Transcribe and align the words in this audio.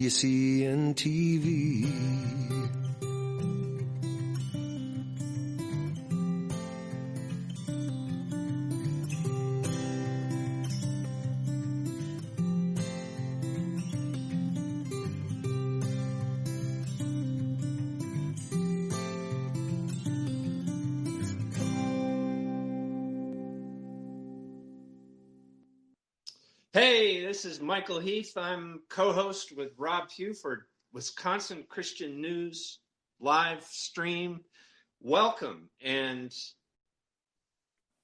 WCN 0.00 0.94
TV. 0.94 1.82
Hey, 1.82 1.90
this 2.70 2.87
is 27.48 27.62
Michael 27.62 27.98
Heath. 27.98 28.36
I'm 28.36 28.82
co 28.90 29.10
host 29.10 29.56
with 29.56 29.70
Rob 29.78 30.10
for 30.38 30.66
Wisconsin 30.92 31.64
Christian 31.66 32.20
News 32.20 32.80
live 33.20 33.64
stream. 33.64 34.40
Welcome. 35.00 35.70
And 35.82 36.30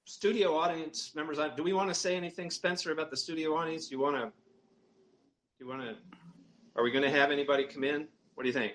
studio 0.05 0.57
audience 0.57 1.11
members, 1.13 1.37
do 1.55 1.61
we 1.61 1.73
want 1.73 1.89
to 1.89 1.93
say 1.93 2.15
anything, 2.15 2.49
Spencer, 2.49 2.91
about 2.91 3.11
the 3.11 3.17
studio 3.17 3.55
audience? 3.55 3.87
Do 3.87 3.95
you 3.95 4.01
want 4.01 4.15
to? 4.15 4.23
Do 4.23 4.31
you 5.59 5.67
want 5.67 5.81
to? 5.81 5.95
Are 6.75 6.83
we 6.83 6.89
going 6.89 7.03
to 7.03 7.11
have 7.11 7.29
anybody 7.29 7.65
come 7.65 7.83
in? 7.83 8.07
What 8.33 8.45
do 8.45 8.49
you 8.49 8.53
think? 8.53 8.73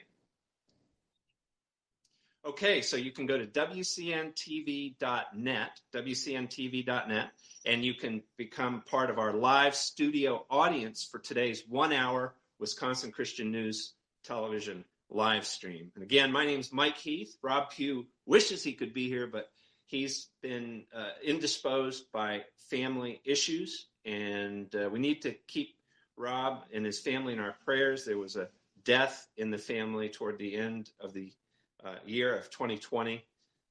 Okay, 2.42 2.80
so 2.80 2.96
you 2.96 3.12
can 3.12 3.26
go 3.26 3.36
to 3.36 3.46
WCNTV.net, 3.46 5.80
WCNTV.net, 5.94 7.30
and 7.66 7.84
you 7.84 7.92
can 7.92 8.22
become 8.38 8.82
part 8.86 9.10
of 9.10 9.18
our 9.18 9.34
live 9.34 9.74
studio 9.74 10.46
audience 10.48 11.04
for 11.04 11.18
today's 11.18 11.64
one 11.68 11.92
hour 11.92 12.34
Wisconsin 12.58 13.12
Christian 13.12 13.52
News 13.52 13.92
television 14.24 14.86
live 15.10 15.44
stream. 15.44 15.92
And 15.94 16.02
again, 16.02 16.32
my 16.32 16.46
name 16.46 16.60
is 16.60 16.72
Mike 16.72 16.96
Heath. 16.96 17.36
Rob 17.42 17.68
Pugh 17.68 18.06
wishes 18.24 18.62
he 18.62 18.72
could 18.72 18.94
be 18.94 19.06
here, 19.06 19.26
but 19.26 19.50
he's 19.84 20.28
been 20.40 20.86
uh, 20.96 21.10
indisposed 21.22 22.10
by 22.10 22.44
family 22.70 23.20
issues, 23.26 23.88
and 24.06 24.74
uh, 24.74 24.88
we 24.88 24.98
need 24.98 25.20
to 25.22 25.34
keep 25.46 25.76
Rob 26.16 26.62
and 26.72 26.86
his 26.86 27.00
family 27.00 27.34
in 27.34 27.38
our 27.38 27.56
prayers. 27.66 28.06
There 28.06 28.16
was 28.16 28.36
a 28.36 28.48
death 28.82 29.28
in 29.36 29.50
the 29.50 29.58
family 29.58 30.08
toward 30.08 30.38
the 30.38 30.56
end 30.56 30.88
of 31.00 31.12
the 31.12 31.34
uh, 31.84 31.94
year 32.04 32.36
of 32.36 32.50
2020. 32.50 33.24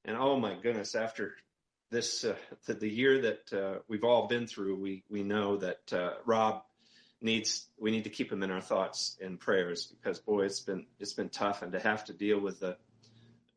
And 0.04 0.16
oh 0.16 0.38
my 0.38 0.54
goodness, 0.54 0.94
after 0.94 1.34
this, 1.90 2.24
uh, 2.24 2.34
the, 2.66 2.74
the, 2.74 2.88
year 2.88 3.20
that 3.20 3.52
uh, 3.52 3.78
we've 3.88 4.04
all 4.04 4.26
been 4.26 4.46
through, 4.46 4.76
we, 4.76 5.04
we 5.10 5.22
know 5.22 5.56
that 5.56 5.92
uh, 5.92 6.12
Rob 6.24 6.62
needs, 7.20 7.66
we 7.78 7.90
need 7.90 8.04
to 8.04 8.10
keep 8.10 8.32
him 8.32 8.42
in 8.42 8.50
our 8.50 8.60
thoughts 8.60 9.16
and 9.20 9.38
prayers 9.38 9.86
because 9.86 10.18
boy, 10.18 10.42
it's 10.42 10.60
been, 10.60 10.86
it's 10.98 11.12
been 11.12 11.28
tough 11.28 11.62
and 11.62 11.72
to 11.72 11.80
have 11.80 12.04
to 12.06 12.12
deal 12.12 12.40
with 12.40 12.60
the, 12.60 12.76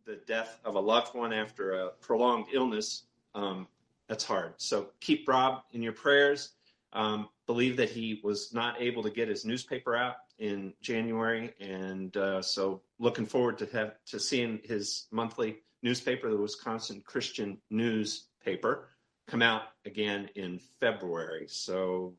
the 0.05 0.19
death 0.27 0.59
of 0.65 0.75
a 0.75 0.79
loved 0.79 1.15
one 1.15 1.31
after 1.31 1.73
a 1.73 1.89
prolonged 2.01 2.47
illness, 2.51 3.03
um, 3.35 3.67
that's 4.07 4.23
hard. 4.23 4.53
So 4.57 4.89
keep 4.99 5.27
Rob 5.27 5.63
in 5.71 5.81
your 5.81 5.93
prayers. 5.93 6.49
Um, 6.91 7.29
believe 7.47 7.77
that 7.77 7.89
he 7.89 8.19
was 8.23 8.53
not 8.53 8.81
able 8.81 9.01
to 9.03 9.09
get 9.09 9.27
his 9.27 9.45
newspaper 9.45 9.95
out 9.95 10.15
in 10.44 10.73
January, 10.81 11.53
and 11.61 12.17
uh, 12.17 12.41
so 12.41 12.81
looking 12.99 13.25
forward 13.25 13.58
to 13.58 13.66
have 13.67 13.94
to 14.05 14.19
seeing 14.19 14.59
his 14.66 15.08
monthly 15.09 15.59
newspaper, 15.83 16.30
the 16.30 16.36
Wisconsin 16.36 17.02
Christian 17.05 17.58
Newspaper, 17.69 18.89
come 19.25 19.41
out 19.41 19.61
again 19.86 20.30
in 20.36 20.59
February. 20.81 21.45
So, 21.47 22.16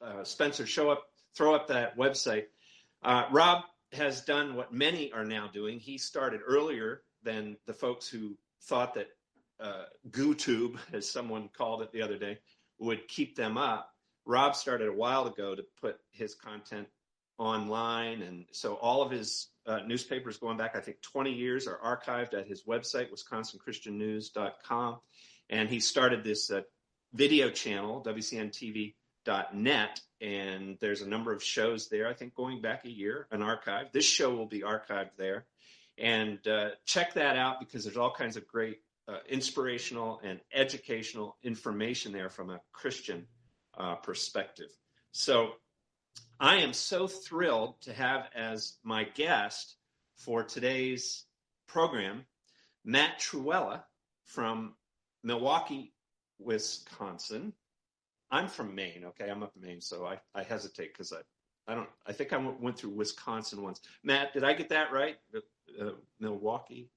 uh, 0.00 0.24
Spencer, 0.24 0.64
show 0.64 0.88
up, 0.88 1.10
throw 1.36 1.54
up 1.54 1.68
that 1.68 1.98
website. 1.98 2.46
Uh, 3.02 3.26
Rob 3.30 3.64
has 3.92 4.22
done 4.22 4.56
what 4.56 4.72
many 4.72 5.12
are 5.12 5.26
now 5.26 5.50
doing. 5.52 5.78
He 5.78 5.98
started 5.98 6.40
earlier 6.46 7.02
than 7.24 7.58
the 7.66 7.74
folks 7.74 8.08
who 8.08 8.38
thought 8.62 8.94
that 8.94 9.08
uh, 9.60 9.84
GooTube, 10.10 10.78
as 10.94 11.06
someone 11.06 11.50
called 11.54 11.82
it 11.82 11.92
the 11.92 12.00
other 12.00 12.16
day, 12.16 12.38
would 12.78 13.06
keep 13.06 13.36
them 13.36 13.58
up. 13.58 13.90
Rob 14.24 14.56
started 14.56 14.88
a 14.88 14.92
while 14.94 15.26
ago 15.26 15.54
to 15.54 15.62
put 15.78 15.98
his 16.10 16.34
content 16.34 16.88
online. 17.38 18.22
And 18.22 18.46
so 18.52 18.74
all 18.74 19.02
of 19.02 19.10
his 19.10 19.48
uh, 19.66 19.80
newspapers 19.86 20.36
going 20.36 20.56
back, 20.56 20.76
I 20.76 20.80
think, 20.80 21.00
20 21.02 21.32
years 21.32 21.66
are 21.66 21.78
archived 21.78 22.34
at 22.34 22.46
his 22.46 22.62
website, 22.64 23.08
wisconsinchristiannews.com. 23.10 24.98
And 25.50 25.68
he 25.68 25.80
started 25.80 26.24
this 26.24 26.50
uh, 26.50 26.62
video 27.12 27.50
channel, 27.50 28.02
WCNTV.net. 28.06 30.00
And 30.20 30.78
there's 30.80 31.02
a 31.02 31.08
number 31.08 31.32
of 31.32 31.42
shows 31.42 31.88
there, 31.88 32.08
I 32.08 32.14
think, 32.14 32.34
going 32.34 32.60
back 32.62 32.84
a 32.84 32.90
year, 32.90 33.26
an 33.30 33.42
archive. 33.42 33.92
This 33.92 34.06
show 34.06 34.34
will 34.34 34.46
be 34.46 34.60
archived 34.60 35.16
there. 35.16 35.46
And 35.98 36.46
uh, 36.48 36.70
check 36.86 37.14
that 37.14 37.36
out 37.36 37.60
because 37.60 37.84
there's 37.84 37.96
all 37.96 38.10
kinds 38.10 38.36
of 38.36 38.46
great 38.46 38.80
uh, 39.06 39.18
inspirational 39.28 40.20
and 40.24 40.40
educational 40.52 41.36
information 41.42 42.12
there 42.12 42.30
from 42.30 42.50
a 42.50 42.60
Christian 42.72 43.26
uh, 43.76 43.96
perspective. 43.96 44.70
So 45.12 45.52
I 46.40 46.56
am 46.56 46.72
so 46.72 47.06
thrilled 47.06 47.80
to 47.82 47.92
have 47.92 48.28
as 48.34 48.74
my 48.82 49.04
guest 49.04 49.76
for 50.16 50.42
today's 50.42 51.24
program 51.66 52.24
Matt 52.84 53.18
Trewhella 53.18 53.82
from 54.26 54.74
Milwaukee, 55.22 55.94
Wisconsin. 56.38 57.52
I'm 58.30 58.48
from 58.48 58.74
Maine, 58.74 59.04
okay? 59.06 59.30
I'm 59.30 59.42
up 59.42 59.52
in 59.56 59.62
Maine, 59.62 59.80
so 59.80 60.04
I, 60.04 60.18
I 60.34 60.42
hesitate 60.42 60.92
because 60.92 61.12
I, 61.12 61.20
I 61.70 61.74
don't, 61.74 61.88
I 62.06 62.12
think 62.12 62.32
I 62.32 62.36
went 62.36 62.78
through 62.78 62.90
Wisconsin 62.90 63.62
once. 63.62 63.80
Matt, 64.02 64.34
did 64.34 64.44
I 64.44 64.52
get 64.52 64.68
that 64.70 64.92
right? 64.92 65.16
Uh, 65.80 65.90
Milwaukee? 66.20 66.90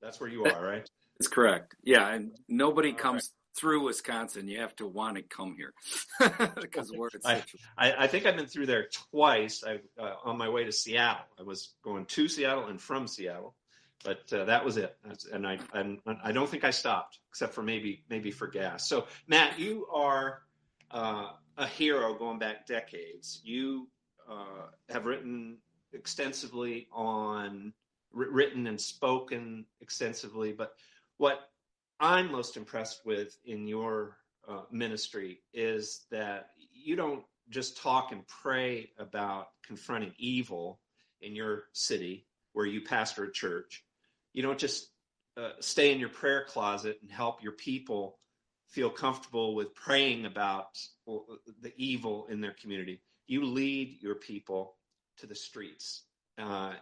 That's 0.00 0.20
where 0.20 0.30
you 0.30 0.44
are, 0.44 0.64
right? 0.64 0.88
It's 1.18 1.28
correct. 1.28 1.74
Yeah, 1.82 2.08
and 2.08 2.30
nobody 2.46 2.90
All 2.90 2.98
comes 2.98 3.32
through 3.58 3.84
Wisconsin, 3.84 4.46
you 4.46 4.60
have 4.60 4.76
to 4.76 4.86
want 4.86 5.16
to 5.16 5.22
come 5.22 5.56
here 5.56 5.74
because 6.60 6.92
we're 6.92 7.08
I, 7.24 7.42
I, 7.76 8.04
I, 8.04 8.06
think 8.06 8.24
I've 8.24 8.36
been 8.36 8.46
through 8.46 8.66
there 8.66 8.88
twice. 9.10 9.64
I 9.66 9.80
uh, 10.00 10.14
on 10.24 10.38
my 10.38 10.48
way 10.48 10.64
to 10.64 10.72
Seattle. 10.72 11.24
I 11.38 11.42
was 11.42 11.74
going 11.82 12.06
to 12.06 12.28
Seattle 12.28 12.66
and 12.66 12.80
from 12.80 13.08
Seattle, 13.08 13.54
but 14.04 14.32
uh, 14.32 14.44
that 14.44 14.64
was 14.64 14.76
it. 14.76 14.96
And 15.32 15.46
I 15.46 15.58
and 15.74 15.98
I 16.22 16.30
don't 16.30 16.48
think 16.48 16.64
I 16.64 16.70
stopped 16.70 17.18
except 17.28 17.52
for 17.52 17.62
maybe 17.62 18.04
maybe 18.08 18.30
for 18.30 18.46
gas. 18.46 18.88
So 18.88 19.06
Matt, 19.26 19.58
you 19.58 19.86
are 19.92 20.42
uh, 20.90 21.30
a 21.56 21.66
hero 21.66 22.14
going 22.14 22.38
back 22.38 22.66
decades. 22.66 23.40
You 23.42 23.88
uh, 24.30 24.68
have 24.88 25.04
written 25.04 25.58
extensively 25.92 26.86
on 26.92 27.72
written 28.12 28.66
and 28.68 28.80
spoken 28.80 29.64
extensively, 29.80 30.52
but 30.52 30.74
what 31.18 31.50
I'm 32.00 32.30
most 32.30 32.56
impressed 32.56 33.04
with 33.04 33.36
in 33.44 33.66
your 33.66 34.18
uh, 34.48 34.62
ministry 34.70 35.40
is 35.52 36.06
that 36.10 36.50
you 36.72 36.96
don't 36.96 37.24
just 37.50 37.76
talk 37.76 38.12
and 38.12 38.26
pray 38.26 38.90
about 38.98 39.48
confronting 39.66 40.12
evil 40.18 40.80
in 41.20 41.34
your 41.34 41.64
city 41.72 42.26
where 42.52 42.66
you 42.66 42.80
pastor 42.82 43.24
a 43.24 43.32
church. 43.32 43.84
You 44.32 44.42
don't 44.42 44.58
just 44.58 44.90
uh, 45.36 45.52
stay 45.60 45.92
in 45.92 45.98
your 45.98 46.08
prayer 46.08 46.44
closet 46.44 46.98
and 47.02 47.10
help 47.10 47.42
your 47.42 47.52
people 47.52 48.18
feel 48.68 48.90
comfortable 48.90 49.54
with 49.54 49.74
praying 49.74 50.26
about 50.26 50.78
the 51.06 51.72
evil 51.76 52.26
in 52.30 52.40
their 52.40 52.54
community. 52.60 53.00
You 53.26 53.44
lead 53.44 53.98
your 54.00 54.14
people 54.14 54.76
to 55.18 55.26
the 55.26 55.34
streets, 55.34 56.02
uh, 56.38 56.74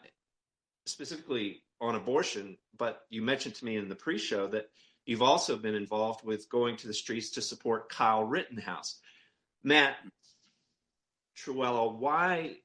specifically 0.84 1.62
on 1.81 1.94
abortion. 1.94 2.56
But 2.76 3.03
you 3.09 3.22
mentioned 3.22 3.55
to 3.56 3.65
me 3.65 3.76
in 3.76 3.88
the 3.88 3.94
pre 3.94 4.19
show 4.19 4.47
that 4.49 4.69
You've 5.06 5.22
also 5.22 5.56
been 5.56 5.77
involved 5.77 6.25
with 6.25 6.50
going 6.50 6.77
to 6.78 6.89
the 6.89 6.94
streets 6.94 7.31
to 7.31 7.43
support 7.43 7.89
Kyle 7.89 8.25
Rittenhouse. 8.25 8.99
Matt 9.62 9.97
Trewhella, 11.39 11.94
why 11.97 12.56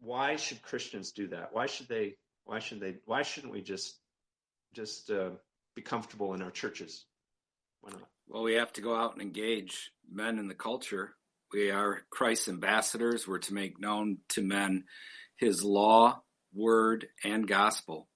why 0.00 0.36
should 0.36 0.62
Christians 0.62 1.12
do 1.12 1.28
that? 1.28 1.50
Why 1.52 1.66
should 1.66 1.88
they 1.88 2.16
why 2.44 2.58
should 2.58 2.80
they 2.80 2.96
why 3.06 3.22
shouldn't 3.22 3.52
we 3.52 3.62
just 3.62 3.96
just 4.74 5.10
uh, 5.10 5.30
be 5.76 5.82
comfortable 5.82 6.34
in 6.34 6.42
our 6.42 6.50
churches? 6.50 7.04
Why 7.80 7.92
not? 7.92 8.08
Well, 8.26 8.42
we 8.42 8.54
have 8.54 8.72
to 8.74 8.80
go 8.80 8.96
out 8.96 9.12
and 9.12 9.22
engage 9.22 9.92
men 10.10 10.38
in 10.38 10.48
the 10.48 10.54
culture. 10.54 11.14
We 11.52 11.70
are 11.70 12.02
Christ's 12.10 12.48
ambassadors. 12.48 13.28
We're 13.28 13.38
to 13.38 13.54
make 13.54 13.80
known 13.80 14.18
to 14.30 14.42
men 14.42 14.84
his 15.36 15.62
law, 15.62 16.22
word, 16.52 17.06
and 17.22 17.46
gospel. 17.46 18.08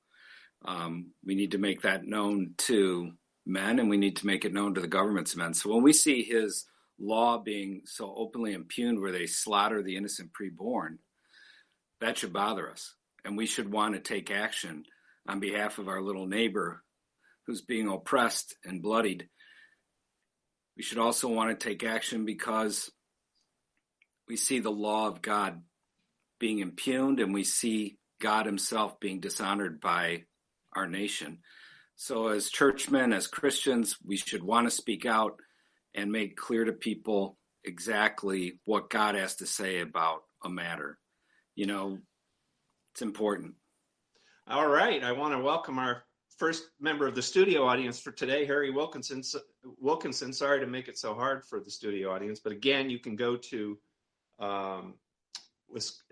Um, 0.65 1.13
we 1.25 1.37
need 1.37 1.53
to 1.53 1.59
make 1.59 1.83
that 1.83 2.05
known 2.05 2.55
to 2.59 3.13
men, 3.49 3.79
and 3.79 3.89
we 3.89 3.97
need 3.97 4.17
to 4.17 4.27
make 4.27 4.45
it 4.45 4.53
known 4.53 4.75
to 4.75 4.81
the 4.81 4.87
government's 4.87 5.35
men. 5.35 5.55
So 5.55 5.73
when 5.73 5.83
we 5.83 5.93
see 5.93 6.23
his 6.23 6.67
law 6.99 7.39
being 7.39 7.83
so 7.87 8.15
openly 8.17 8.53
impugned, 8.53 9.01
where 9.01 9.13
they 9.13 9.27
slaughter 9.27 9.83
the 9.83 9.97
innocent 9.97 10.31
preborn, 10.33 10.99
that 12.01 12.19
should 12.19 12.33
bother 12.33 12.71
us, 12.71 12.95
and 13.25 13.37
we 13.37 13.47
should 13.47 13.73
want 13.73 13.95
to 13.95 14.01
take 14.01 14.31
action 14.31 14.85
on 15.27 15.41
behalf 15.41 15.79
of 15.79 15.89
our 15.89 16.01
little 16.01 16.27
neighbor 16.27 16.83
who's 17.47 17.63
being 17.63 17.89
oppressed 17.89 18.57
and 18.65 18.83
bloodied. 18.83 19.29
We 20.77 20.83
should 20.83 20.99
also 20.99 21.29
want 21.29 21.59
to 21.59 21.69
take 21.69 21.83
action 21.83 22.25
because 22.25 22.91
we 24.29 24.37
see 24.37 24.61
the 24.61 24.71
law 24.71 25.09
of 25.09 25.23
God 25.23 25.63
being 26.39 26.61
impugned 26.61 27.21
and 27.21 27.35
we 27.35 27.45
see 27.45 27.99
God 28.21 28.47
Himself 28.47 29.01
being 29.01 29.21
dishonored 29.21 29.81
by 29.81 30.25
our 30.75 30.87
nation. 30.87 31.39
So, 32.01 32.29
as 32.29 32.49
churchmen, 32.49 33.13
as 33.13 33.27
Christians, 33.27 33.97
we 34.05 34.17
should 34.17 34.45
want 34.45 34.69
to 34.69 34.71
speak 34.71 35.05
out 35.05 35.41
and 35.97 36.13
make 36.13 36.37
clear 36.37 36.65
to 36.65 36.73
people 36.73 37.37
exactly 37.65 38.61
what 38.65 38.89
God 38.89 39.17
has 39.17 39.35
to 39.37 39.47
say 39.47 39.81
about 39.81 40.21
a 40.45 40.49
matter. 40.49 40.97
You 41.57 41.67
know, 41.67 41.99
it's 42.95 43.03
important. 43.03 43.55
All 44.47 44.69
right. 44.69 45.03
I 45.03 45.11
want 45.11 45.35
to 45.35 45.43
welcome 45.43 45.81
our 45.81 46.05
first 46.37 46.71
member 46.79 47.09
of 47.09 47.17
the 47.17 47.23
studio 47.23 47.67
audience 47.67 47.99
for 47.99 48.13
today, 48.13 48.47
Harry 48.47 48.71
Wilkinson. 48.71 49.25
Wilkinson, 49.81 50.33
sorry 50.33 50.61
to 50.61 50.69
make 50.69 50.87
it 50.87 50.99
so 50.99 51.15
hard 51.15 51.45
for 51.47 51.59
the 51.59 51.71
studio 51.71 52.15
audience, 52.15 52.39
but 52.39 52.53
again, 52.53 52.89
you 52.89 53.01
can 53.01 53.17
go 53.17 53.37
to 53.37 53.77
um, 54.39 54.95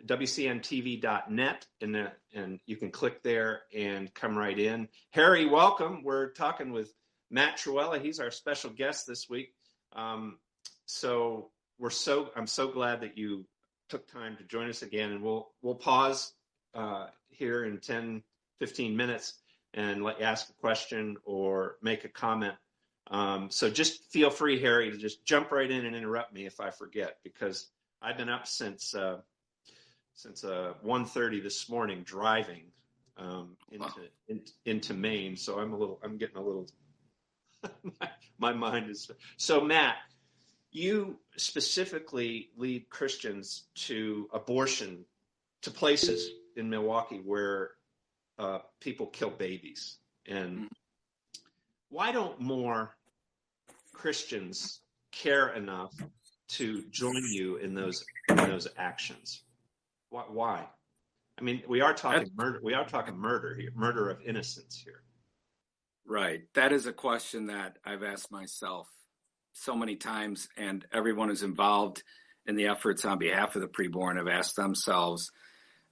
WCNTV.net 0.06 1.66
and, 1.80 2.10
and 2.34 2.60
you 2.66 2.76
can 2.76 2.90
click 2.90 3.22
there 3.22 3.62
and 3.74 4.12
come 4.14 4.36
right 4.36 4.58
in. 4.58 4.88
Harry, 5.10 5.46
welcome. 5.46 6.02
We're 6.02 6.32
talking 6.32 6.72
with 6.72 6.92
Matt 7.30 7.58
Trewhella. 7.58 8.00
He's 8.00 8.20
our 8.20 8.30
special 8.30 8.70
guest 8.70 9.06
this 9.06 9.28
week. 9.28 9.54
Um, 9.94 10.38
so 10.84 11.50
we're 11.78 11.90
so 11.90 12.30
I'm 12.36 12.46
so 12.46 12.68
glad 12.68 13.00
that 13.00 13.18
you 13.18 13.46
took 13.88 14.10
time 14.10 14.36
to 14.36 14.44
join 14.44 14.68
us 14.68 14.82
again, 14.82 15.12
and 15.12 15.22
we'll 15.22 15.50
we'll 15.62 15.74
pause 15.74 16.32
uh, 16.74 17.06
here 17.28 17.64
in 17.64 17.78
10, 17.78 18.22
15 18.60 18.96
minutes 18.96 19.34
and 19.74 20.02
let 20.02 20.18
you 20.18 20.24
ask 20.24 20.48
a 20.48 20.52
question 20.54 21.16
or 21.24 21.76
make 21.82 22.04
a 22.04 22.08
comment. 22.08 22.54
Um, 23.10 23.50
so 23.50 23.70
just 23.70 24.10
feel 24.10 24.30
free, 24.30 24.60
Harry, 24.60 24.90
to 24.90 24.96
just 24.96 25.24
jump 25.24 25.52
right 25.52 25.70
in 25.70 25.84
and 25.86 25.94
interrupt 25.94 26.32
me 26.32 26.46
if 26.46 26.60
I 26.60 26.70
forget, 26.70 27.18
because 27.22 27.68
I've 28.02 28.16
been 28.16 28.28
up 28.28 28.46
since 28.46 28.94
uh, 28.94 29.18
since 30.16 30.44
uh, 30.44 30.72
1.30 30.84 31.42
this 31.42 31.68
morning 31.68 32.02
driving 32.02 32.64
um, 33.18 33.56
into 33.70 33.84
wow. 33.84 33.92
in, 34.28 34.40
into 34.64 34.94
Maine. 34.94 35.36
So 35.36 35.58
I'm 35.58 35.72
a 35.72 35.76
little 35.76 36.00
I'm 36.02 36.16
getting 36.16 36.36
a 36.36 36.42
little 36.42 36.66
my, 38.00 38.08
my 38.38 38.52
mind 38.52 38.90
is 38.90 39.10
so 39.36 39.60
Matt. 39.60 39.96
You 40.72 41.18
specifically 41.38 42.50
lead 42.56 42.90
Christians 42.90 43.68
to 43.76 44.28
abortion 44.32 45.04
to 45.62 45.70
places 45.70 46.28
in 46.56 46.68
Milwaukee 46.68 47.22
where 47.24 47.70
uh, 48.38 48.58
people 48.80 49.06
kill 49.06 49.30
babies. 49.30 49.98
And 50.26 50.58
mm. 50.58 50.68
why 51.88 52.12
don't 52.12 52.38
more 52.40 52.94
Christians 53.94 54.80
care 55.12 55.54
enough 55.54 55.94
to 56.48 56.82
join 56.90 57.22
you 57.30 57.56
in 57.56 57.74
those 57.74 58.04
in 58.28 58.36
those 58.36 58.68
actions? 58.76 59.45
Why? 60.16 60.24
why? 60.30 60.66
I 61.38 61.42
mean, 61.42 61.62
we 61.68 61.82
are 61.82 61.92
talking 61.92 62.30
murder. 62.34 62.58
We 62.62 62.72
are 62.72 62.86
talking 62.86 63.18
murder 63.18 63.54
here, 63.54 63.68
murder 63.74 64.08
of 64.08 64.22
innocence 64.24 64.80
here. 64.82 65.02
Right. 66.06 66.44
That 66.54 66.72
is 66.72 66.86
a 66.86 66.92
question 66.92 67.48
that 67.48 67.76
I've 67.84 68.02
asked 68.02 68.32
myself 68.32 68.88
so 69.52 69.76
many 69.76 69.96
times, 69.96 70.48
and 70.56 70.86
everyone 70.90 71.28
who's 71.28 71.42
involved 71.42 72.02
in 72.46 72.56
the 72.56 72.68
efforts 72.68 73.04
on 73.04 73.18
behalf 73.18 73.56
of 73.56 73.60
the 73.60 73.68
preborn 73.68 74.16
have 74.16 74.28
asked 74.28 74.56
themselves 74.56 75.30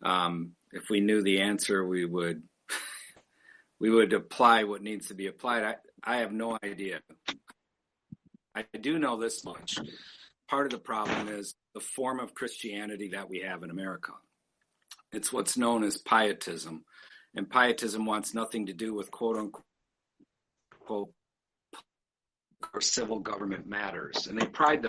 um, 0.03 0.53
if 0.73 0.89
we 0.89 1.01
knew 1.01 1.23
the 1.23 1.43
answer, 1.43 1.87
we 1.87 2.07
would 2.07 2.43
we 3.79 3.91
would 3.91 4.15
apply 4.15 4.65
what 4.65 4.83
needs 4.83 5.09
to 5.09 5.15
be 5.15 5.27
applied. 5.27 5.65
I, 5.65 5.75
I 6.03 6.17
have 6.19 6.33
no 6.33 6.59
idea. 6.65 7.01
I 8.55 8.65
do 8.81 8.99
know 8.99 9.19
this 9.19 9.45
much. 9.45 9.77
Part 10.55 10.67
of 10.67 10.71
the 10.71 10.79
problem 10.79 11.27
is 11.27 11.57
the 11.75 11.81
form 11.81 12.21
of 12.21 12.33
Christianity 12.33 13.09
that 13.09 13.29
we 13.29 13.41
have 13.41 13.65
in 13.65 13.71
America. 13.71 14.13
It's 15.13 15.33
what's 15.33 15.57
known 15.57 15.83
as 15.83 15.99
pietism. 15.99 16.85
And 17.35 17.51
pietism 17.51 18.07
wants 18.07 18.35
nothing 18.35 18.67
to 18.67 18.73
do 18.73 18.95
with 18.95 19.11
quote 19.11 19.37
unquote 19.37 21.13
or 22.73 22.81
civil 22.81 23.19
government 23.19 23.67
matters. 23.67 24.29
And 24.29 24.41
they 24.41 24.47
pride 24.47 24.89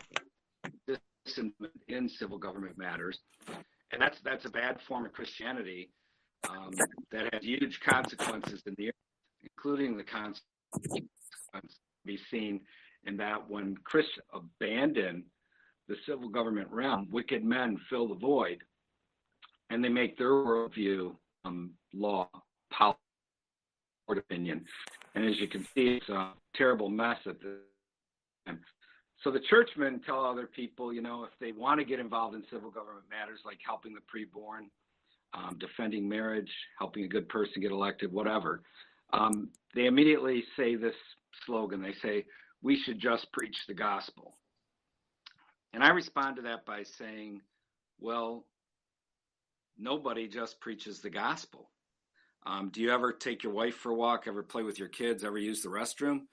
themselves 0.88 1.52
in 1.88 2.10
civil 2.10 2.38
government 2.38 2.78
matters 2.78 3.18
and 3.92 4.00
that's 4.00 4.20
that's 4.24 4.46
a 4.46 4.50
bad 4.50 4.80
form 4.88 5.08
of 5.08 5.14
Christianity 5.14 5.90
um, 6.48 6.70
that 7.12 7.34
has 7.34 7.44
huge 7.44 7.80
consequences 7.80 8.62
in 8.68 8.76
the 8.78 8.90
earth, 8.90 8.94
including 9.42 9.98
the 9.98 10.04
consequence 10.04 10.44
be 12.06 12.20
seen 12.30 12.62
in 13.06 13.18
that 13.18 13.50
when 13.50 13.76
Christians 13.84 14.28
abandon 14.32 15.24
the 15.88 15.96
civil 16.08 16.30
government 16.30 16.68
realm, 16.72 17.08
wicked 17.12 17.44
men 17.44 17.80
fill 17.90 18.08
the 18.08 18.16
void, 18.16 18.64
and 19.70 19.84
they 19.84 19.90
make 19.90 20.18
their 20.18 20.32
worldview 20.32 21.16
um, 21.46 21.72
law, 21.94 22.30
policy, 22.72 23.00
opinion. 24.10 24.64
And 25.16 25.26
as 25.26 25.40
you 25.40 25.48
can 25.48 25.64
see, 25.74 26.00
it's 26.00 26.10
a 26.10 26.34
terrible 26.56 26.90
mess 26.90 27.18
at 27.26 27.40
the 27.40 27.58
time. 28.46 28.60
So 29.24 29.32
the 29.32 29.40
churchmen 29.50 30.02
tell 30.06 30.24
other 30.24 30.46
people, 30.46 30.94
you 30.94 31.02
know, 31.02 31.24
if 31.24 31.32
they 31.40 31.52
want 31.52 31.80
to 31.80 31.86
get 31.86 32.00
involved 32.00 32.36
in 32.36 32.44
civil 32.52 32.70
government 32.70 33.06
matters 33.10 33.40
like 33.46 33.58
helping 33.66 33.94
the 33.94 34.02
preborn, 34.02 34.68
um, 35.34 35.58
defending 35.60 36.08
marriage, 36.08 36.52
helping 36.78 37.06
a 37.06 37.08
good 37.08 37.28
person 37.30 37.62
get 37.62 37.72
elected, 37.72 38.12
whatever, 38.12 38.62
um, 39.14 39.50
they 39.74 39.86
immediately 39.86 40.44
say 40.56 40.76
this 40.76 40.94
slogan. 41.46 41.82
They 41.82 41.96
say, 42.02 42.26
we 42.62 42.80
should 42.86 43.00
just 43.00 43.32
preach 43.32 43.56
the 43.68 43.74
gospel. 43.74 44.38
And 45.76 45.84
I 45.84 45.90
respond 45.90 46.38
to 46.38 46.44
that 46.44 46.66
by 46.66 46.84
saying, 46.84 47.42
well, 48.00 48.46
nobody 49.78 50.30
just 50.30 50.62
preaches 50.62 51.02
the 51.02 51.10
gospel. 51.10 51.70
Um, 52.46 52.70
do 52.70 52.80
you 52.80 52.94
ever 52.94 53.12
take 53.12 53.44
your 53.44 53.52
wife 53.52 53.76
for 53.76 53.92
a 53.92 53.96
walk, 53.96 54.24
ever 54.26 54.42
play 54.42 54.64
with 54.64 54.80
your 54.80 54.88
kids, 54.88 55.26
ever 55.26 55.38
use 55.38 55.64
the 55.64 55.70
restroom? 55.70 56.28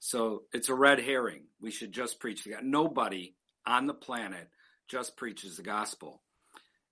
So 0.00 0.42
it's 0.52 0.68
a 0.68 0.74
red 0.74 0.98
herring. 0.98 1.44
We 1.60 1.70
should 1.70 1.92
just 1.92 2.18
preach 2.18 2.42
the 2.42 2.50
gospel. 2.50 2.68
Nobody 2.68 3.36
on 3.64 3.86
the 3.86 3.94
planet 3.94 4.48
just 4.88 5.16
preaches 5.16 5.56
the 5.56 5.62
gospel. 5.62 6.20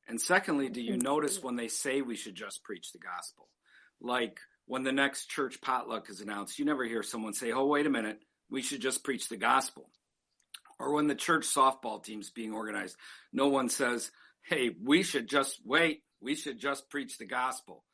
And 0.06 0.20
secondly, 0.20 0.68
do 0.68 0.80
you 0.80 0.96
notice 0.96 1.42
when 1.42 1.56
they 1.56 1.66
say 1.66 2.02
we 2.02 2.14
should 2.14 2.36
just 2.36 2.62
preach 2.62 2.92
the 2.92 3.00
gospel? 3.00 3.48
Like 4.00 4.38
when 4.66 4.84
the 4.84 4.92
next 4.92 5.26
church 5.26 5.60
potluck 5.60 6.08
is 6.08 6.20
announced, 6.20 6.60
you 6.60 6.66
never 6.66 6.84
hear 6.84 7.02
someone 7.02 7.34
say, 7.34 7.50
oh, 7.50 7.66
wait 7.66 7.86
a 7.86 7.90
minute, 7.90 8.20
we 8.48 8.62
should 8.62 8.80
just 8.80 9.02
preach 9.02 9.28
the 9.28 9.36
gospel. 9.36 9.90
Or 10.78 10.92
when 10.92 11.06
the 11.06 11.14
church 11.14 11.46
softball 11.46 12.02
team's 12.02 12.30
being 12.30 12.52
organized, 12.52 12.96
no 13.32 13.48
one 13.48 13.68
says, 13.68 14.10
hey, 14.42 14.70
we 14.82 15.02
should 15.02 15.28
just 15.28 15.60
wait, 15.64 16.02
we 16.20 16.34
should 16.34 16.58
just 16.58 16.90
preach 16.90 17.18
the 17.18 17.26
gospel. 17.26 17.84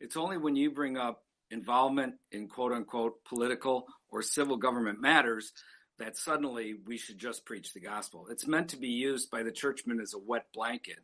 It's 0.00 0.16
only 0.16 0.36
when 0.36 0.56
you 0.56 0.70
bring 0.70 0.96
up 0.96 1.22
involvement 1.50 2.14
in 2.32 2.48
quote 2.48 2.72
unquote 2.72 3.24
political 3.24 3.86
or 4.10 4.22
civil 4.22 4.56
government 4.56 5.00
matters 5.00 5.52
that 5.98 6.16
suddenly 6.16 6.74
we 6.86 6.96
should 6.96 7.18
just 7.18 7.44
preach 7.44 7.72
the 7.72 7.80
gospel. 7.80 8.26
It's 8.30 8.46
meant 8.46 8.70
to 8.70 8.76
be 8.76 8.88
used 8.88 9.30
by 9.30 9.42
the 9.42 9.52
churchmen 9.52 10.00
as 10.00 10.14
a 10.14 10.18
wet 10.18 10.46
blanket 10.52 10.98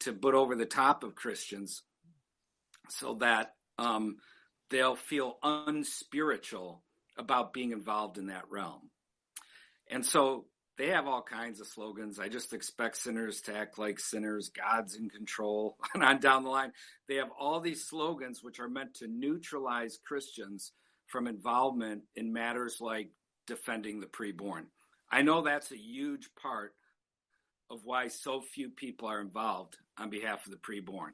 to 0.00 0.12
put 0.12 0.34
over 0.34 0.54
the 0.54 0.66
top 0.66 1.02
of 1.02 1.14
Christians 1.14 1.82
so 2.88 3.14
that 3.14 3.54
um, 3.78 4.18
they'll 4.70 4.96
feel 4.96 5.38
unspiritual 5.42 6.82
about 7.16 7.52
being 7.52 7.72
involved 7.72 8.18
in 8.18 8.26
that 8.26 8.44
realm. 8.50 8.90
And 9.90 10.04
so 10.04 10.44
they 10.78 10.88
have 10.88 11.08
all 11.08 11.22
kinds 11.22 11.60
of 11.60 11.66
slogans. 11.66 12.20
I 12.20 12.28
just 12.28 12.52
expect 12.52 12.96
sinners 12.96 13.40
to 13.42 13.56
act 13.56 13.78
like 13.78 13.98
sinners. 13.98 14.50
God's 14.50 14.94
in 14.94 15.10
control. 15.10 15.76
And 15.94 16.04
on 16.04 16.20
down 16.20 16.44
the 16.44 16.50
line, 16.50 16.72
they 17.08 17.16
have 17.16 17.30
all 17.38 17.60
these 17.60 17.84
slogans 17.84 18.42
which 18.42 18.60
are 18.60 18.68
meant 18.68 18.94
to 18.94 19.08
neutralize 19.08 19.98
Christians 20.06 20.72
from 21.06 21.26
involvement 21.26 22.02
in 22.14 22.32
matters 22.32 22.80
like 22.80 23.10
defending 23.46 23.98
the 23.98 24.06
preborn. 24.06 24.66
I 25.10 25.22
know 25.22 25.42
that's 25.42 25.72
a 25.72 25.78
huge 25.78 26.28
part 26.40 26.74
of 27.70 27.80
why 27.84 28.08
so 28.08 28.40
few 28.40 28.70
people 28.70 29.08
are 29.08 29.20
involved 29.20 29.76
on 29.98 30.10
behalf 30.10 30.46
of 30.46 30.52
the 30.52 30.58
preborn. 30.58 31.12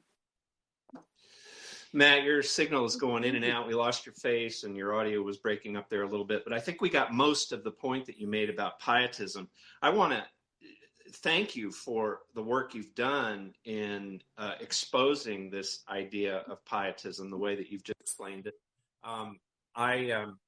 Matt, 1.93 2.23
your 2.23 2.43
signal 2.43 2.85
is 2.85 2.95
going 2.95 3.23
in 3.23 3.35
and 3.35 3.45
out. 3.45 3.67
We 3.67 3.73
lost 3.73 4.05
your 4.05 4.13
face 4.13 4.63
and 4.63 4.75
your 4.75 4.93
audio 4.95 5.21
was 5.21 5.37
breaking 5.37 5.77
up 5.77 5.89
there 5.89 6.03
a 6.03 6.09
little 6.09 6.25
bit, 6.25 6.43
but 6.43 6.53
I 6.53 6.59
think 6.59 6.81
we 6.81 6.89
got 6.89 7.13
most 7.13 7.51
of 7.51 7.63
the 7.63 7.71
point 7.71 8.05
that 8.07 8.19
you 8.19 8.27
made 8.27 8.49
about 8.49 8.79
pietism. 8.79 9.47
I 9.81 9.89
want 9.89 10.13
to 10.13 10.23
thank 11.11 11.55
you 11.55 11.71
for 11.71 12.21
the 12.33 12.41
work 12.41 12.73
you've 12.73 12.95
done 12.95 13.53
in 13.63 14.21
uh, 14.37 14.53
exposing 14.59 15.49
this 15.49 15.83
idea 15.89 16.43
of 16.49 16.63
pietism 16.65 17.29
the 17.29 17.37
way 17.37 17.55
that 17.55 17.71
you've 17.71 17.83
just 17.83 17.99
explained 18.01 18.47
it. 18.47 18.55
Um, 19.03 19.39
I 19.75 20.11
um, 20.11 20.39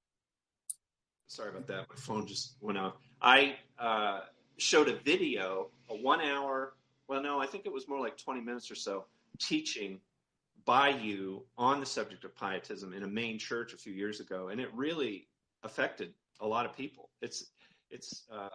sorry 1.28 1.50
about 1.50 1.68
that. 1.68 1.88
My 1.90 1.96
phone 1.96 2.26
just 2.26 2.56
went 2.62 2.78
off. 2.78 2.94
I 3.22 3.56
uh, 3.80 4.22
showed 4.58 4.90
a 4.90 4.96
video, 4.96 5.70
a 5.90 5.96
one 5.96 6.22
hour. 6.22 6.74
Well, 7.08 7.22
no, 7.22 7.40
I 7.40 7.46
think 7.46 7.66
it 7.66 7.72
was 7.72 7.88
more 7.88 8.00
like 8.00 8.18
20 8.18 8.42
minutes 8.42 8.70
or 8.70 8.76
so, 8.76 9.06
teaching 9.40 10.00
by 10.68 10.90
you 10.90 11.46
on 11.58 11.80
the 11.80 11.86
subject 11.86 12.26
of 12.26 12.36
pietism 12.36 12.94
in 12.94 13.04
a 13.04 13.08
Maine 13.08 13.40
church 13.40 13.74
a 13.74 13.78
few 13.78 13.94
years 13.94 14.20
ago, 14.20 14.50
and 14.50 14.60
it 14.60 14.70
really 14.76 15.28
affected 15.64 16.14
a 16.42 16.48
lot 16.48 16.66
of 16.66 16.76
people. 16.76 17.10
It's 17.22 17.52
it's 17.90 18.26
uh, 18.32 18.50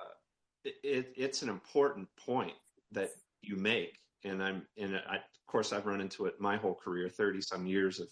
it, 0.63 1.13
it's 1.17 1.43
an 1.43 1.49
important 1.49 2.07
point 2.17 2.53
that 2.93 3.11
you 3.41 3.57
make, 3.57 3.99
and 4.25 4.43
I'm 4.43 4.67
and 4.77 4.97
I, 5.09 5.17
of 5.17 5.47
course 5.47 5.73
I've 5.73 5.87
run 5.87 6.03
into 6.03 6.27
it 6.27 6.39
my 6.39 6.57
whole 6.57 6.75
career, 6.75 7.09
thirty 7.09 7.41
some 7.41 7.67
years 7.67 7.99
of 7.99 8.09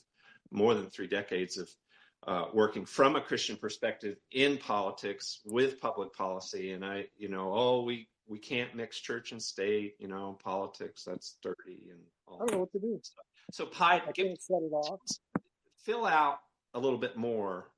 more 0.51 0.75
than 0.75 0.89
three 0.89 1.07
decades 1.07 1.59
of 1.59 1.69
uh, 2.27 2.47
working 2.55 2.87
from 2.87 3.17
a 3.17 3.21
Christian 3.21 3.57
perspective 3.57 4.17
in 4.33 4.57
politics 4.57 5.41
with 5.45 5.79
public 5.79 6.13
policy, 6.15 6.73
and 6.73 6.85
I, 6.85 7.05
you 7.19 7.29
know, 7.29 7.53
oh, 7.55 7.83
we 7.83 8.09
we 8.27 8.39
can't 8.39 8.75
mix 8.75 8.99
church 8.99 9.33
and 9.33 9.43
state, 9.43 9.97
you 9.99 10.09
know, 10.09 10.39
politics 10.43 11.05
that's 11.05 11.37
dirty 11.43 11.91
and 11.91 12.01
all. 12.27 12.37
I 12.37 12.39
don't 12.47 12.53
know 12.53 12.59
what 12.61 12.73
to 12.73 12.79
do. 12.79 12.99
Stuff. 13.03 13.25
So, 13.53 13.67
Pi, 13.67 14.01
give, 14.15 14.27
can't 14.27 14.43
set 14.43 14.63
it 14.63 14.73
off. 14.73 15.01
fill 15.85 16.07
out 16.07 16.39
a 16.75 16.81
little 16.81 16.99
bit 16.99 17.17
more 17.17 17.71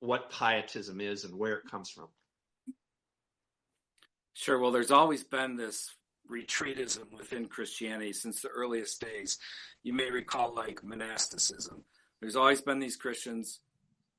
what 0.00 0.30
pietism 0.30 1.00
is 1.00 1.24
and 1.24 1.38
where 1.38 1.54
it 1.56 1.70
comes 1.70 1.90
from. 1.90 2.08
Sure. 4.34 4.58
Well, 4.58 4.72
there's 4.72 4.90
always 4.90 5.22
been 5.22 5.56
this 5.56 5.90
retreatism 6.30 7.12
within 7.16 7.46
Christianity 7.46 8.12
since 8.12 8.40
the 8.40 8.48
earliest 8.48 9.00
days. 9.00 9.38
You 9.82 9.92
may 9.92 10.10
recall, 10.10 10.54
like 10.54 10.82
monasticism. 10.82 11.84
There's 12.20 12.36
always 12.36 12.62
been 12.62 12.78
these 12.78 12.96
Christians 12.96 13.60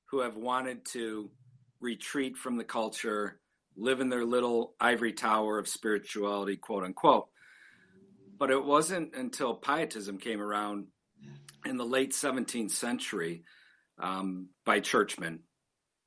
who 0.05 0.19
have 0.19 0.35
wanted 0.35 0.85
to 0.85 1.31
retreat 1.79 2.37
from 2.37 2.57
the 2.57 2.63
culture, 2.63 3.39
live 3.75 3.99
in 3.99 4.09
their 4.09 4.25
little 4.25 4.75
ivory 4.79 5.13
tower 5.13 5.57
of 5.57 5.67
spirituality, 5.67 6.55
quote 6.55 6.83
unquote. 6.83 7.27
But 8.43 8.51
it 8.51 8.65
wasn't 8.65 9.15
until 9.15 9.53
Pietism 9.53 10.17
came 10.17 10.41
around 10.41 10.87
in 11.65 11.77
the 11.77 11.85
late 11.85 12.11
17th 12.11 12.71
century 12.71 13.45
um, 13.97 14.49
by 14.65 14.81
churchmen. 14.81 15.39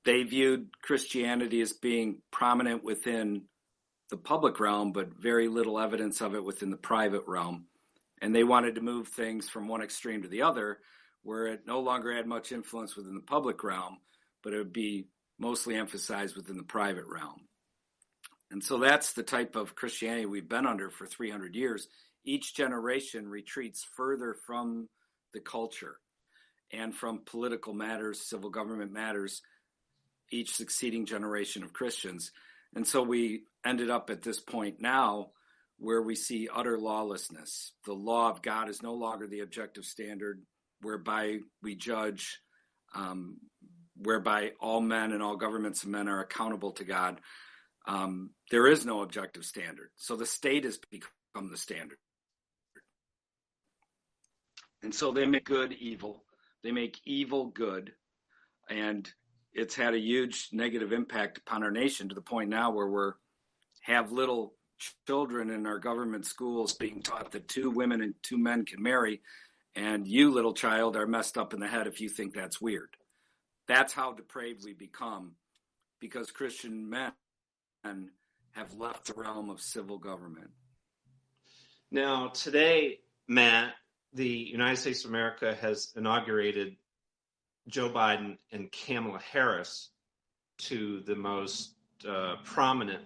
They 0.04 0.22
viewed 0.22 0.68
Christianity 0.82 1.62
as 1.62 1.72
being 1.72 2.20
prominent 2.30 2.84
within 2.84 3.44
the 4.10 4.18
public 4.18 4.60
realm, 4.60 4.92
but 4.92 5.18
very 5.18 5.48
little 5.48 5.80
evidence 5.80 6.20
of 6.20 6.34
it 6.34 6.44
within 6.44 6.68
the 6.68 6.76
private 6.76 7.22
realm. 7.26 7.68
And 8.20 8.34
they 8.34 8.44
wanted 8.44 8.74
to 8.74 8.82
move 8.82 9.08
things 9.08 9.48
from 9.48 9.66
one 9.66 9.80
extreme 9.80 10.20
to 10.20 10.28
the 10.28 10.42
other, 10.42 10.80
where 11.22 11.46
it 11.46 11.60
no 11.66 11.80
longer 11.80 12.14
had 12.14 12.26
much 12.26 12.52
influence 12.52 12.96
within 12.96 13.14
the 13.14 13.22
public 13.22 13.64
realm, 13.64 13.96
but 14.44 14.52
it 14.52 14.58
would 14.58 14.74
be 14.74 15.08
mostly 15.38 15.74
emphasized 15.74 16.36
within 16.36 16.58
the 16.58 16.64
private 16.64 17.06
realm. 17.06 17.46
And 18.50 18.62
so 18.62 18.78
that's 18.78 19.14
the 19.14 19.22
type 19.22 19.56
of 19.56 19.74
Christianity 19.74 20.26
we've 20.26 20.48
been 20.48 20.66
under 20.66 20.90
for 20.90 21.06
300 21.06 21.54
years. 21.54 21.88
Each 22.26 22.54
generation 22.54 23.28
retreats 23.28 23.86
further 23.96 24.34
from 24.46 24.88
the 25.32 25.40
culture 25.40 25.96
and 26.72 26.94
from 26.94 27.22
political 27.24 27.72
matters, 27.72 28.20
civil 28.20 28.50
government 28.50 28.92
matters, 28.92 29.42
each 30.32 30.52
succeeding 30.52 31.06
generation 31.06 31.62
of 31.62 31.72
Christians. 31.72 32.32
And 32.74 32.86
so 32.86 33.02
we 33.02 33.44
ended 33.64 33.90
up 33.90 34.10
at 34.10 34.22
this 34.22 34.40
point 34.40 34.80
now 34.80 35.30
where 35.78 36.02
we 36.02 36.16
see 36.16 36.48
utter 36.52 36.78
lawlessness. 36.78 37.72
The 37.84 37.92
law 37.92 38.30
of 38.30 38.42
God 38.42 38.68
is 38.68 38.82
no 38.82 38.94
longer 38.94 39.26
the 39.26 39.40
objective 39.40 39.84
standard 39.84 40.42
whereby 40.82 41.38
we 41.62 41.76
judge, 41.76 42.40
um, 42.94 43.36
whereby 43.96 44.52
all 44.60 44.80
men 44.80 45.12
and 45.12 45.22
all 45.22 45.36
governments 45.36 45.84
of 45.84 45.90
men 45.90 46.08
are 46.08 46.20
accountable 46.20 46.72
to 46.72 46.84
God. 46.84 47.20
Um, 47.86 48.30
there 48.50 48.66
is 48.66 48.84
no 48.84 49.02
objective 49.02 49.44
standard. 49.44 49.90
So 49.96 50.16
the 50.16 50.26
state 50.26 50.64
has 50.64 50.78
become 50.90 51.50
the 51.50 51.56
standard. 51.56 51.98
And 54.86 54.94
so 54.94 55.10
they 55.10 55.26
make 55.26 55.44
good 55.44 55.72
evil, 55.72 56.22
they 56.62 56.70
make 56.70 57.00
evil 57.04 57.46
good. 57.46 57.90
And 58.70 59.12
it's 59.52 59.74
had 59.74 59.94
a 59.94 59.98
huge 59.98 60.50
negative 60.52 60.92
impact 60.92 61.38
upon 61.38 61.64
our 61.64 61.72
nation 61.72 62.08
to 62.08 62.14
the 62.14 62.20
point 62.20 62.50
now 62.50 62.70
where 62.70 62.86
we're 62.86 63.14
have 63.80 64.12
little 64.12 64.54
children 65.04 65.50
in 65.50 65.66
our 65.66 65.80
government 65.80 66.24
schools 66.24 66.72
being 66.72 67.02
taught 67.02 67.32
that 67.32 67.48
two 67.48 67.68
women 67.68 68.00
and 68.00 68.14
two 68.22 68.38
men 68.38 68.64
can 68.64 68.80
marry. 68.80 69.22
And 69.74 70.06
you 70.06 70.30
little 70.30 70.54
child 70.54 70.94
are 70.94 71.04
messed 71.04 71.36
up 71.36 71.52
in 71.52 71.58
the 71.58 71.66
head 71.66 71.88
if 71.88 72.00
you 72.00 72.08
think 72.08 72.32
that's 72.32 72.60
weird. 72.60 72.96
That's 73.66 73.92
how 73.92 74.12
depraved 74.12 74.64
we 74.64 74.72
become 74.72 75.32
because 75.98 76.30
christian 76.30 76.88
men 76.88 77.10
have 78.52 78.72
left 78.74 79.06
the 79.06 79.14
realm 79.14 79.50
of 79.50 79.60
civil 79.60 79.98
government. 79.98 80.50
Now 81.90 82.28
today 82.28 83.00
matt 83.26 83.74
the 84.16 84.28
united 84.28 84.76
states 84.76 85.04
of 85.04 85.10
america 85.10 85.56
has 85.60 85.92
inaugurated 85.96 86.76
joe 87.68 87.88
biden 87.88 88.36
and 88.52 88.70
kamala 88.72 89.20
harris 89.20 89.90
to 90.58 91.00
the 91.06 91.14
most 91.14 91.74
uh, 92.08 92.36
prominent 92.44 93.02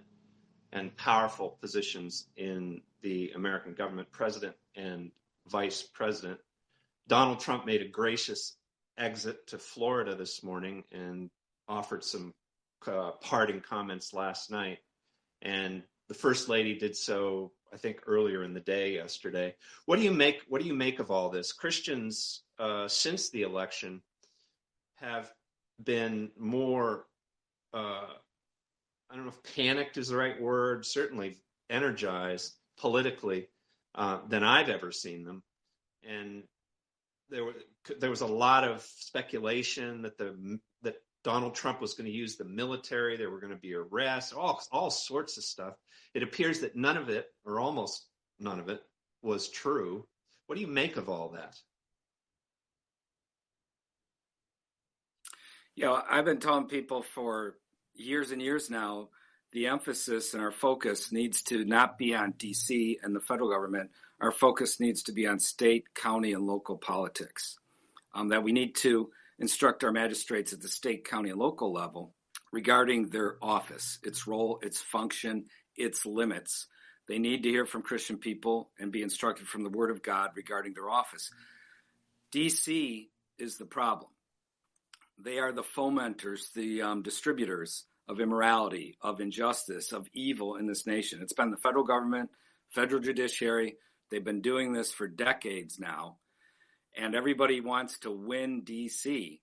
and 0.73 0.95
powerful 0.95 1.57
positions 1.61 2.27
in 2.37 2.81
the 3.01 3.31
American 3.35 3.73
government, 3.73 4.11
president 4.11 4.55
and 4.75 5.11
vice 5.47 5.81
president. 5.81 6.39
Donald 7.07 7.39
Trump 7.39 7.65
made 7.65 7.81
a 7.81 7.87
gracious 7.87 8.55
exit 8.97 9.47
to 9.47 9.57
Florida 9.57 10.15
this 10.15 10.43
morning 10.43 10.83
and 10.91 11.29
offered 11.67 12.03
some 12.03 12.33
uh, 12.87 13.11
parting 13.21 13.61
comments 13.61 14.13
last 14.13 14.51
night. 14.51 14.79
And 15.41 15.83
the 16.07 16.13
first 16.13 16.47
lady 16.47 16.77
did 16.77 16.95
so, 16.95 17.51
I 17.73 17.77
think, 17.77 18.01
earlier 18.05 18.43
in 18.43 18.53
the 18.53 18.59
day 18.59 18.93
yesterday. 18.93 19.55
What 19.85 19.97
do 19.97 20.03
you 20.03 20.11
make? 20.11 20.41
What 20.47 20.61
do 20.61 20.67
you 20.67 20.73
make 20.73 20.99
of 20.99 21.11
all 21.11 21.29
this? 21.29 21.53
Christians, 21.53 22.43
uh, 22.59 22.87
since 22.87 23.29
the 23.29 23.43
election, 23.43 24.01
have 24.95 25.31
been 25.83 26.29
more 26.37 27.05
uh, 27.73 28.07
I 29.11 29.15
don't 29.15 29.25
know 29.25 29.31
if 29.31 29.55
panicked 29.55 29.97
is 29.97 30.07
the 30.07 30.15
right 30.15 30.39
word, 30.39 30.85
certainly 30.85 31.37
energized 31.69 32.53
politically 32.79 33.49
uh, 33.93 34.19
than 34.27 34.43
I've 34.43 34.69
ever 34.69 34.91
seen 34.91 35.25
them. 35.25 35.43
And 36.07 36.43
there 37.29 37.43
was 37.43 37.55
there 37.99 38.09
was 38.09 38.21
a 38.21 38.27
lot 38.27 38.63
of 38.63 38.81
speculation 38.81 40.03
that 40.03 40.17
the 40.17 40.59
Donald 41.23 41.53
Trump 41.53 41.81
was 41.81 41.93
going 41.93 42.09
to 42.09 42.15
use 42.15 42.35
the 42.35 42.45
military, 42.45 43.15
there 43.15 43.29
were 43.29 43.39
going 43.39 43.53
to 43.53 43.59
be 43.59 43.73
arrests, 43.73 44.33
all 44.33 44.61
all 44.71 44.89
sorts 44.89 45.37
of 45.37 45.43
stuff. 45.43 45.75
It 46.13 46.23
appears 46.23 46.59
that 46.61 46.75
none 46.75 46.97
of 46.97 47.09
it, 47.09 47.27
or 47.45 47.59
almost 47.59 48.07
none 48.39 48.59
of 48.59 48.69
it, 48.69 48.81
was 49.21 49.49
true. 49.49 50.07
What 50.47 50.55
do 50.55 50.61
you 50.61 50.67
make 50.67 50.97
of 50.97 51.09
all 51.09 51.29
that? 51.29 51.55
Yeah, 55.75 56.01
I've 56.09 56.25
been 56.25 56.39
telling 56.39 56.65
people 56.65 57.01
for 57.01 57.55
years 57.93 58.31
and 58.31 58.41
years 58.41 58.69
now, 58.69 59.09
the 59.53 59.67
emphasis 59.67 60.33
and 60.33 60.41
our 60.41 60.51
focus 60.51 61.11
needs 61.11 61.41
to 61.43 61.63
not 61.65 61.97
be 61.97 62.13
on 62.13 62.33
DC 62.33 62.97
and 63.03 63.15
the 63.15 63.19
federal 63.19 63.49
government. 63.49 63.91
Our 64.19 64.31
focus 64.31 64.79
needs 64.79 65.03
to 65.03 65.11
be 65.11 65.27
on 65.27 65.39
state, 65.39 65.93
county, 65.93 66.33
and 66.33 66.45
local 66.45 66.77
politics. 66.77 67.57
Um, 68.13 68.29
that 68.29 68.43
we 68.43 68.51
need 68.51 68.75
to 68.77 69.09
instruct 69.41 69.83
our 69.83 69.91
magistrates 69.91 70.53
at 70.53 70.61
the 70.61 70.67
state, 70.67 71.03
county, 71.03 71.31
and 71.31 71.39
local 71.39 71.73
level 71.73 72.13
regarding 72.51 73.09
their 73.09 73.37
office, 73.41 73.97
its 74.03 74.27
role, 74.27 74.59
its 74.61 74.79
function, 74.79 75.45
its 75.75 76.05
limits. 76.05 76.67
They 77.07 77.17
need 77.17 77.43
to 77.43 77.49
hear 77.49 77.65
from 77.65 77.81
Christian 77.81 78.17
people 78.17 78.69
and 78.79 78.91
be 78.91 79.01
instructed 79.01 79.47
from 79.47 79.63
the 79.63 79.69
Word 79.69 79.89
of 79.89 80.03
God 80.03 80.31
regarding 80.35 80.73
their 80.73 80.89
office. 80.89 81.31
DC 82.33 83.07
is 83.39 83.57
the 83.57 83.65
problem. 83.65 84.11
They 85.17 85.39
are 85.39 85.51
the 85.51 85.63
fomenters, 85.63 86.53
the 86.53 86.83
um, 86.83 87.01
distributors 87.01 87.85
of 88.07 88.19
immorality, 88.19 88.97
of 89.01 89.21
injustice, 89.21 89.91
of 89.91 90.07
evil 90.13 90.55
in 90.55 90.67
this 90.67 90.85
nation. 90.85 91.19
It's 91.21 91.33
been 91.33 91.51
the 91.51 91.57
federal 91.57 91.83
government, 91.83 92.29
federal 92.69 93.01
judiciary. 93.01 93.77
They've 94.09 94.23
been 94.23 94.41
doing 94.41 94.73
this 94.73 94.91
for 94.91 95.07
decades 95.07 95.79
now. 95.79 96.17
And 96.97 97.15
everybody 97.15 97.61
wants 97.61 97.99
to 97.99 98.11
win 98.11 98.63
DC. 98.63 99.39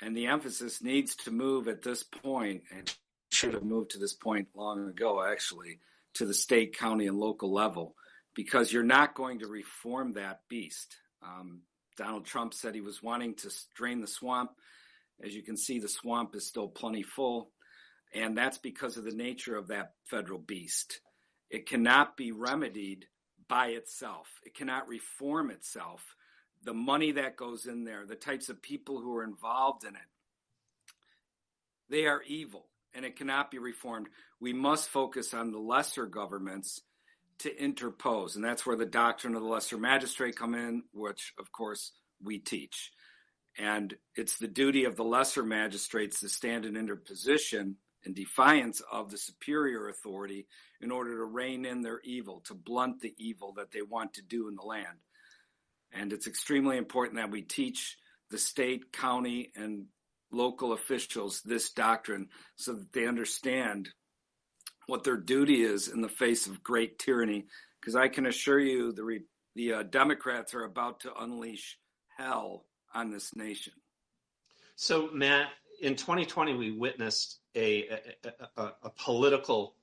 And 0.00 0.16
the 0.16 0.26
emphasis 0.26 0.82
needs 0.82 1.14
to 1.16 1.30
move 1.30 1.68
at 1.68 1.82
this 1.82 2.02
point, 2.02 2.62
and 2.74 2.92
should 3.30 3.54
have 3.54 3.62
moved 3.62 3.90
to 3.90 3.98
this 3.98 4.14
point 4.14 4.48
long 4.54 4.88
ago, 4.88 5.22
actually, 5.22 5.78
to 6.14 6.24
the 6.24 6.34
state, 6.34 6.76
county, 6.76 7.06
and 7.06 7.18
local 7.18 7.52
level, 7.52 7.94
because 8.34 8.72
you're 8.72 8.82
not 8.82 9.14
going 9.14 9.40
to 9.40 9.46
reform 9.46 10.14
that 10.14 10.40
beast. 10.48 10.96
Um, 11.22 11.60
Donald 11.96 12.24
Trump 12.24 12.54
said 12.54 12.74
he 12.74 12.80
was 12.80 13.02
wanting 13.02 13.34
to 13.34 13.50
drain 13.74 14.00
the 14.00 14.06
swamp. 14.06 14.52
As 15.22 15.34
you 15.34 15.42
can 15.42 15.56
see, 15.56 15.78
the 15.78 15.88
swamp 15.88 16.34
is 16.34 16.46
still 16.46 16.68
plenty 16.68 17.02
full, 17.02 17.50
and 18.14 18.36
that's 18.36 18.58
because 18.58 18.96
of 18.96 19.04
the 19.04 19.14
nature 19.14 19.56
of 19.56 19.68
that 19.68 19.92
federal 20.04 20.38
beast. 20.38 21.00
It 21.50 21.66
cannot 21.66 22.16
be 22.16 22.32
remedied 22.32 23.06
by 23.48 23.68
itself, 23.68 24.28
it 24.46 24.54
cannot 24.54 24.88
reform 24.88 25.50
itself. 25.50 26.02
The 26.62 26.74
money 26.74 27.12
that 27.12 27.36
goes 27.36 27.66
in 27.66 27.84
there, 27.84 28.04
the 28.06 28.16
types 28.16 28.48
of 28.48 28.60
people 28.60 29.00
who 29.00 29.16
are 29.16 29.24
involved 29.24 29.84
in 29.84 29.94
it, 29.94 30.02
they 31.88 32.06
are 32.06 32.22
evil 32.22 32.66
and 32.94 33.04
it 33.04 33.16
cannot 33.16 33.50
be 33.50 33.58
reformed. 33.58 34.08
We 34.40 34.52
must 34.52 34.88
focus 34.88 35.32
on 35.32 35.50
the 35.50 35.58
lesser 35.58 36.06
governments 36.06 36.80
to 37.38 37.62
interpose. 37.62 38.36
And 38.36 38.44
that's 38.44 38.66
where 38.66 38.76
the 38.76 38.86
doctrine 38.86 39.34
of 39.34 39.42
the 39.42 39.48
lesser 39.48 39.78
magistrate 39.78 40.36
come 40.36 40.54
in, 40.54 40.82
which 40.92 41.32
of 41.38 41.50
course 41.52 41.92
we 42.22 42.38
teach. 42.38 42.92
And 43.58 43.94
it's 44.14 44.38
the 44.38 44.48
duty 44.48 44.84
of 44.84 44.96
the 44.96 45.04
lesser 45.04 45.42
magistrates 45.42 46.20
to 46.20 46.28
stand 46.28 46.64
in 46.64 46.76
interposition 46.76 47.76
in 48.04 48.14
defiance 48.14 48.80
of 48.90 49.10
the 49.10 49.18
superior 49.18 49.88
authority 49.88 50.46
in 50.80 50.90
order 50.90 51.16
to 51.16 51.24
rein 51.24 51.64
in 51.64 51.82
their 51.82 52.00
evil, 52.00 52.40
to 52.46 52.54
blunt 52.54 53.00
the 53.00 53.14
evil 53.18 53.52
that 53.56 53.70
they 53.72 53.82
want 53.82 54.14
to 54.14 54.22
do 54.22 54.48
in 54.48 54.56
the 54.56 54.62
land. 54.62 54.98
And 55.92 56.12
it's 56.12 56.26
extremely 56.26 56.76
important 56.76 57.16
that 57.16 57.30
we 57.30 57.42
teach 57.42 57.96
the 58.30 58.38
state, 58.38 58.92
county, 58.92 59.52
and 59.56 59.86
local 60.30 60.72
officials 60.72 61.42
this 61.42 61.70
doctrine 61.70 62.28
so 62.56 62.74
that 62.74 62.92
they 62.92 63.06
understand 63.06 63.88
what 64.86 65.04
their 65.04 65.16
duty 65.16 65.62
is 65.62 65.88
in 65.88 66.00
the 66.00 66.08
face 66.08 66.46
of 66.46 66.62
great 66.62 66.98
tyranny. 66.98 67.46
Because 67.80 67.96
I 67.96 68.08
can 68.08 68.26
assure 68.26 68.60
you, 68.60 68.92
the 68.92 69.04
re- 69.04 69.24
the 69.56 69.72
uh, 69.72 69.82
Democrats 69.82 70.54
are 70.54 70.64
about 70.64 71.00
to 71.00 71.14
unleash 71.14 71.78
hell 72.16 72.64
on 72.94 73.10
this 73.10 73.34
nation. 73.34 73.72
So, 74.76 75.10
Matt, 75.12 75.48
in 75.80 75.96
2020, 75.96 76.54
we 76.54 76.70
witnessed 76.72 77.38
a, 77.54 77.88
a, 78.24 78.62
a, 78.62 78.72
a 78.84 78.90
political 78.90 79.74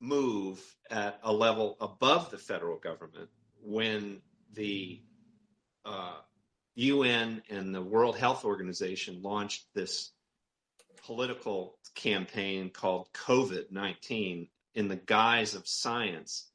move 0.00 0.60
at 0.90 1.20
a 1.22 1.32
level 1.32 1.76
above 1.80 2.30
the 2.30 2.38
federal 2.38 2.78
government 2.78 3.28
when 3.62 4.20
the 4.54 5.00
uh, 5.84 6.18
UN 6.74 7.42
and 7.48 7.74
the 7.74 7.82
World 7.82 8.16
Health 8.16 8.44
Organization 8.44 9.22
launched 9.22 9.66
this 9.74 10.12
political 11.04 11.78
campaign 11.94 12.70
called 12.70 13.08
COVID 13.12 13.70
19 13.70 14.48
in 14.74 14.88
the 14.88 14.96
guise 14.96 15.54
of 15.54 15.66
science 15.66 16.50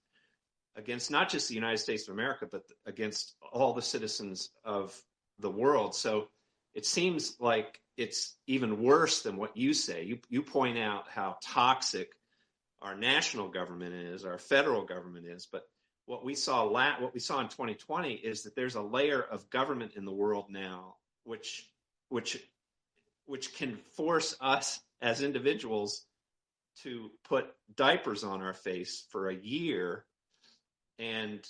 against 0.76 1.10
not 1.10 1.30
just 1.30 1.48
the 1.48 1.56
United 1.56 1.78
States 1.78 2.08
of 2.08 2.14
America, 2.14 2.48
but 2.52 2.64
against 2.86 3.36
all 3.52 3.74
the 3.74 3.82
citizens 3.82 4.50
of 4.64 5.00
the 5.40 5.50
world. 5.50 5.96
So 5.96 6.28
it 6.74 6.86
seems 6.86 7.38
like 7.40 7.80
it's 7.98 8.36
even 8.48 8.82
worse 8.82 9.22
than 9.22 9.38
what 9.38 9.56
you 9.56 9.74
say. 9.74 10.04
You, 10.04 10.20
you 10.30 10.42
point 10.42 10.78
out 10.78 11.06
how 11.10 11.38
toxic 11.42 12.12
our 12.82 12.96
national 12.96 13.48
government 13.50 13.94
is, 13.96 14.26
our 14.26 14.38
federal 14.38 14.84
government 14.86 15.26
is, 15.26 15.48
but 15.50 15.64
what 16.06 16.24
we 16.24 16.36
saw 16.36 16.64
la- 16.64 17.00
what 17.00 17.14
we 17.14 17.20
saw 17.20 17.40
in 17.40 17.48
2020 17.48 18.14
is 18.14 18.44
that 18.44 18.56
there's 18.56 18.76
a 18.76 18.82
layer 18.82 19.22
of 19.22 19.50
government 19.50 19.94
in 19.96 20.06
the 20.06 20.12
world 20.12 20.46
now 20.50 20.96
which 21.24 21.70
which 22.10 22.42
which 23.26 23.56
can 23.56 23.78
force 23.96 24.36
us 24.40 24.80
as 25.02 25.22
individuals 25.22 26.06
to 26.84 27.10
put 27.28 27.48
diapers 27.76 28.24
on 28.24 28.42
our 28.42 28.54
face 28.54 29.06
for 29.10 29.30
a 29.30 29.36
year 29.36 30.06
and 31.00 31.46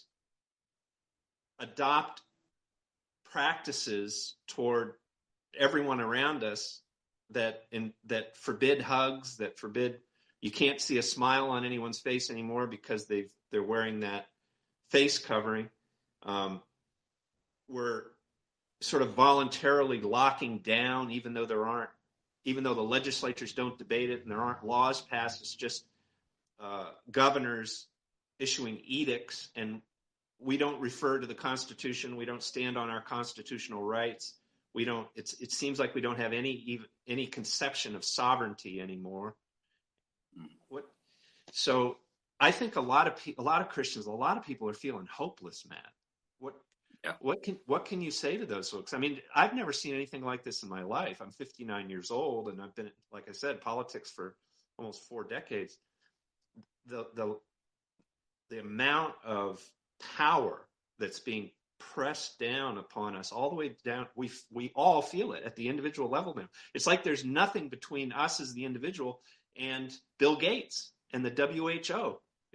adopt 1.60 2.22
practices 3.32 4.36
toward 4.48 4.94
everyone 5.58 6.00
around 6.00 6.44
us 6.44 6.82
that 7.32 7.64
in 7.72 7.92
that 8.06 8.38
forbid 8.38 8.82
hugs 8.82 9.38
that 9.38 9.58
forbid 9.58 10.00
you 10.42 10.52
can't 10.52 10.80
see 10.80 10.98
a 10.98 11.04
smile 11.04 11.50
on 11.50 11.66
anyone's 11.66 12.00
face 12.00 12.30
anymore 12.30 12.68
because 12.68 13.08
they've 13.08 13.30
they're 13.52 13.64
wearing 13.64 14.02
that 14.02 14.28
face 14.96 15.18
covering. 15.18 15.70
Um, 16.24 16.62
we're 17.68 18.04
sort 18.80 19.02
of 19.02 19.14
voluntarily 19.14 20.00
locking 20.00 20.60
down, 20.60 21.12
even 21.12 21.34
though 21.34 21.46
there 21.46 21.66
aren't, 21.66 21.90
even 22.46 22.64
though 22.64 22.74
the 22.74 22.82
legislatures 22.82 23.52
don't 23.52 23.78
debate 23.78 24.10
it 24.10 24.22
and 24.22 24.32
there 24.32 24.42
aren't 24.42 24.66
laws 24.66 25.02
passed. 25.02 25.42
It's 25.42 25.54
just 25.54 25.84
uh, 26.62 26.92
governors 27.12 27.88
issuing 28.40 28.80
edicts, 28.86 29.50
and 29.58 29.82
we 30.40 30.56
don't 30.56 30.80
refer 30.80 31.20
to 31.20 31.28
the 31.28 31.36
Constitution. 31.36 32.16
We 32.16 32.24
don't 32.24 32.44
stand 32.44 32.78
on 32.78 32.90
our 32.90 33.02
constitutional 33.02 33.84
rights. 33.84 34.36
We 34.74 34.86
don't. 34.86 35.08
It's. 35.16 35.34
It 35.42 35.52
seems 35.52 35.78
like 35.78 35.94
we 35.94 36.02
don't 36.02 36.18
have 36.18 36.32
any 36.32 36.52
even 36.52 36.86
any 37.06 37.28
conception 37.28 37.96
of 37.96 38.06
sovereignty 38.06 38.80
anymore. 38.80 39.36
What? 40.70 40.86
So 41.52 41.98
I 42.39 42.51
think 42.51 42.75
a 42.75 42.82
lot 42.82 43.08
of 43.08 43.18
pe- 43.18 43.36
a 43.38 43.42
lot 43.42 43.62
of 43.62 43.70
Christians, 43.70 44.06
a 44.06 44.12
lot 44.12 44.38
of 44.38 44.46
people 44.46 44.70
are 44.70 44.74
feeling 44.74 45.08
hopeless, 45.12 45.65
man. 45.70 45.80
What 46.39 46.56
yeah. 47.04 47.13
what 47.20 47.44
can 47.44 47.58
what 47.65 47.86
can 47.86 48.01
you 48.01 48.12
say 48.12 48.38
to 48.38 48.46
those 48.46 48.70
folks? 48.70 48.94
I 48.94 48.98
mean, 48.98 49.22
I've 49.34 49.54
never 49.54 49.72
seen 49.72 49.96
anything 49.96 50.24
like 50.24 50.44
this 50.44 50.64
in 50.64 50.70
my 50.70 50.83
life. 50.83 51.22
I'm 51.22 51.31
59 51.31 51.90
years 51.90 52.12
old, 52.12 52.50
and 52.50 52.62
I've 52.62 52.75
been, 52.75 52.92
like 53.12 53.29
I 53.29 53.31
said, 53.31 53.62
politics 53.62 54.12
for 54.12 54.36
almost 54.77 55.07
four 55.07 55.24
decades. 55.24 55.77
The 56.88 57.07
the 57.16 57.38
the 58.50 58.60
amount 58.60 59.14
of 59.24 59.62
power 60.18 60.68
that's 61.00 61.20
being 61.20 61.50
pressed 61.79 62.40
down 62.40 62.77
upon 62.77 63.16
us 63.16 63.31
all 63.31 63.50
the 63.50 63.55
way 63.55 63.75
down 63.83 64.07
we 64.16 64.31
we 64.51 64.72
all 64.75 65.01
feel 65.01 65.33
it 65.33 65.44
at 65.44 65.55
the 65.57 65.68
individual 65.68 66.10
level 66.10 66.33
now 66.33 66.48
it's 66.74 66.88
like 66.88 67.03
there's 67.03 67.25
nothing 67.25 67.68
between 67.68 68.14
us 68.14 68.40
as 68.40 68.53
the 68.53 68.64
individual 68.64 69.20
and 69.57 69.92
bill 70.18 70.38
gates 70.38 70.94
and 71.12 71.25
the 71.25 71.48
who 71.48 71.70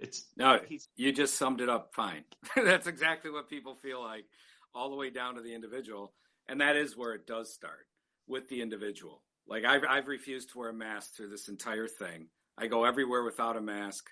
it's 0.01 0.25
no, 0.35 0.59
you 0.95 1.11
just 1.13 1.35
summed 1.35 1.61
it 1.61 1.69
up 1.69 1.93
fine. 1.93 2.23
That's 2.55 2.87
exactly 2.87 3.29
what 3.31 3.49
people 3.49 3.75
feel 3.75 4.01
like, 4.01 4.25
all 4.73 4.89
the 4.89 4.95
way 4.95 5.11
down 5.11 5.35
to 5.35 5.41
the 5.41 5.53
individual, 5.53 6.13
and 6.49 6.59
that 6.59 6.75
is 6.75 6.97
where 6.97 7.13
it 7.13 7.27
does 7.27 7.53
start 7.53 7.87
with 8.27 8.49
the 8.49 8.61
individual. 8.61 9.21
Like 9.47 9.63
I've, 9.63 9.83
I've 9.87 10.07
refused 10.07 10.51
to 10.51 10.59
wear 10.59 10.69
a 10.69 10.73
mask 10.73 11.15
through 11.15 11.29
this 11.29 11.49
entire 11.49 11.87
thing. 11.87 12.27
I 12.57 12.67
go 12.67 12.83
everywhere 12.83 13.23
without 13.23 13.57
a 13.57 13.61
mask. 13.61 14.09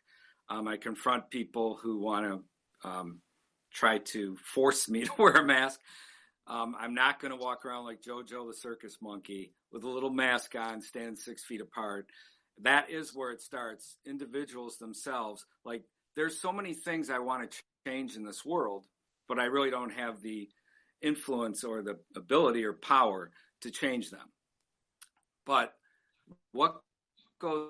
Um, 0.48 0.68
I 0.68 0.78
confront 0.78 1.30
people 1.30 1.80
who 1.82 2.00
want 2.00 2.26
to 2.26 2.90
um, 2.90 3.22
try 3.74 3.98
to 3.98 4.38
force 4.38 4.90
me 4.90 5.06
to 5.06 5.12
wear 5.18 5.34
a 5.34 5.46
mask. 5.46 5.80
Um, 6.48 6.76
I'm 6.80 6.94
not 6.94 7.20
going 7.20 7.32
to 7.32 7.38
walk 7.38 7.66
around 7.66 7.86
like 7.86 8.02
JoJo 8.02 8.48
the 8.48 8.58
circus 8.58 8.98
monkey 9.02 9.54
with 9.72 9.84
a 9.84 9.90
little 9.90 10.10
mask 10.10 10.56
on, 10.56 10.82
stand 10.82 11.18
six 11.18 11.44
feet 11.44 11.62
apart 11.62 12.08
that 12.62 12.90
is 12.90 13.16
where 13.16 13.32
it 13.32 13.42
starts. 13.42 13.98
Individuals 14.06 14.78
themselves, 14.78 15.46
like 15.64 15.84
there's 16.16 16.40
so 16.40 16.52
many 16.52 16.74
things 16.74 17.10
I 17.10 17.20
want 17.20 17.50
to 17.50 17.58
change 17.88 18.16
in 18.16 18.24
this 18.24 18.46
world, 18.46 18.86
but 19.28 19.40
I 19.40 19.46
really 19.46 19.70
don't 19.70 19.94
have 19.94 20.22
the 20.22 20.50
influence 21.02 21.64
or 21.64 21.82
the 21.82 21.98
ability 22.16 22.66
or 22.66 22.74
power 22.74 23.32
to 23.62 23.72
change 23.72 24.10
them. 24.10 24.28
But 25.46 25.74
what 26.52 26.82
goes 27.40 27.70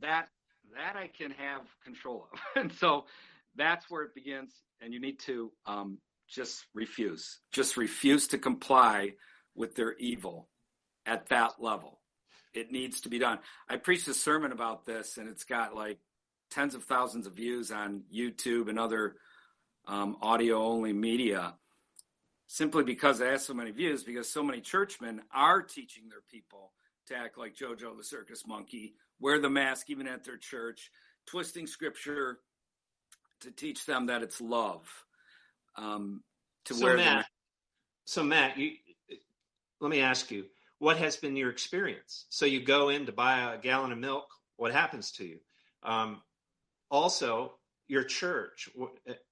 that 0.00 0.28
that 0.74 0.96
I 0.96 1.08
can 1.16 1.30
have 1.30 1.62
control 1.84 2.28
of, 2.32 2.38
and 2.60 2.72
so 2.72 3.06
that's 3.56 3.90
where 3.90 4.02
it 4.02 4.14
begins. 4.14 4.62
And 4.80 4.92
you 4.92 5.00
need 5.00 5.18
to 5.20 5.50
um, 5.66 5.98
just 6.28 6.66
refuse, 6.74 7.40
just 7.52 7.76
refuse 7.76 8.28
to 8.28 8.38
comply 8.38 9.14
with 9.54 9.74
their 9.74 9.94
evil 9.94 10.48
at 11.08 11.28
that 11.28 11.54
level. 11.60 11.98
It 12.54 12.70
needs 12.70 13.02
to 13.02 13.08
be 13.08 13.18
done. 13.18 13.38
I 13.68 13.76
preached 13.76 14.08
a 14.08 14.14
sermon 14.14 14.52
about 14.52 14.84
this, 14.86 15.16
and 15.16 15.28
it's 15.28 15.44
got 15.44 15.74
like 15.74 15.98
tens 16.50 16.74
of 16.74 16.84
thousands 16.84 17.26
of 17.26 17.34
views 17.34 17.70
on 17.70 18.02
YouTube 18.14 18.68
and 18.68 18.78
other 18.78 19.16
um, 19.86 20.16
audio 20.22 20.62
only 20.62 20.92
media 20.92 21.54
simply 22.46 22.82
because 22.82 23.20
it 23.20 23.26
has 23.26 23.44
so 23.44 23.54
many 23.54 23.70
views, 23.70 24.02
because 24.02 24.28
so 24.28 24.42
many 24.42 24.60
churchmen 24.60 25.20
are 25.32 25.62
teaching 25.62 26.08
their 26.08 26.22
people 26.30 26.72
to 27.06 27.16
act 27.16 27.38
like 27.38 27.54
JoJo 27.54 27.96
the 27.96 28.04
circus 28.04 28.46
monkey, 28.46 28.94
wear 29.20 29.38
the 29.38 29.50
mask 29.50 29.90
even 29.90 30.08
at 30.08 30.24
their 30.24 30.36
church, 30.36 30.90
twisting 31.26 31.66
scripture 31.66 32.38
to 33.40 33.50
teach 33.50 33.86
them 33.86 34.06
that 34.06 34.22
it's 34.22 34.40
love. 34.40 34.88
Um, 35.76 36.22
to 36.64 36.74
so 36.74 36.84
wear 36.84 36.96
Matt, 36.96 37.26
so 38.04 38.24
Matt, 38.24 38.58
you, 38.58 38.72
let 39.80 39.90
me 39.90 40.00
ask 40.00 40.30
you: 40.30 40.46
what 40.78 40.98
has 40.98 41.16
been 41.16 41.36
your 41.36 41.50
experience? 41.50 42.26
So 42.30 42.46
you 42.46 42.60
go 42.60 42.88
in 42.88 43.06
to 43.06 43.12
buy 43.12 43.54
a 43.54 43.58
gallon 43.58 43.92
of 43.92 43.98
milk. 43.98 44.26
What 44.56 44.72
happens 44.72 45.12
to 45.12 45.24
you? 45.24 45.38
Um, 45.82 46.20
also, 46.90 47.52
your 47.88 48.04
church. 48.04 48.68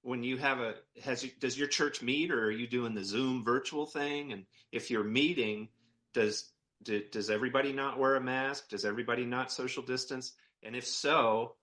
When 0.03 0.23
you 0.23 0.39
have 0.39 0.61
a 0.61 0.75
has 1.03 1.25
does 1.41 1.59
your 1.59 1.69
church 1.69 2.03
meet, 2.03 2.31
or 2.31 2.47
are 2.47 2.51
you 2.51 2.67
doing 2.67 2.95
the 2.95 3.05
Zoom 3.05 3.45
virtual 3.45 3.87
thing? 3.87 4.33
And 4.33 4.45
if 4.73 4.91
you're 4.91 5.05
meeting, 5.05 5.69
does 6.15 6.51
does 6.83 7.31
everybody 7.31 7.73
not 7.73 7.99
wear 7.99 8.17
a 8.17 8.21
mask? 8.21 8.69
Does 8.71 8.85
everybody 8.85 9.25
not 9.25 9.53
social 9.53 9.83
distance? 9.83 10.33
And 10.63 10.75
if 10.75 10.87
so, 10.87 11.55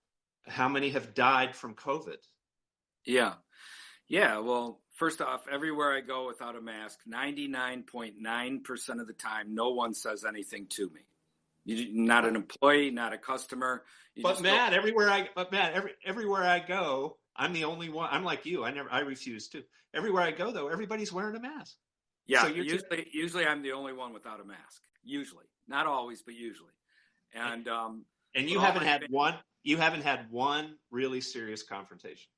how 0.48 0.70
many 0.70 0.92
have 0.92 1.14
died 1.14 1.56
from 1.56 1.76
COVID? 1.76 2.18
Yeah, 3.06 3.34
yeah. 4.08 4.40
Well, 4.40 4.83
First 4.94 5.22
off, 5.22 5.48
everywhere 5.52 5.92
I 5.92 6.02
go 6.02 6.28
without 6.28 6.56
a 6.56 6.62
mask, 6.62 7.00
99.9% 7.10 9.02
of 9.02 9.08
the 9.08 9.14
time, 9.14 9.56
no 9.56 9.72
one 9.72 9.94
says 9.96 10.24
anything 10.24 10.68
to 10.70 10.90
me. 10.90 11.02
You, 11.66 11.88
not 11.94 12.26
an 12.26 12.36
employee, 12.36 12.92
not 12.92 13.12
a 13.14 13.18
customer. 13.18 13.84
but 14.22 14.42
Matt, 14.42 14.72
go, 14.72 14.78
everywhere 14.78 15.10
I 15.10 15.30
but 15.34 15.52
Matt, 15.52 15.74
every, 15.74 15.92
everywhere 16.06 16.44
I 16.44 16.60
go, 16.60 17.18
I'm 17.36 17.54
the 17.54 17.64
only 17.64 17.90
one. 17.90 18.10
I'm 18.12 18.24
like 18.24 18.46
you. 18.46 18.64
I 18.64 18.72
never 18.72 18.92
I 18.92 19.00
refuse 19.00 19.48
to. 19.50 19.64
Everywhere 19.94 20.24
I 20.24 20.32
go 20.32 20.52
though, 20.52 20.68
everybody's 20.68 21.12
wearing 21.12 21.36
a 21.36 21.40
mask. 21.40 21.76
Yeah, 22.28 22.44
so 22.44 22.48
usually 22.50 23.08
usually 23.12 23.46
I'm 23.46 23.64
the 23.64 23.72
only 23.72 23.94
one 23.94 24.14
without 24.14 24.40
a 24.42 24.44
mask. 24.44 24.82
Usually. 25.04 25.46
Not 25.68 25.88
always, 25.88 26.22
but 26.22 26.36
usually. 26.36 26.74
And 27.34 27.68
um 27.68 28.06
and 28.36 28.50
you 28.50 28.60
haven't 28.60 28.84
had 28.84 29.06
one 29.10 29.36
you 29.64 29.78
haven't 29.78 30.04
had 30.04 30.30
one 30.30 30.76
really 30.92 31.22
serious 31.22 31.64
confrontation. 31.64 32.30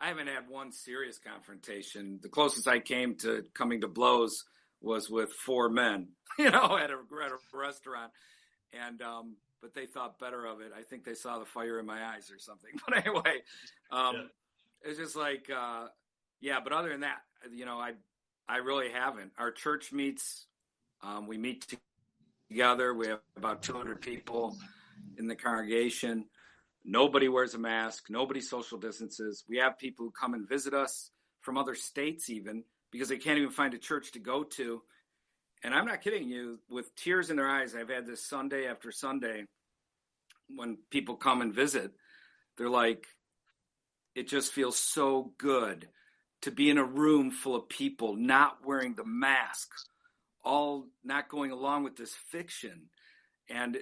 I 0.00 0.08
haven't 0.08 0.28
had 0.28 0.48
one 0.48 0.72
serious 0.72 1.18
confrontation. 1.18 2.20
The 2.22 2.28
closest 2.28 2.66
I 2.66 2.80
came 2.80 3.16
to 3.16 3.44
coming 3.54 3.82
to 3.82 3.88
blows 3.88 4.44
was 4.80 5.10
with 5.10 5.30
four 5.32 5.68
men, 5.68 6.08
you 6.38 6.50
know, 6.50 6.78
at 6.78 6.90
a, 6.90 6.94
at 6.94 7.32
a 7.32 7.38
restaurant. 7.52 8.10
And, 8.72 9.02
um, 9.02 9.36
but 9.60 9.74
they 9.74 9.84
thought 9.84 10.18
better 10.18 10.46
of 10.46 10.60
it. 10.60 10.72
I 10.76 10.82
think 10.82 11.04
they 11.04 11.14
saw 11.14 11.38
the 11.38 11.44
fire 11.44 11.78
in 11.78 11.84
my 11.84 12.02
eyes 12.14 12.30
or 12.30 12.38
something. 12.38 12.70
But 12.88 13.06
anyway, 13.06 13.42
um, 13.90 14.14
yeah. 14.14 14.90
it's 14.90 14.98
just 14.98 15.16
like, 15.16 15.50
uh, 15.54 15.88
yeah, 16.40 16.60
but 16.64 16.72
other 16.72 16.88
than 16.88 17.00
that, 17.00 17.18
you 17.52 17.66
know, 17.66 17.78
I, 17.78 17.92
I 18.48 18.58
really 18.58 18.90
haven't. 18.90 19.32
Our 19.38 19.50
church 19.50 19.92
meets, 19.92 20.46
um, 21.02 21.26
we 21.26 21.36
meet 21.36 21.66
together. 22.48 22.94
We 22.94 23.08
have 23.08 23.20
about 23.36 23.62
200 23.62 24.00
people 24.00 24.56
in 25.18 25.26
the 25.26 25.36
congregation. 25.36 26.24
Nobody 26.84 27.28
wears 27.28 27.54
a 27.54 27.58
mask. 27.58 28.06
Nobody 28.08 28.40
social 28.40 28.78
distances. 28.78 29.44
We 29.48 29.58
have 29.58 29.78
people 29.78 30.06
who 30.06 30.12
come 30.12 30.34
and 30.34 30.48
visit 30.48 30.74
us 30.74 31.10
from 31.40 31.58
other 31.58 31.74
states, 31.74 32.30
even 32.30 32.64
because 32.90 33.08
they 33.08 33.18
can't 33.18 33.38
even 33.38 33.50
find 33.50 33.74
a 33.74 33.78
church 33.78 34.12
to 34.12 34.18
go 34.18 34.44
to. 34.44 34.82
And 35.62 35.74
I'm 35.74 35.86
not 35.86 36.00
kidding 36.00 36.28
you, 36.28 36.58
with 36.70 36.94
tears 36.96 37.30
in 37.30 37.36
their 37.36 37.48
eyes, 37.48 37.74
I've 37.74 37.90
had 37.90 38.06
this 38.06 38.24
Sunday 38.24 38.66
after 38.66 38.90
Sunday 38.90 39.44
when 40.48 40.78
people 40.90 41.16
come 41.16 41.42
and 41.42 41.54
visit. 41.54 41.92
They're 42.56 42.70
like, 42.70 43.06
it 44.14 44.28
just 44.28 44.52
feels 44.52 44.78
so 44.78 45.32
good 45.38 45.88
to 46.42 46.50
be 46.50 46.70
in 46.70 46.78
a 46.78 46.84
room 46.84 47.30
full 47.30 47.54
of 47.54 47.68
people 47.68 48.16
not 48.16 48.64
wearing 48.64 48.94
the 48.94 49.04
mask, 49.04 49.68
all 50.42 50.86
not 51.04 51.28
going 51.28 51.50
along 51.50 51.84
with 51.84 51.96
this 51.96 52.14
fiction. 52.30 52.88
And 53.50 53.76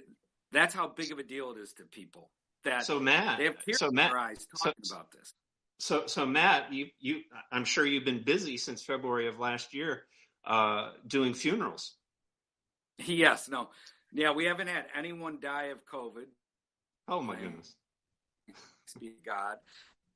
that's 0.51 0.75
how 0.75 0.89
big 0.89 1.13
of 1.13 1.19
a 1.21 1.23
deal 1.23 1.53
it 1.53 1.59
is 1.59 1.73
to 1.75 1.85
people 1.85 2.31
that 2.65 2.85
so 2.85 2.99
Matt, 3.01 3.39
they 3.39 3.45
have 3.45 3.65
tears 3.65 3.79
so 3.79 3.91
Matt, 3.91 4.11
their 4.11 4.19
eyes 4.19 4.47
talking 4.57 4.75
so, 4.83 4.97
about 4.97 5.11
this. 5.13 5.35
So, 5.81 6.07
so 6.07 6.27
Matt, 6.27 6.73
you, 6.73 6.87
you, 6.99 7.21
I'm 7.53 7.65
sure 7.65 7.87
you've 7.87 8.05
been 8.05 8.23
busy 8.25 8.57
since 8.57 8.83
February 8.83 9.29
of 9.29 9.39
last 9.39 9.75
year, 9.75 10.05
uh, 10.45 10.91
doing 11.07 11.35
funerals. 11.35 11.95
Yes, 12.99 13.49
no, 13.49 13.69
yeah, 14.13 14.33
we 14.33 14.45
haven't 14.45 14.69
had 14.69 14.87
anyone 14.97 15.39
die 15.41 15.67
of 15.67 15.79
COVID. 15.87 16.27
Oh 17.07 17.23
my 17.23 17.37
goodness! 17.37 17.75
Be 19.01 19.15
God, 19.25 19.57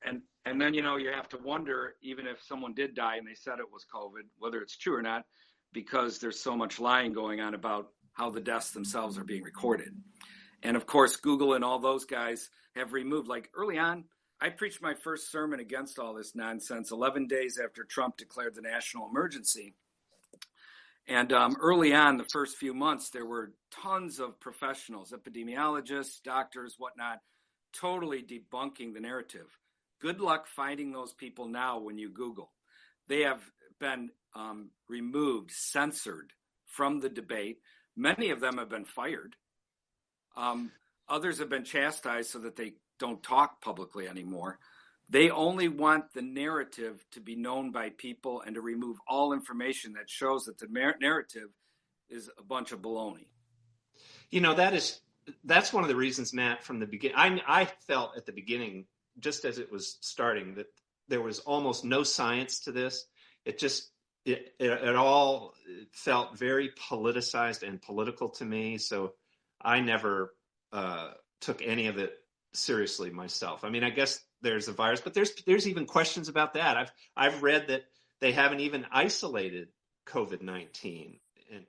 and 0.04 0.22
and 0.44 0.60
then 0.60 0.74
you 0.74 0.82
know 0.82 0.96
you 0.96 1.10
have 1.10 1.28
to 1.28 1.38
wonder 1.38 1.94
even 2.02 2.26
if 2.26 2.42
someone 2.42 2.74
did 2.74 2.94
die 2.94 3.16
and 3.16 3.26
they 3.26 3.34
said 3.34 3.60
it 3.60 3.72
was 3.72 3.86
COVID, 3.94 4.22
whether 4.38 4.60
it's 4.60 4.76
true 4.76 4.96
or 4.96 5.02
not, 5.02 5.24
because 5.72 6.18
there's 6.18 6.40
so 6.40 6.56
much 6.56 6.80
lying 6.80 7.12
going 7.12 7.40
on 7.40 7.54
about 7.54 7.90
how 8.14 8.30
the 8.30 8.40
deaths 8.40 8.70
themselves 8.70 9.16
are 9.16 9.24
being 9.24 9.42
recorded. 9.42 9.94
And 10.62 10.76
of 10.76 10.86
course, 10.86 11.16
Google 11.16 11.54
and 11.54 11.64
all 11.64 11.78
those 11.78 12.04
guys 12.04 12.48
have 12.76 12.92
removed, 12.92 13.28
like 13.28 13.50
early 13.54 13.78
on, 13.78 14.04
I 14.40 14.48
preached 14.48 14.82
my 14.82 14.94
first 14.94 15.30
sermon 15.30 15.60
against 15.60 15.98
all 15.98 16.14
this 16.14 16.34
nonsense 16.34 16.90
11 16.90 17.28
days 17.28 17.60
after 17.62 17.84
Trump 17.84 18.16
declared 18.16 18.54
the 18.54 18.62
national 18.62 19.08
emergency. 19.08 19.74
And 21.06 21.32
um, 21.32 21.56
early 21.60 21.94
on, 21.94 22.16
the 22.16 22.26
first 22.32 22.56
few 22.56 22.74
months, 22.74 23.10
there 23.10 23.26
were 23.26 23.52
tons 23.70 24.20
of 24.20 24.40
professionals, 24.40 25.12
epidemiologists, 25.12 26.22
doctors, 26.22 26.76
whatnot, 26.78 27.20
totally 27.72 28.22
debunking 28.22 28.94
the 28.94 29.00
narrative. 29.00 29.46
Good 30.00 30.20
luck 30.20 30.46
finding 30.48 30.92
those 30.92 31.12
people 31.12 31.48
now 31.48 31.78
when 31.78 31.98
you 31.98 32.08
Google. 32.08 32.52
They 33.08 33.20
have 33.20 33.42
been 33.80 34.10
um, 34.34 34.70
removed, 34.88 35.50
censored 35.52 36.32
from 36.66 37.00
the 37.00 37.08
debate. 37.08 37.58
Many 37.96 38.30
of 38.30 38.40
them 38.40 38.58
have 38.58 38.68
been 38.68 38.84
fired. 38.84 39.36
Um, 40.36 40.72
others 41.08 41.38
have 41.38 41.48
been 41.48 41.64
chastised 41.64 42.30
so 42.30 42.38
that 42.40 42.56
they 42.56 42.74
don't 42.98 43.22
talk 43.22 43.60
publicly 43.60 44.08
anymore. 44.08 44.58
They 45.08 45.30
only 45.30 45.68
want 45.68 46.14
the 46.14 46.22
narrative 46.22 47.04
to 47.12 47.20
be 47.20 47.36
known 47.36 47.70
by 47.70 47.90
people 47.90 48.40
and 48.40 48.54
to 48.54 48.60
remove 48.60 48.96
all 49.06 49.32
information 49.32 49.94
that 49.94 50.08
shows 50.08 50.44
that 50.44 50.58
the 50.58 50.68
narrative 51.00 51.50
is 52.08 52.30
a 52.38 52.42
bunch 52.42 52.72
of 52.72 52.80
baloney. 52.80 53.26
You 54.30 54.40
know 54.40 54.54
that 54.54 54.72
is 54.72 55.00
that's 55.44 55.72
one 55.72 55.84
of 55.84 55.88
the 55.88 55.96
reasons, 55.96 56.32
Matt, 56.32 56.64
from 56.64 56.80
the 56.80 56.86
beginning. 56.86 57.16
I, 57.16 57.42
I 57.46 57.64
felt 57.86 58.16
at 58.16 58.26
the 58.26 58.32
beginning, 58.32 58.86
just 59.20 59.44
as 59.44 59.58
it 59.58 59.70
was 59.70 59.98
starting, 60.00 60.54
that 60.54 60.66
there 61.08 61.20
was 61.20 61.40
almost 61.40 61.84
no 61.84 62.02
science 62.02 62.60
to 62.60 62.72
this. 62.72 63.04
It 63.44 63.58
just 63.58 63.90
it, 64.24 64.54
it, 64.58 64.70
it 64.70 64.96
all 64.96 65.54
felt 65.92 66.38
very 66.38 66.70
politicized 66.70 67.66
and 67.66 67.82
political 67.82 68.30
to 68.30 68.44
me. 68.44 68.78
So 68.78 69.12
I 69.64 69.80
never 69.80 70.34
uh, 70.72 71.12
took 71.40 71.62
any 71.62 71.86
of 71.86 71.98
it 71.98 72.14
seriously 72.54 73.10
myself. 73.10 73.64
I 73.64 73.70
mean, 73.70 73.84
I 73.84 73.90
guess 73.90 74.20
there's 74.42 74.68
a 74.68 74.72
virus, 74.72 75.00
but 75.00 75.14
there's 75.14 75.32
there's 75.46 75.68
even 75.68 75.86
questions 75.86 76.28
about 76.28 76.54
that. 76.54 76.76
I've 76.76 76.92
I've 77.16 77.42
read 77.42 77.68
that 77.68 77.82
they 78.20 78.32
haven't 78.32 78.60
even 78.60 78.86
isolated 78.90 79.68
COVID 80.06 80.42
nineteen 80.42 81.18
in 81.50 81.66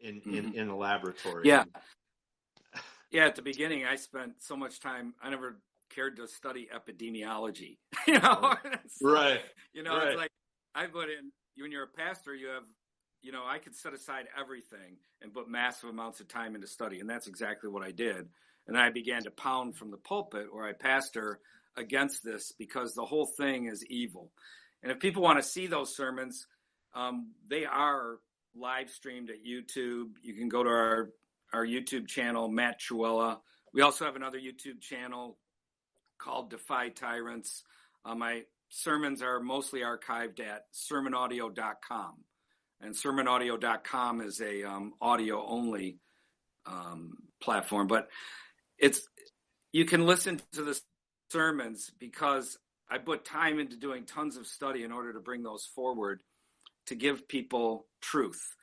in, 0.00 0.20
mm-hmm. 0.20 0.34
in 0.34 0.54
in 0.54 0.68
a 0.68 0.76
laboratory. 0.76 1.48
Yeah, 1.48 1.64
yeah. 3.10 3.26
At 3.26 3.36
the 3.36 3.42
beginning, 3.42 3.84
I 3.84 3.96
spent 3.96 4.34
so 4.38 4.56
much 4.56 4.80
time. 4.80 5.14
I 5.22 5.30
never 5.30 5.60
cared 5.94 6.16
to 6.16 6.28
study 6.28 6.68
epidemiology. 6.74 7.78
you 8.06 8.18
know, 8.18 8.54
right? 9.02 9.40
You 9.72 9.82
know, 9.82 9.96
right. 9.96 10.08
it's 10.08 10.16
like 10.16 10.30
I 10.76 10.86
put 10.86 11.08
in 11.08 11.32
when 11.56 11.72
you're 11.72 11.82
a 11.82 11.88
pastor, 11.88 12.32
you 12.32 12.46
have 12.46 12.62
you 13.24 13.32
know, 13.32 13.42
I 13.46 13.58
could 13.58 13.74
set 13.74 13.94
aside 13.94 14.26
everything 14.38 14.98
and 15.22 15.32
put 15.32 15.48
massive 15.48 15.88
amounts 15.88 16.20
of 16.20 16.28
time 16.28 16.54
into 16.54 16.66
study. 16.66 17.00
And 17.00 17.08
that's 17.08 17.26
exactly 17.26 17.70
what 17.70 17.82
I 17.82 17.90
did. 17.90 18.28
And 18.68 18.76
I 18.76 18.90
began 18.90 19.22
to 19.22 19.30
pound 19.30 19.76
from 19.76 19.90
the 19.90 19.96
pulpit 19.96 20.52
where 20.52 20.66
I 20.66 20.72
pastor 20.72 21.40
against 21.74 22.22
this 22.22 22.52
because 22.52 22.94
the 22.94 23.04
whole 23.04 23.26
thing 23.26 23.64
is 23.64 23.84
evil. 23.86 24.30
And 24.82 24.92
if 24.92 25.00
people 25.00 25.22
want 25.22 25.38
to 25.38 25.48
see 25.48 25.66
those 25.66 25.96
sermons, 25.96 26.46
um, 26.94 27.32
they 27.48 27.64
are 27.64 28.18
live 28.54 28.90
streamed 28.90 29.30
at 29.30 29.42
YouTube. 29.42 30.10
You 30.22 30.34
can 30.34 30.50
go 30.50 30.62
to 30.62 30.68
our, 30.68 31.10
our 31.52 31.66
YouTube 31.66 32.06
channel, 32.06 32.48
Matt 32.48 32.78
Trewhella. 32.78 33.38
We 33.72 33.80
also 33.80 34.04
have 34.04 34.16
another 34.16 34.38
YouTube 34.38 34.82
channel 34.82 35.38
called 36.18 36.50
Defy 36.50 36.90
Tyrants. 36.90 37.64
Uh, 38.04 38.14
my 38.14 38.42
sermons 38.68 39.22
are 39.22 39.40
mostly 39.40 39.80
archived 39.80 40.40
at 40.40 40.66
sermonaudio.com 40.74 42.16
and 42.84 42.94
sermonaudio.com 42.94 44.20
is 44.20 44.40
a 44.40 44.62
um, 44.64 44.92
audio 45.00 45.44
only 45.46 45.98
um, 46.66 47.14
platform 47.40 47.86
but 47.86 48.08
it's 48.78 49.00
you 49.72 49.84
can 49.84 50.06
listen 50.06 50.40
to 50.52 50.62
the 50.62 50.78
sermons 51.30 51.90
because 51.98 52.58
i 52.90 52.98
put 52.98 53.24
time 53.24 53.58
into 53.58 53.76
doing 53.76 54.04
tons 54.04 54.36
of 54.36 54.46
study 54.46 54.82
in 54.82 54.92
order 54.92 55.12
to 55.12 55.20
bring 55.20 55.42
those 55.42 55.68
forward 55.74 56.20
to 56.86 56.94
give 56.94 57.26
people 57.26 57.86
truth 58.00 58.54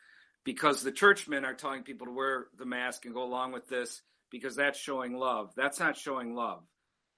because 0.43 0.81
the 0.81 0.91
churchmen 0.91 1.45
are 1.45 1.53
telling 1.53 1.83
people 1.83 2.07
to 2.07 2.13
wear 2.13 2.47
the 2.57 2.65
mask 2.65 3.05
and 3.05 3.13
go 3.13 3.23
along 3.23 3.51
with 3.51 3.67
this 3.67 4.01
because 4.29 4.55
that's 4.55 4.79
showing 4.79 5.15
love 5.15 5.51
that's 5.55 5.79
not 5.79 5.97
showing 5.97 6.35
love 6.35 6.63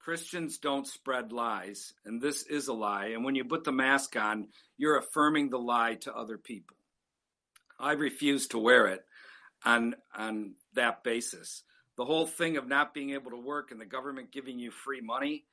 Christians 0.04 0.58
don't 0.58 0.86
spread 0.86 1.32
lies, 1.32 1.94
and 2.04 2.22
this 2.22 2.44
is 2.44 2.68
a 2.68 2.74
lie. 2.74 3.12
And 3.14 3.24
when 3.24 3.36
you 3.36 3.46
put 3.46 3.64
the 3.64 3.72
mask 3.72 4.18
on, 4.18 4.50
you're 4.78 4.98
affirming 4.98 5.50
the 5.50 5.60
lie 5.60 5.96
to 6.02 6.14
other 6.14 6.38
people. 6.38 6.76
I 7.80 7.94
refuse 7.94 8.48
to 8.48 8.60
wear 8.60 8.88
it 8.88 9.04
on 9.66 9.96
on 10.16 10.56
that 10.74 11.04
basis. 11.04 11.64
The 11.98 12.06
whole 12.06 12.26
thing 12.26 12.58
of 12.58 12.68
not 12.68 12.94
being 12.94 13.12
able 13.12 13.32
to 13.32 13.38
work 13.38 13.72
and 13.72 13.80
the 13.80 13.86
government 13.86 14.32
giving 14.32 14.58
you 14.58 14.72
free 14.72 15.02
money, 15.02 15.46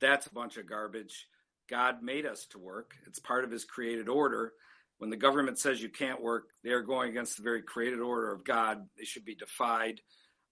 that's 0.00 0.26
a 0.26 0.34
bunch 0.34 0.56
of 0.56 0.68
garbage. 0.68 1.26
God 1.68 2.02
made 2.02 2.24
us 2.24 2.46
to 2.50 2.58
work. 2.58 2.94
It's 3.06 3.18
part 3.18 3.44
of 3.44 3.50
his 3.50 3.64
created 3.64 4.08
order. 4.08 4.52
When 4.98 5.10
the 5.10 5.16
government 5.16 5.58
says 5.58 5.82
you 5.82 5.88
can't 5.88 6.22
work, 6.22 6.48
they 6.64 6.70
are 6.70 6.82
going 6.82 7.10
against 7.10 7.36
the 7.36 7.42
very 7.42 7.62
created 7.62 8.00
order 8.00 8.32
of 8.32 8.44
God. 8.44 8.88
They 8.96 9.04
should 9.04 9.24
be 9.24 9.34
defied 9.34 10.00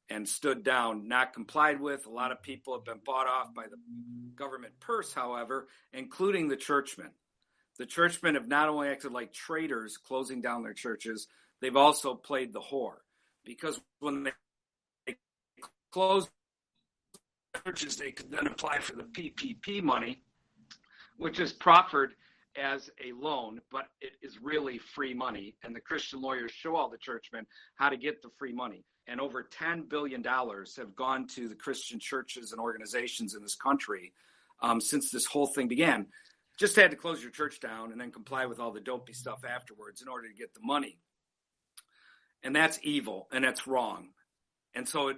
and 0.09 0.29
stood 0.29 0.63
down, 0.63 1.09
not 1.09 1.33
complied 1.33 1.81
with. 1.81 2.07
A 2.07 2.11
lot 2.11 2.33
of 2.33 2.43
people 2.43 2.75
have 2.75 2.85
been 2.85 3.01
bought 3.05 3.27
off 3.27 3.55
by 3.55 3.65
the 3.65 3.77
government 4.37 4.75
purse, 4.79 5.13
however, 5.13 5.67
including 5.93 6.49
the 6.49 6.57
churchmen. 6.57 7.11
The 7.79 7.87
churchmen 7.87 8.35
have 8.35 8.49
not 8.49 8.69
only 8.69 8.89
acted 8.89 9.13
like 9.13 9.33
traitors, 9.33 9.99
closing 9.99 10.41
down 10.41 10.63
their 10.63 10.73
churches, 10.73 11.29
they've 11.61 11.77
also 11.77 12.15
played 12.15 12.53
the 12.53 12.61
whore. 12.61 12.99
Because 13.45 13.81
when 14.01 14.25
they 14.25 15.17
close 15.93 16.29
churches, 17.65 17.97
they 17.97 18.13
could 18.13 18.31
then 18.31 18.47
apply 18.47 18.79
for 18.79 18.97
the 18.97 19.05
PPP 19.05 19.83
money, 19.83 20.23
which 21.17 21.39
is 21.39 21.53
proffered 21.53 22.15
as 22.57 22.91
a 23.05 23.13
loan, 23.13 23.61
but 23.71 23.87
it 24.01 24.13
is 24.23 24.41
really 24.43 24.79
free 24.79 25.13
money. 25.13 25.55
And 25.63 25.77
the 25.77 25.81
Christian 25.81 26.21
lawyers 26.21 26.53
show 26.53 26.77
all 26.77 26.89
the 26.89 26.99
churchmen 26.99 27.47
how 27.75 27.91
to 27.91 27.97
get 27.97 28.23
the 28.23 28.31
free 28.39 28.53
money. 28.53 28.85
And 29.07 29.21
over 29.21 29.45
$10 29.45 29.89
billion 29.89 30.25
have 30.25 30.97
gone 30.97 31.27
to 31.29 31.49
the 31.49 31.55
Christian 31.55 32.01
churches 32.01 32.53
and 32.53 32.61
organizations 32.61 33.35
in 33.35 33.43
this 33.43 33.55
country 33.55 34.13
um, 34.63 34.81
since 34.81 35.11
this 35.11 35.27
whole 35.27 35.47
thing 35.47 35.69
began 35.69 36.07
just 36.57 36.77
had 36.77 36.91
to 36.91 36.97
close 36.97 37.23
your 37.23 37.31
church 37.31 37.61
down 37.61 37.93
and 37.93 38.01
then 38.01 38.11
comply 38.11 38.47
with 38.47 38.61
all 38.61 38.73
the 38.73 38.81
dopey 38.81 39.13
stuff 39.13 39.45
afterwards 39.45 40.03
in 40.03 40.09
order 40.09 40.29
to 40.29 40.35
get 40.35 40.55
the 40.55 40.61
money. 40.63 40.99
And 42.43 42.55
that's 42.55 42.79
evil 42.83 43.29
and 43.33 43.45
that's 43.45 43.67
wrong. 43.67 44.09
And 44.75 44.89
so 44.89 45.09
it 45.09 45.17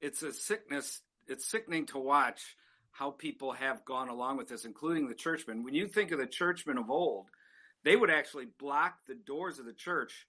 it's 0.00 0.22
a 0.22 0.32
sickness, 0.32 1.00
it's 1.28 1.46
sickening 1.46 1.86
to 1.86 1.98
watch 1.98 2.56
how 2.90 3.10
people 3.10 3.52
have 3.52 3.84
gone 3.84 4.08
along 4.08 4.36
with 4.36 4.48
this, 4.48 4.64
including 4.64 5.08
the 5.08 5.14
churchmen. 5.14 5.62
When 5.62 5.74
you 5.74 5.86
think 5.86 6.10
of 6.10 6.18
the 6.18 6.26
churchmen 6.26 6.78
of 6.78 6.90
old, 6.90 7.28
they 7.84 7.96
would 7.96 8.10
actually 8.10 8.46
block 8.58 8.94
the 9.06 9.14
doors 9.14 9.58
of 9.58 9.66
the 9.66 9.72
church 9.72 10.26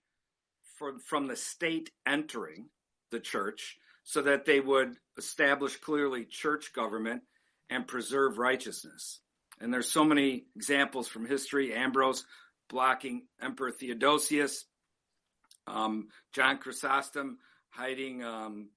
from, 0.78 1.00
from 1.00 1.28
the 1.28 1.36
state 1.36 1.90
entering 2.06 2.68
the 3.12 3.20
church 3.20 3.78
so 4.04 4.22
that 4.22 4.46
they 4.46 4.60
would 4.60 4.96
establish 5.18 5.76
clearly 5.78 6.26
church 6.26 6.74
government 6.74 7.24
and 7.70 7.88
preserve 7.88 8.38
righteousness. 8.38 9.20
And 9.62 9.74
there's 9.74 9.90
so 9.90 10.04
many 10.04 10.46
examples 10.56 11.08
from 11.08 11.26
history. 11.26 11.74
Ambrose 11.74 12.26
blocking 12.70 13.28
Emperor 13.42 13.72
Theodosius, 13.72 14.66
um, 15.68 16.08
John 16.34 16.58
Chrysostom 16.58 17.38
hiding 17.70 18.24
um, 18.24 18.70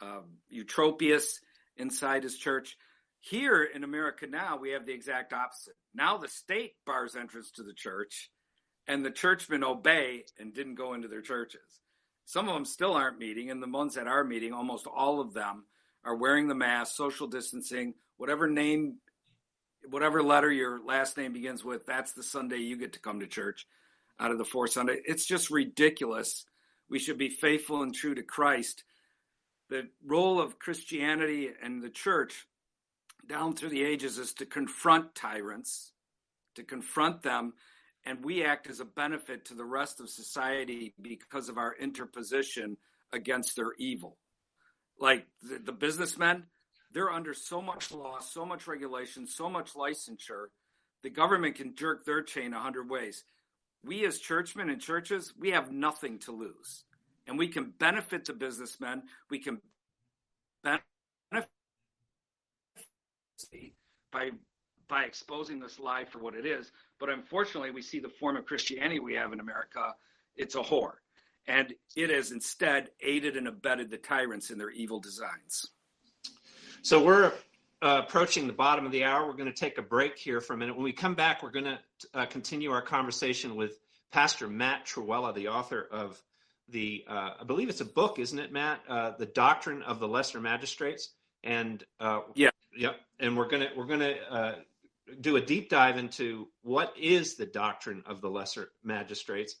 uh, 0.00 0.20
Eutropius 0.52 1.34
inside 1.76 2.22
his 2.22 2.36
church. 2.36 2.76
Here 3.20 3.62
in 3.62 3.84
America 3.84 4.26
now, 4.26 4.56
we 4.56 4.70
have 4.70 4.86
the 4.86 4.94
exact 4.94 5.32
opposite. 5.32 5.74
Now 5.94 6.16
the 6.16 6.28
state 6.28 6.72
bars 6.86 7.16
entrance 7.16 7.50
to 7.52 7.62
the 7.62 7.74
church, 7.74 8.30
and 8.88 9.04
the 9.04 9.10
churchmen 9.10 9.62
obey 9.62 10.24
and 10.38 10.54
didn't 10.54 10.76
go 10.76 10.94
into 10.94 11.08
their 11.08 11.20
churches. 11.20 11.60
Some 12.24 12.48
of 12.48 12.54
them 12.54 12.64
still 12.64 12.94
aren't 12.94 13.18
meeting, 13.18 13.50
and 13.50 13.62
the 13.62 13.68
ones 13.68 13.94
that 13.94 14.06
are 14.06 14.24
meeting, 14.24 14.52
almost 14.52 14.86
all 14.86 15.20
of 15.20 15.34
them 15.34 15.64
are 16.02 16.16
wearing 16.16 16.48
the 16.48 16.54
mask, 16.54 16.96
social 16.96 17.26
distancing, 17.26 17.94
whatever 18.16 18.48
name, 18.48 18.96
whatever 19.88 20.22
letter 20.22 20.50
your 20.50 20.80
last 20.84 21.16
name 21.16 21.32
begins 21.32 21.64
with, 21.64 21.86
that's 21.86 22.12
the 22.12 22.22
Sunday 22.22 22.58
you 22.58 22.76
get 22.76 22.92
to 22.94 23.00
come 23.00 23.20
to 23.20 23.26
church 23.26 23.66
out 24.18 24.30
of 24.30 24.38
the 24.38 24.44
four 24.44 24.66
Sunday. 24.66 25.00
It's 25.04 25.26
just 25.26 25.50
ridiculous. 25.50 26.44
We 26.88 26.98
should 26.98 27.18
be 27.18 27.30
faithful 27.30 27.82
and 27.82 27.94
true 27.94 28.14
to 28.14 28.22
Christ. 28.22 28.84
The 29.68 29.88
role 30.04 30.40
of 30.40 30.58
Christianity 30.58 31.50
and 31.62 31.82
the 31.82 31.90
church 31.90 32.46
down 33.28 33.54
through 33.54 33.68
the 33.70 33.84
ages 33.84 34.18
is 34.18 34.34
to 34.34 34.46
confront 34.46 35.14
tyrants, 35.14 35.92
to 36.56 36.64
confront 36.64 37.22
them, 37.22 37.54
and 38.04 38.24
we 38.24 38.44
act 38.44 38.68
as 38.68 38.80
a 38.80 38.84
benefit 38.84 39.44
to 39.46 39.54
the 39.54 39.64
rest 39.64 40.00
of 40.00 40.10
society 40.10 40.94
because 41.00 41.48
of 41.48 41.58
our 41.58 41.74
interposition 41.76 42.76
against 43.12 43.56
their 43.56 43.72
evil. 43.78 44.16
Like 44.98 45.26
the, 45.42 45.58
the 45.58 45.72
businessmen, 45.72 46.44
they're 46.92 47.10
under 47.10 47.34
so 47.34 47.62
much 47.62 47.92
law, 47.92 48.18
so 48.20 48.44
much 48.44 48.66
regulation, 48.66 49.26
so 49.26 49.48
much 49.48 49.74
licensure. 49.74 50.46
The 51.02 51.10
government 51.10 51.54
can 51.54 51.74
jerk 51.74 52.04
their 52.04 52.22
chain 52.22 52.52
a 52.52 52.60
hundred 52.60 52.90
ways. 52.90 53.24
We 53.84 54.04
as 54.04 54.18
churchmen 54.18 54.68
and 54.68 54.80
churches, 54.80 55.32
we 55.38 55.50
have 55.50 55.72
nothing 55.72 56.18
to 56.20 56.32
lose. 56.32 56.84
And 57.26 57.38
we 57.38 57.48
can 57.48 57.72
benefit 57.78 58.24
the 58.24 58.32
businessmen. 58.32 59.04
We 59.30 59.38
can 59.38 59.60
benefit 60.64 60.84
by 64.12 64.30
by 64.88 65.04
exposing 65.04 65.60
this 65.60 65.78
lie 65.78 66.04
for 66.04 66.18
what 66.18 66.34
it 66.34 66.44
is. 66.44 66.72
But 66.98 67.10
unfortunately, 67.10 67.70
we 67.70 67.80
see 67.80 68.00
the 68.00 68.08
form 68.08 68.36
of 68.36 68.44
Christianity 68.44 68.98
we 68.98 69.14
have 69.14 69.32
in 69.32 69.38
America. 69.38 69.94
It's 70.36 70.56
a 70.56 70.62
whore. 70.62 70.94
And 71.46 71.72
it 71.96 72.10
has 72.10 72.32
instead 72.32 72.90
aided 73.00 73.36
and 73.36 73.46
abetted 73.46 73.90
the 73.90 73.96
tyrants 73.96 74.50
in 74.50 74.58
their 74.58 74.70
evil 74.70 74.98
designs. 74.98 75.70
So 76.82 77.02
we're 77.02 77.32
uh, 77.82 78.02
approaching 78.04 78.46
the 78.46 78.52
bottom 78.52 78.86
of 78.86 78.92
the 78.92 79.04
hour. 79.04 79.26
We're 79.26 79.34
going 79.34 79.52
to 79.52 79.58
take 79.58 79.78
a 79.78 79.82
break 79.82 80.18
here 80.18 80.40
for 80.40 80.54
a 80.54 80.56
minute. 80.56 80.74
When 80.74 80.84
we 80.84 80.92
come 80.92 81.14
back, 81.14 81.42
we're 81.42 81.50
going 81.50 81.64
to 81.66 81.78
uh, 82.14 82.26
continue 82.26 82.70
our 82.72 82.82
conversation 82.82 83.56
with 83.56 83.78
Pastor 84.12 84.48
Matt 84.48 84.86
Trewhella, 84.86 85.34
the 85.34 85.48
author 85.48 85.88
of 85.90 86.20
the, 86.68 87.04
uh, 87.08 87.30
I 87.40 87.44
believe 87.44 87.68
it's 87.68 87.80
a 87.80 87.86
book, 87.86 88.18
isn't 88.18 88.38
it, 88.38 88.52
Matt? 88.52 88.80
Uh, 88.88 89.12
the 89.18 89.26
Doctrine 89.26 89.82
of 89.82 90.00
the 90.00 90.08
Lesser 90.08 90.40
Magistrates. 90.40 91.10
And 91.42 91.82
uh, 92.00 92.20
yeah, 92.34 92.50
Yep, 92.76 93.00
and 93.18 93.36
we're 93.36 93.48
gonna 93.48 93.68
we're 93.76 93.86
gonna 93.86 94.14
uh, 94.30 94.54
do 95.20 95.36
a 95.36 95.40
deep 95.40 95.68
dive 95.70 95.98
into 95.98 96.48
what 96.62 96.94
is 96.96 97.34
the 97.34 97.46
doctrine 97.46 98.02
of 98.06 98.20
the 98.20 98.30
lesser 98.30 98.70
magistrates, 98.84 99.56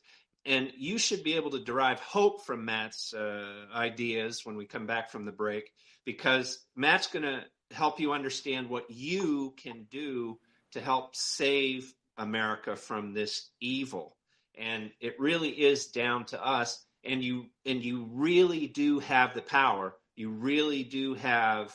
and 0.46 0.72
you 0.76 0.98
should 0.98 1.22
be 1.22 1.34
able 1.34 1.50
to 1.50 1.64
derive 1.64 2.00
hope 2.00 2.44
from 2.44 2.64
Matt's 2.64 3.12
uh, 3.12 3.66
ideas 3.74 4.44
when 4.44 4.56
we 4.56 4.66
come 4.66 4.86
back 4.86 5.10
from 5.10 5.24
the 5.24 5.32
break, 5.32 5.70
because 6.04 6.64
Matt's 6.76 7.06
gonna 7.06 7.44
help 7.70 8.00
you 8.00 8.12
understand 8.12 8.68
what 8.68 8.90
you 8.90 9.54
can 9.56 9.86
do 9.90 10.38
to 10.72 10.80
help 10.80 11.14
save 11.14 11.92
America 12.16 12.76
from 12.76 13.12
this 13.12 13.50
evil, 13.60 14.16
and 14.56 14.90
it 15.00 15.18
really 15.18 15.50
is 15.50 15.86
down 15.86 16.24
to 16.26 16.44
us. 16.44 16.84
And 17.02 17.24
you 17.24 17.46
and 17.64 17.82
you 17.82 18.08
really 18.12 18.66
do 18.66 18.98
have 18.98 19.32
the 19.32 19.40
power. 19.40 19.96
You 20.16 20.28
really 20.28 20.84
do 20.84 21.14
have 21.14 21.74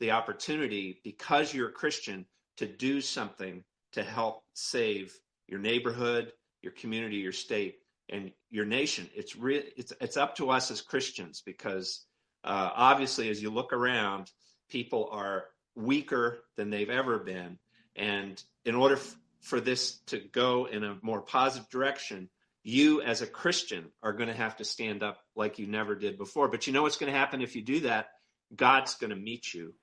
the 0.00 0.12
opportunity 0.12 1.00
because 1.04 1.52
you're 1.52 1.68
a 1.68 1.72
Christian 1.72 2.24
to 2.56 2.66
do 2.66 3.02
something 3.02 3.64
to 3.92 4.02
help 4.02 4.42
save 4.54 5.14
your 5.46 5.60
neighborhood, 5.60 6.32
your 6.62 6.72
community, 6.72 7.16
your 7.16 7.32
state, 7.32 7.81
and 8.08 8.32
your 8.50 8.64
nation. 8.64 9.08
It's 9.14 9.36
re- 9.36 9.72
it's 9.76 9.92
it's 10.00 10.16
up 10.16 10.36
to 10.36 10.50
us 10.50 10.70
as 10.70 10.80
Christians 10.80 11.42
because 11.44 12.04
uh, 12.44 12.70
obviously, 12.74 13.28
as 13.30 13.42
you 13.42 13.50
look 13.50 13.72
around, 13.72 14.30
people 14.68 15.08
are 15.12 15.44
weaker 15.74 16.44
than 16.56 16.70
they've 16.70 16.90
ever 16.90 17.18
been, 17.18 17.58
and 17.96 18.42
in 18.64 18.74
order 18.74 18.96
f- 18.96 19.16
for 19.40 19.60
this 19.60 19.98
to 20.06 20.18
go 20.18 20.66
in 20.66 20.84
a 20.84 20.98
more 21.02 21.22
positive 21.22 21.68
direction, 21.70 22.28
you 22.62 23.02
as 23.02 23.22
a 23.22 23.26
Christian 23.26 23.86
are 24.02 24.12
going 24.12 24.28
to 24.28 24.34
have 24.34 24.56
to 24.56 24.64
stand 24.64 25.02
up 25.02 25.18
like 25.34 25.58
you 25.58 25.66
never 25.66 25.94
did 25.94 26.18
before. 26.18 26.48
But 26.48 26.66
you 26.66 26.72
know 26.72 26.82
what's 26.82 26.98
going 26.98 27.12
to 27.12 27.18
happen 27.18 27.42
if 27.42 27.56
you 27.56 27.62
do 27.62 27.80
that? 27.80 28.08
God's 28.54 28.94
going 28.96 29.10
to 29.10 29.16
meet 29.16 29.52
you 29.52 29.74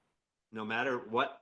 no 0.52 0.66
matter 0.66 0.98
what 0.98 1.39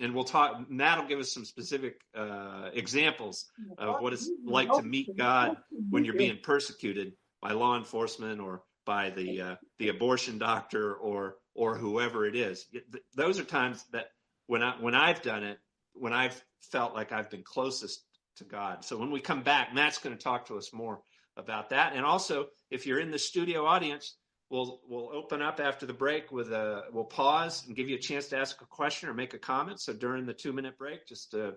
and 0.00 0.14
we'll 0.14 0.24
talk 0.24 0.70
matt 0.70 0.98
will 0.98 1.08
give 1.08 1.18
us 1.18 1.32
some 1.32 1.44
specific 1.44 2.00
uh, 2.16 2.70
examples 2.72 3.50
of 3.78 4.00
what 4.00 4.12
it's 4.12 4.30
like 4.44 4.70
to 4.72 4.82
meet 4.82 5.16
god 5.16 5.56
when 5.90 6.04
you're 6.04 6.14
being 6.14 6.38
persecuted 6.42 7.12
by 7.40 7.52
law 7.52 7.76
enforcement 7.76 8.40
or 8.40 8.62
by 8.84 9.10
the 9.10 9.40
uh, 9.40 9.56
the 9.78 9.88
abortion 9.88 10.38
doctor 10.38 10.94
or 10.94 11.36
or 11.54 11.76
whoever 11.76 12.24
it 12.24 12.34
is. 12.34 12.66
Those 13.14 13.38
are 13.38 13.44
times 13.44 13.84
that 13.92 14.06
when 14.46 14.62
i 14.62 14.72
when 14.80 14.94
i've 14.94 15.22
done 15.22 15.42
it 15.42 15.58
when 15.92 16.12
i've 16.12 16.42
felt 16.60 16.94
like 16.94 17.12
i've 17.12 17.30
been 17.30 17.42
closest 17.42 18.04
to 18.36 18.44
god. 18.44 18.84
So 18.84 18.96
when 18.96 19.10
we 19.10 19.20
come 19.20 19.42
back 19.42 19.74
matt's 19.74 19.98
going 19.98 20.16
to 20.16 20.22
talk 20.22 20.46
to 20.46 20.56
us 20.56 20.72
more 20.72 21.00
about 21.36 21.70
that. 21.70 21.92
And 21.94 22.04
also 22.04 22.46
if 22.70 22.86
you're 22.86 23.00
in 23.00 23.10
the 23.10 23.18
studio 23.18 23.66
audience 23.66 24.16
We'll 24.52 24.82
we'll 24.86 25.08
open 25.14 25.40
up 25.40 25.60
after 25.60 25.86
the 25.86 25.94
break 25.94 26.30
with 26.30 26.52
a 26.52 26.82
we'll 26.92 27.04
pause 27.04 27.66
and 27.66 27.74
give 27.74 27.88
you 27.88 27.96
a 27.96 27.98
chance 27.98 28.28
to 28.28 28.36
ask 28.36 28.60
a 28.60 28.66
question 28.66 29.08
or 29.08 29.14
make 29.14 29.32
a 29.32 29.38
comment. 29.38 29.80
So 29.80 29.94
during 29.94 30.26
the 30.26 30.34
two 30.34 30.52
minute 30.52 30.76
break, 30.76 31.06
just 31.06 31.34
uh, 31.34 31.52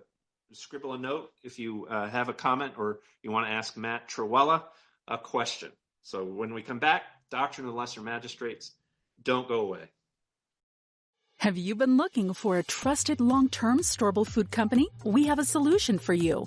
scribble 0.52 0.94
a 0.94 0.98
note 0.98 1.28
if 1.42 1.58
you 1.58 1.86
uh, 1.90 2.08
have 2.08 2.30
a 2.30 2.32
comment 2.32 2.72
or 2.78 3.00
you 3.22 3.30
want 3.30 3.48
to 3.48 3.52
ask 3.52 3.76
Matt 3.76 4.08
Trewhella 4.08 4.62
a 5.06 5.18
question. 5.18 5.72
So 6.04 6.24
when 6.24 6.54
we 6.54 6.62
come 6.62 6.78
back, 6.78 7.02
Doctrine 7.30 7.66
of 7.66 7.74
the 7.74 7.78
Lesser 7.78 8.00
Magistrates, 8.00 8.72
don't 9.22 9.46
go 9.46 9.60
away. 9.60 9.90
Have 11.40 11.58
you 11.58 11.74
been 11.74 11.98
looking 11.98 12.32
for 12.32 12.56
a 12.56 12.62
trusted 12.62 13.20
long-term 13.20 13.80
storable 13.80 14.26
food 14.26 14.50
company? 14.50 14.88
We 15.04 15.26
have 15.26 15.38
a 15.38 15.44
solution 15.44 15.98
for 15.98 16.14
you. 16.14 16.46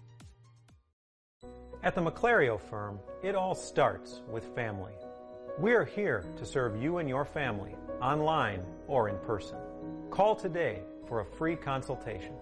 At 1.83 1.95
the 1.95 2.01
McClario 2.01 2.59
firm, 2.59 2.99
it 3.23 3.33
all 3.33 3.55
starts 3.55 4.21
with 4.29 4.53
family. 4.53 4.93
We 5.57 5.73
are 5.73 5.83
here 5.83 6.23
to 6.37 6.45
serve 6.45 6.79
you 6.79 6.99
and 6.99 7.09
your 7.09 7.25
family, 7.25 7.73
online 7.99 8.63
or 8.87 9.09
in 9.09 9.17
person. 9.17 9.57
Call 10.11 10.35
today 10.35 10.83
for 11.07 11.21
a 11.21 11.25
free 11.25 11.55
consultation. 11.55 12.35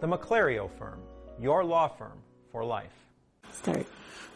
The 0.00 0.06
McClario 0.06 0.70
firm, 0.70 1.00
your 1.38 1.62
law 1.62 1.88
firm 1.88 2.22
for 2.50 2.64
life. 2.64 2.94
Start. 3.52 3.84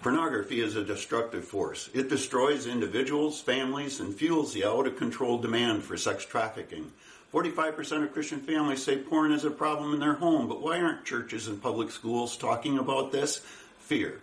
Pornography 0.03 0.61
is 0.61 0.77
a 0.77 0.85
destructive 0.85 1.47
force. 1.47 1.89
It 1.95 2.11
destroys 2.11 2.67
individuals, 2.67 3.41
families, 3.41 4.01
and 4.01 4.15
fuels 4.15 4.53
the 4.53 4.67
out 4.67 4.87
of 4.87 4.99
control 4.99 5.39
demand 5.39 5.85
for 5.85 5.97
sex 5.97 6.27
trafficking. 6.27 6.93
45% 7.33 8.05
of 8.05 8.13
Christian 8.13 8.41
families 8.41 8.85
say 8.85 8.99
porn 8.99 9.33
is 9.33 9.47
a 9.47 9.51
problem 9.51 9.95
in 9.95 10.01
their 10.01 10.13
home, 10.13 10.49
but 10.49 10.61
why 10.61 10.81
aren't 10.81 11.07
churches 11.07 11.49
and 11.49 11.63
public 11.63 11.91
schools 11.91 12.37
talking 12.37 12.79
about 12.79 13.11
this? 13.11 13.41
Fear. 13.79 14.21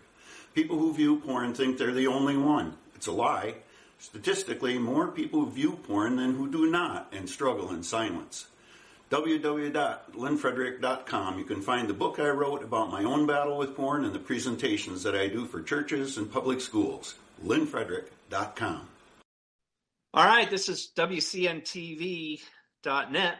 People 0.53 0.77
who 0.77 0.93
view 0.93 1.17
porn 1.17 1.53
think 1.53 1.77
they're 1.77 1.93
the 1.93 2.07
only 2.07 2.37
one. 2.37 2.75
It's 2.95 3.07
a 3.07 3.11
lie. 3.11 3.55
Statistically, 3.99 4.77
more 4.77 5.07
people 5.07 5.45
view 5.45 5.73
porn 5.83 6.15
than 6.15 6.35
who 6.35 6.49
do 6.49 6.69
not 6.69 7.07
and 7.11 7.29
struggle 7.29 7.71
in 7.71 7.83
silence 7.83 8.47
www.lynnfrederick.com. 9.11 11.37
You 11.37 11.43
can 11.43 11.61
find 11.61 11.87
the 11.87 11.93
book 11.93 12.19
I 12.19 12.29
wrote 12.29 12.63
about 12.63 12.89
my 12.89 13.03
own 13.03 13.27
battle 13.27 13.57
with 13.57 13.75
porn 13.75 14.05
and 14.05 14.15
the 14.15 14.19
presentations 14.19 15.03
that 15.03 15.15
I 15.15 15.27
do 15.27 15.45
for 15.45 15.61
churches 15.61 16.17
and 16.17 16.31
public 16.31 16.61
schools. 16.61 17.15
lynnfrederick.com. 17.45 18.87
All 20.13 20.25
right, 20.25 20.49
this 20.49 20.67
is 20.69 20.91
WCNTV.net. 20.95 23.35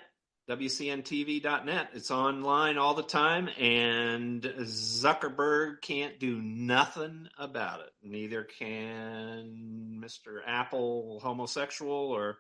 WCNTV.net. 0.50 1.90
It's 1.94 2.12
online 2.12 2.78
all 2.78 2.94
the 2.94 3.04
time, 3.04 3.48
and 3.60 4.42
Zuckerberg 4.42 5.82
can't 5.82 6.20
do 6.20 6.42
nothing 6.42 7.28
about 7.38 7.82
it. 7.82 7.92
Neither 8.04 8.44
can 8.44 10.02
Mr. 10.04 10.40
Apple 10.46 11.20
homosexual 11.24 11.92
or 11.92 12.40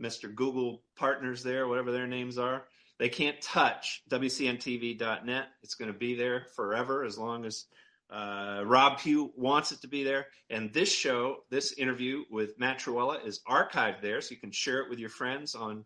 Mr. 0.00 0.34
Google 0.34 0.82
partners 0.96 1.42
there, 1.42 1.66
whatever 1.66 1.92
their 1.92 2.06
names 2.06 2.38
are. 2.38 2.64
They 2.98 3.08
can't 3.08 3.40
touch 3.40 4.02
WCNTV.net. 4.10 5.46
It's 5.62 5.74
going 5.74 5.92
to 5.92 5.98
be 5.98 6.14
there 6.14 6.46
forever 6.54 7.04
as 7.04 7.18
long 7.18 7.44
as 7.44 7.64
uh, 8.10 8.62
Rob 8.64 8.98
Pugh 8.98 9.32
wants 9.36 9.72
it 9.72 9.80
to 9.82 9.88
be 9.88 10.04
there. 10.04 10.26
And 10.50 10.72
this 10.72 10.92
show, 10.92 11.44
this 11.50 11.72
interview 11.72 12.24
with 12.30 12.58
Matt 12.58 12.78
Trewhella 12.78 13.24
is 13.24 13.40
archived 13.48 14.02
there, 14.02 14.20
so 14.20 14.32
you 14.32 14.40
can 14.40 14.52
share 14.52 14.80
it 14.80 14.90
with 14.90 14.98
your 14.98 15.08
friends 15.08 15.54
on 15.54 15.84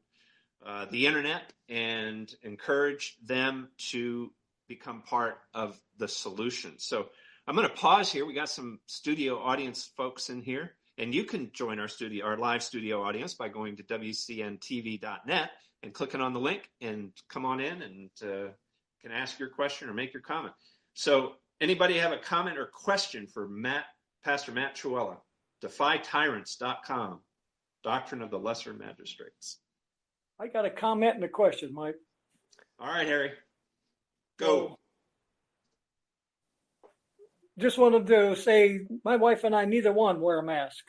uh, 0.66 0.86
the 0.90 1.06
internet 1.06 1.52
and 1.68 2.34
encourage 2.42 3.16
them 3.22 3.68
to 3.76 4.32
become 4.68 5.02
part 5.02 5.38
of 5.52 5.78
the 5.98 6.08
solution. 6.08 6.74
So 6.78 7.06
I'm 7.46 7.54
going 7.54 7.68
to 7.68 7.74
pause 7.74 8.10
here. 8.10 8.24
We 8.24 8.34
got 8.34 8.48
some 8.48 8.80
studio 8.86 9.38
audience 9.38 9.90
folks 9.96 10.30
in 10.30 10.42
here. 10.42 10.72
And 10.96 11.14
you 11.14 11.24
can 11.24 11.50
join 11.52 11.80
our 11.80 11.88
studio, 11.88 12.24
our 12.24 12.36
live 12.36 12.62
studio 12.62 13.02
audience 13.02 13.34
by 13.34 13.48
going 13.48 13.76
to 13.76 13.82
WCNTV.net 13.82 15.50
and 15.82 15.92
clicking 15.92 16.20
on 16.20 16.32
the 16.32 16.40
link 16.40 16.70
and 16.80 17.10
come 17.28 17.44
on 17.44 17.60
in 17.60 17.82
and 17.82 18.10
uh, 18.22 18.50
can 19.02 19.10
ask 19.10 19.38
your 19.38 19.48
question 19.48 19.88
or 19.88 19.94
make 19.94 20.14
your 20.14 20.22
comment. 20.22 20.54
So, 20.94 21.32
anybody 21.60 21.98
have 21.98 22.12
a 22.12 22.18
comment 22.18 22.58
or 22.58 22.66
question 22.66 23.26
for 23.26 23.48
Matt, 23.48 23.86
Pastor 24.22 24.52
Matt 24.52 24.76
Trewhella? 24.76 25.16
DefyTyrants.com, 25.64 27.20
Doctrine 27.82 28.22
of 28.22 28.30
the 28.30 28.38
Lesser 28.38 28.72
Magistrates. 28.72 29.58
I 30.40 30.48
got 30.48 30.66
a 30.66 30.70
comment 30.70 31.14
and 31.14 31.24
a 31.24 31.28
question, 31.28 31.72
Mike. 31.72 31.94
All 32.78 32.88
right, 32.88 33.06
Harry. 33.06 33.32
Go. 34.38 34.76
just 37.58 37.78
wanted 37.78 38.08
to 38.08 38.34
say 38.34 38.80
my 39.04 39.16
wife 39.16 39.44
and 39.44 39.54
I 39.54 39.64
neither 39.64 39.92
one 39.92 40.20
wear 40.20 40.40
a 40.40 40.44
mask. 40.44 40.84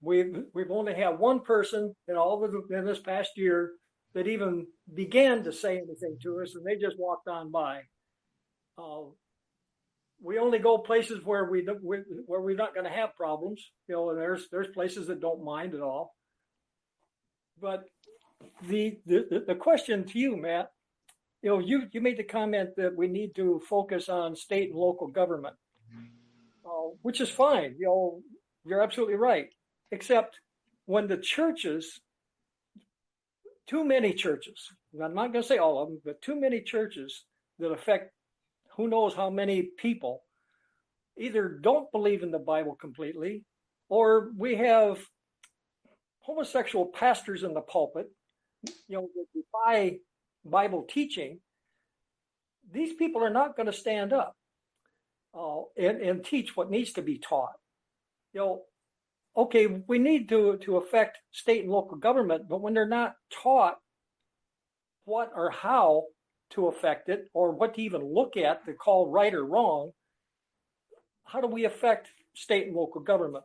We've 0.00 0.42
we've 0.52 0.70
only 0.70 0.94
had 0.94 1.18
one 1.18 1.40
person 1.40 1.94
in 2.08 2.16
all 2.16 2.44
of 2.44 2.52
the, 2.52 2.76
in 2.76 2.84
this 2.84 3.00
past 3.00 3.30
year 3.36 3.72
that 4.14 4.26
even 4.26 4.66
began 4.94 5.44
to 5.44 5.52
say 5.52 5.76
anything 5.76 6.16
to 6.22 6.40
us, 6.42 6.54
and 6.54 6.64
they 6.64 6.76
just 6.80 6.98
walked 6.98 7.28
on 7.28 7.50
by. 7.50 7.80
Uh, 8.76 9.10
we 10.20 10.38
only 10.38 10.58
go 10.58 10.78
places 10.78 11.24
where 11.24 11.48
we, 11.50 11.66
we 11.82 11.98
where 12.26 12.40
we're 12.40 12.56
not 12.56 12.74
going 12.74 12.86
to 12.86 12.96
have 12.96 13.14
problems. 13.16 13.64
You 13.88 13.94
know, 13.94 14.10
and 14.10 14.18
there's 14.18 14.48
there's 14.50 14.68
places 14.68 15.06
that 15.08 15.20
don't 15.20 15.44
mind 15.44 15.74
at 15.74 15.80
all. 15.80 16.14
But 17.60 17.84
the 18.66 18.98
the 19.06 19.44
the 19.46 19.54
question 19.54 20.04
to 20.04 20.18
you, 20.18 20.36
Matt, 20.36 20.70
you 21.42 21.50
know, 21.50 21.58
you 21.58 21.82
you 21.92 22.00
made 22.00 22.18
the 22.18 22.24
comment 22.24 22.70
that 22.76 22.96
we 22.96 23.08
need 23.08 23.34
to 23.36 23.60
focus 23.68 24.08
on 24.08 24.36
state 24.36 24.70
and 24.70 24.78
local 24.78 25.08
government 25.08 25.56
uh, 26.68 26.90
which 27.02 27.20
is 27.20 27.30
fine. 27.30 27.74
You 27.78 27.86
know, 27.86 28.22
you're 28.64 28.82
absolutely 28.82 29.14
right. 29.16 29.48
Except 29.90 30.40
when 30.86 31.06
the 31.06 31.16
churches, 31.16 32.00
too 33.66 33.84
many 33.84 34.12
churches, 34.12 34.68
I'm 35.02 35.14
not 35.14 35.32
going 35.32 35.42
to 35.42 35.48
say 35.48 35.58
all 35.58 35.82
of 35.82 35.88
them, 35.88 36.00
but 36.04 36.20
too 36.20 36.38
many 36.38 36.60
churches 36.60 37.24
that 37.58 37.70
affect 37.70 38.12
who 38.76 38.88
knows 38.88 39.14
how 39.14 39.30
many 39.30 39.62
people 39.78 40.22
either 41.18 41.48
don't 41.48 41.90
believe 41.90 42.22
in 42.22 42.30
the 42.30 42.38
Bible 42.38 42.76
completely, 42.80 43.44
or 43.88 44.30
we 44.36 44.54
have 44.56 44.98
homosexual 46.20 46.86
pastors 46.86 47.42
in 47.42 47.54
the 47.54 47.60
pulpit, 47.60 48.10
you 48.62 48.72
know, 48.88 49.08
that 49.14 49.26
defy 49.34 49.98
Bible 50.44 50.86
teaching. 50.88 51.40
These 52.72 52.94
people 52.94 53.22
are 53.22 53.30
not 53.30 53.56
going 53.56 53.66
to 53.66 53.72
stand 53.72 54.12
up 54.12 54.36
uh, 55.34 55.60
and, 55.76 56.00
and 56.00 56.24
teach 56.24 56.56
what 56.56 56.70
needs 56.70 56.92
to 56.94 57.02
be 57.02 57.18
taught. 57.18 57.54
You 58.32 58.40
know, 58.40 58.62
okay, 59.36 59.66
we 59.66 59.98
need 59.98 60.28
to, 60.28 60.58
to 60.58 60.76
affect 60.76 61.18
state 61.30 61.62
and 61.62 61.72
local 61.72 61.96
government, 61.96 62.48
but 62.48 62.60
when 62.60 62.74
they're 62.74 62.86
not 62.86 63.14
taught 63.30 63.78
what 65.04 65.30
or 65.34 65.50
how 65.50 66.04
to 66.50 66.66
affect 66.68 67.08
it 67.08 67.28
or 67.32 67.52
what 67.52 67.74
to 67.74 67.82
even 67.82 68.02
look 68.02 68.36
at 68.36 68.64
to 68.66 68.74
call 68.74 69.10
right 69.10 69.32
or 69.32 69.44
wrong, 69.44 69.92
how 71.24 71.40
do 71.40 71.46
we 71.46 71.64
affect 71.64 72.08
state 72.34 72.66
and 72.66 72.76
local 72.76 73.00
government? 73.00 73.44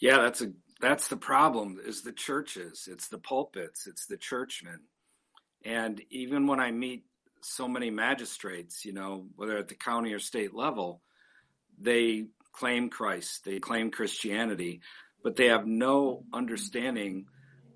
Yeah, 0.00 0.18
that's 0.18 0.42
a 0.42 0.52
that's 0.80 1.08
the 1.08 1.16
problem 1.16 1.78
is 1.84 2.02
the 2.02 2.12
churches, 2.12 2.88
it's 2.90 3.08
the 3.08 3.18
pulpits, 3.18 3.86
it's 3.86 4.06
the 4.06 4.16
churchmen. 4.16 4.80
And 5.64 6.00
even 6.10 6.46
when 6.46 6.60
I 6.60 6.70
meet 6.70 7.04
so 7.42 7.66
many 7.66 7.90
magistrates, 7.90 8.84
you 8.84 8.92
know, 8.92 9.26
whether 9.36 9.56
at 9.56 9.68
the 9.68 9.74
county 9.74 10.12
or 10.12 10.18
state 10.18 10.54
level, 10.54 11.02
they 11.78 12.26
claim 12.52 12.88
Christ, 12.88 13.44
they 13.44 13.58
claim 13.58 13.90
Christianity, 13.90 14.80
but 15.22 15.36
they 15.36 15.46
have 15.46 15.66
no 15.66 16.24
understanding 16.32 17.26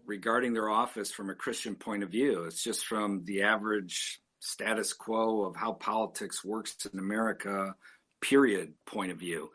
regarding 0.07 0.53
their 0.53 0.69
office 0.69 1.11
from 1.13 1.31
a 1.31 1.35
Christian 1.35 1.75
point 1.75 2.03
of 2.03 2.11
view. 2.11 2.45
It's 2.45 2.63
just 2.63 2.85
from 2.85 3.25
the 3.25 3.43
average 3.43 4.21
status 4.41 4.93
quo 4.93 5.45
of 5.45 5.57
how 5.57 5.73
politics 5.73 6.45
works 6.45 6.77
in 6.93 6.99
America, 6.99 7.75
period, 8.21 8.75
point 8.87 9.13
of 9.13 9.19
view. 9.19 9.51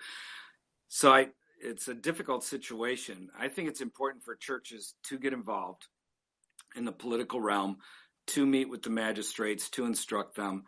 So 0.88 1.12
I, 1.12 1.28
it's 1.62 1.88
a 1.88 1.94
difficult 1.94 2.44
situation. 2.44 3.30
I 3.38 3.48
think 3.48 3.70
it's 3.70 3.82
important 3.82 4.24
for 4.24 4.36
churches 4.36 4.94
to 5.06 5.18
get 5.18 5.34
involved 5.34 5.88
in 6.76 6.86
the 6.86 6.92
political 6.92 7.40
realm 7.40 7.78
to 8.28 8.46
meet 8.46 8.70
with 8.70 8.82
the 8.82 8.90
magistrates, 8.90 9.70
to 9.72 9.86
instruct 9.86 10.36
them. 10.36 10.64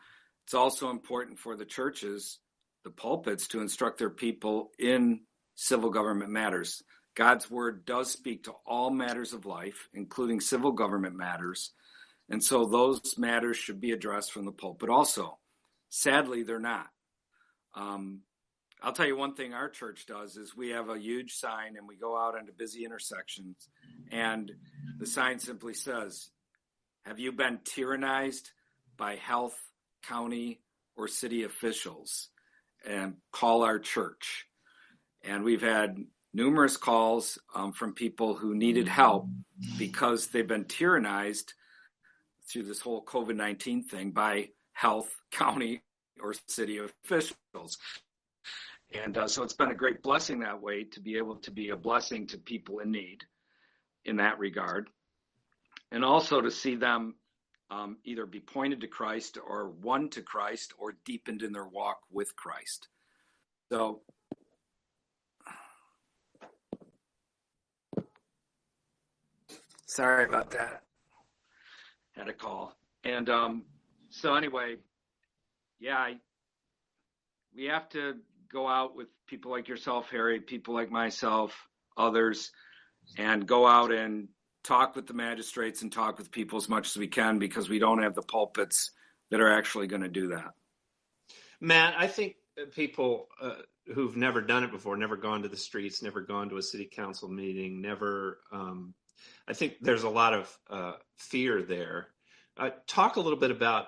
It's 0.46 0.54
also 0.54 0.90
important 0.90 1.40
for 1.40 1.56
the 1.56 1.66
churches, 1.66 2.40
the 2.84 2.90
pulpits, 2.90 3.48
to 3.50 3.62
instruct 3.62 3.98
their 3.98 4.10
people 4.10 4.72
in 4.80 5.22
civil 5.56 5.90
government 5.90 6.32
matters. 6.32 6.84
God's 7.16 7.50
word 7.50 7.86
does 7.86 8.12
speak 8.12 8.44
to 8.44 8.54
all 8.66 8.92
matters 8.92 9.34
of 9.34 9.46
life, 9.46 9.90
including 9.94 10.40
civil 10.40 10.72
government 10.72 11.16
matters. 11.16 11.72
And 12.30 12.44
so 12.44 12.66
those 12.66 13.18
matters 13.18 13.58
should 13.58 13.82
be 13.82 13.92
addressed 13.92 14.32
from 14.32 14.46
the 14.46 14.52
pulpit 14.52 14.90
also. 14.90 15.40
Sadly, 15.90 16.44
they're 16.44 16.60
not. 16.60 16.88
Um, 17.76 18.22
I'll 18.82 18.94
tell 18.94 19.08
you 19.08 19.18
one 19.18 19.34
thing 19.34 19.54
our 19.54 19.70
church 19.70 20.06
does 20.06 20.38
is 20.38 20.56
we 20.56 20.70
have 20.70 20.90
a 20.90 21.00
huge 21.00 21.34
sign 21.34 21.76
and 21.78 21.88
we 21.88 21.96
go 21.96 22.16
out 22.16 22.38
into 22.38 22.52
busy 22.52 22.86
intersections 22.86 23.70
and 24.12 24.52
the 25.00 25.08
sign 25.08 25.40
simply 25.40 25.74
says 25.74 26.30
have 27.08 27.20
you 27.20 27.32
been 27.32 27.60
tyrannized 27.60 28.52
by 28.98 29.16
health, 29.16 29.58
county, 30.04 30.60
or 30.98 31.08
city 31.08 31.44
officials? 31.44 32.28
And 32.86 33.16
call 33.32 33.64
our 33.64 33.80
church. 33.80 34.46
And 35.24 35.44
we've 35.44 35.62
had 35.62 35.98
numerous 36.34 36.76
calls 36.76 37.40
um, 37.56 37.72
from 37.72 37.94
people 37.94 38.36
who 38.36 38.56
needed 38.56 38.90
help 38.90 39.28
because 39.78 40.28
they've 40.28 40.48
been 40.48 40.66
tyrannized 40.66 41.54
through 42.50 42.64
this 42.64 42.82
whole 42.82 43.04
COVID 43.06 43.38
19 43.38 43.84
thing 43.84 44.12
by 44.12 44.50
health, 44.74 45.10
county, 45.32 45.84
or 46.22 46.36
city 46.48 46.80
officials. 46.80 47.78
And 48.94 49.18
uh, 49.18 49.28
so 49.28 49.44
it's 49.44 49.54
been 49.54 49.72
a 49.72 49.76
great 49.76 50.02
blessing 50.02 50.40
that 50.40 50.62
way 50.62 50.86
to 50.86 51.00
be 51.00 51.18
able 51.18 51.36
to 51.38 51.52
be 51.52 51.70
a 51.70 51.76
blessing 51.76 52.28
to 52.28 52.38
people 52.38 52.80
in 52.80 52.92
need 52.92 53.24
in 54.06 54.18
that 54.18 54.40
regard 54.40 54.90
and 55.92 56.04
also 56.04 56.42
to 56.42 56.52
see 56.52 56.76
them 56.76 57.16
um, 57.70 57.98
either 58.06 58.26
be 58.26 58.40
pointed 58.40 58.82
to 58.82 58.88
Christ 58.88 59.38
or 59.46 59.70
won 59.70 60.10
to 60.12 60.22
Christ 60.22 60.74
or 60.78 60.96
deepened 61.06 61.44
in 61.44 61.52
their 61.52 61.68
walk 61.68 62.00
with 62.12 62.36
Christ. 62.36 62.88
So, 63.70 64.02
sorry 69.86 70.26
about 70.26 70.52
that. 70.52 70.84
Had 72.16 72.30
a 72.30 72.34
call. 72.34 72.74
And 73.04 73.30
um, 73.30 73.64
so, 74.10 74.36
anyway, 74.36 74.78
yeah, 75.80 75.98
I, 75.98 76.16
we 77.54 77.66
have 77.66 77.90
to 77.90 78.16
go 78.50 78.68
out 78.68 78.96
with 78.96 79.08
people 79.28 79.52
like 79.52 79.68
yourself, 79.68 80.10
Harry, 80.12 80.40
people 80.40 80.74
like 80.74 80.92
myself, 80.92 81.68
others, 81.98 82.52
and 83.18 83.48
go 83.48 83.68
out 83.68 83.92
and 83.92 84.28
talk 84.64 84.96
with 84.96 85.08
the 85.08 85.14
magistrates 85.14 85.82
and 85.82 85.92
talk 85.92 86.18
with 86.18 86.32
people 86.32 86.58
as 86.58 86.68
much 86.68 86.88
as 86.88 86.98
we 86.98 87.08
can 87.08 87.40
because 87.40 87.70
we 87.70 87.80
don't 87.80 88.04
have 88.04 88.16
the 88.16 88.22
pulpits 88.22 88.92
that 89.32 89.40
are 89.40 89.52
actually 89.52 89.88
going 89.88 90.02
to 90.02 90.10
do 90.10 90.28
that. 90.28 90.52
Matt, 91.60 91.96
I 91.98 92.08
think 92.08 92.36
people 92.72 93.30
uh, 93.42 93.56
who've 93.94 94.16
never 94.16 94.42
done 94.42 94.64
it 94.64 94.72
before, 94.72 94.98
never 94.98 95.16
gone 95.16 95.42
to 95.44 95.50
the 95.50 95.58
streets, 95.58 96.04
never 96.04 96.22
gone 96.22 96.50
to 96.50 96.58
a 96.58 96.62
city 96.62 96.90
council 96.92 97.30
meeting, 97.30 97.82
never, 97.82 98.40
um, 98.52 98.94
I 99.48 99.54
think 99.54 99.76
there's 99.82 100.04
a 100.04 100.10
lot 100.10 100.34
of 100.34 100.58
uh, 100.70 100.94
fear 101.18 101.62
there. 101.62 102.10
Uh, 102.58 102.72
talk 102.88 103.16
a 103.16 103.22
little 103.22 103.40
bit 103.40 103.52
about 103.52 103.88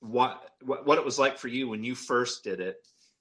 what, 0.00 0.50
what 0.62 0.98
it 0.98 1.04
was 1.04 1.18
like 1.18 1.38
for 1.38 1.48
you 1.48 1.68
when 1.68 1.84
you 1.84 1.94
first 1.94 2.44
did 2.44 2.60
it 2.60 2.76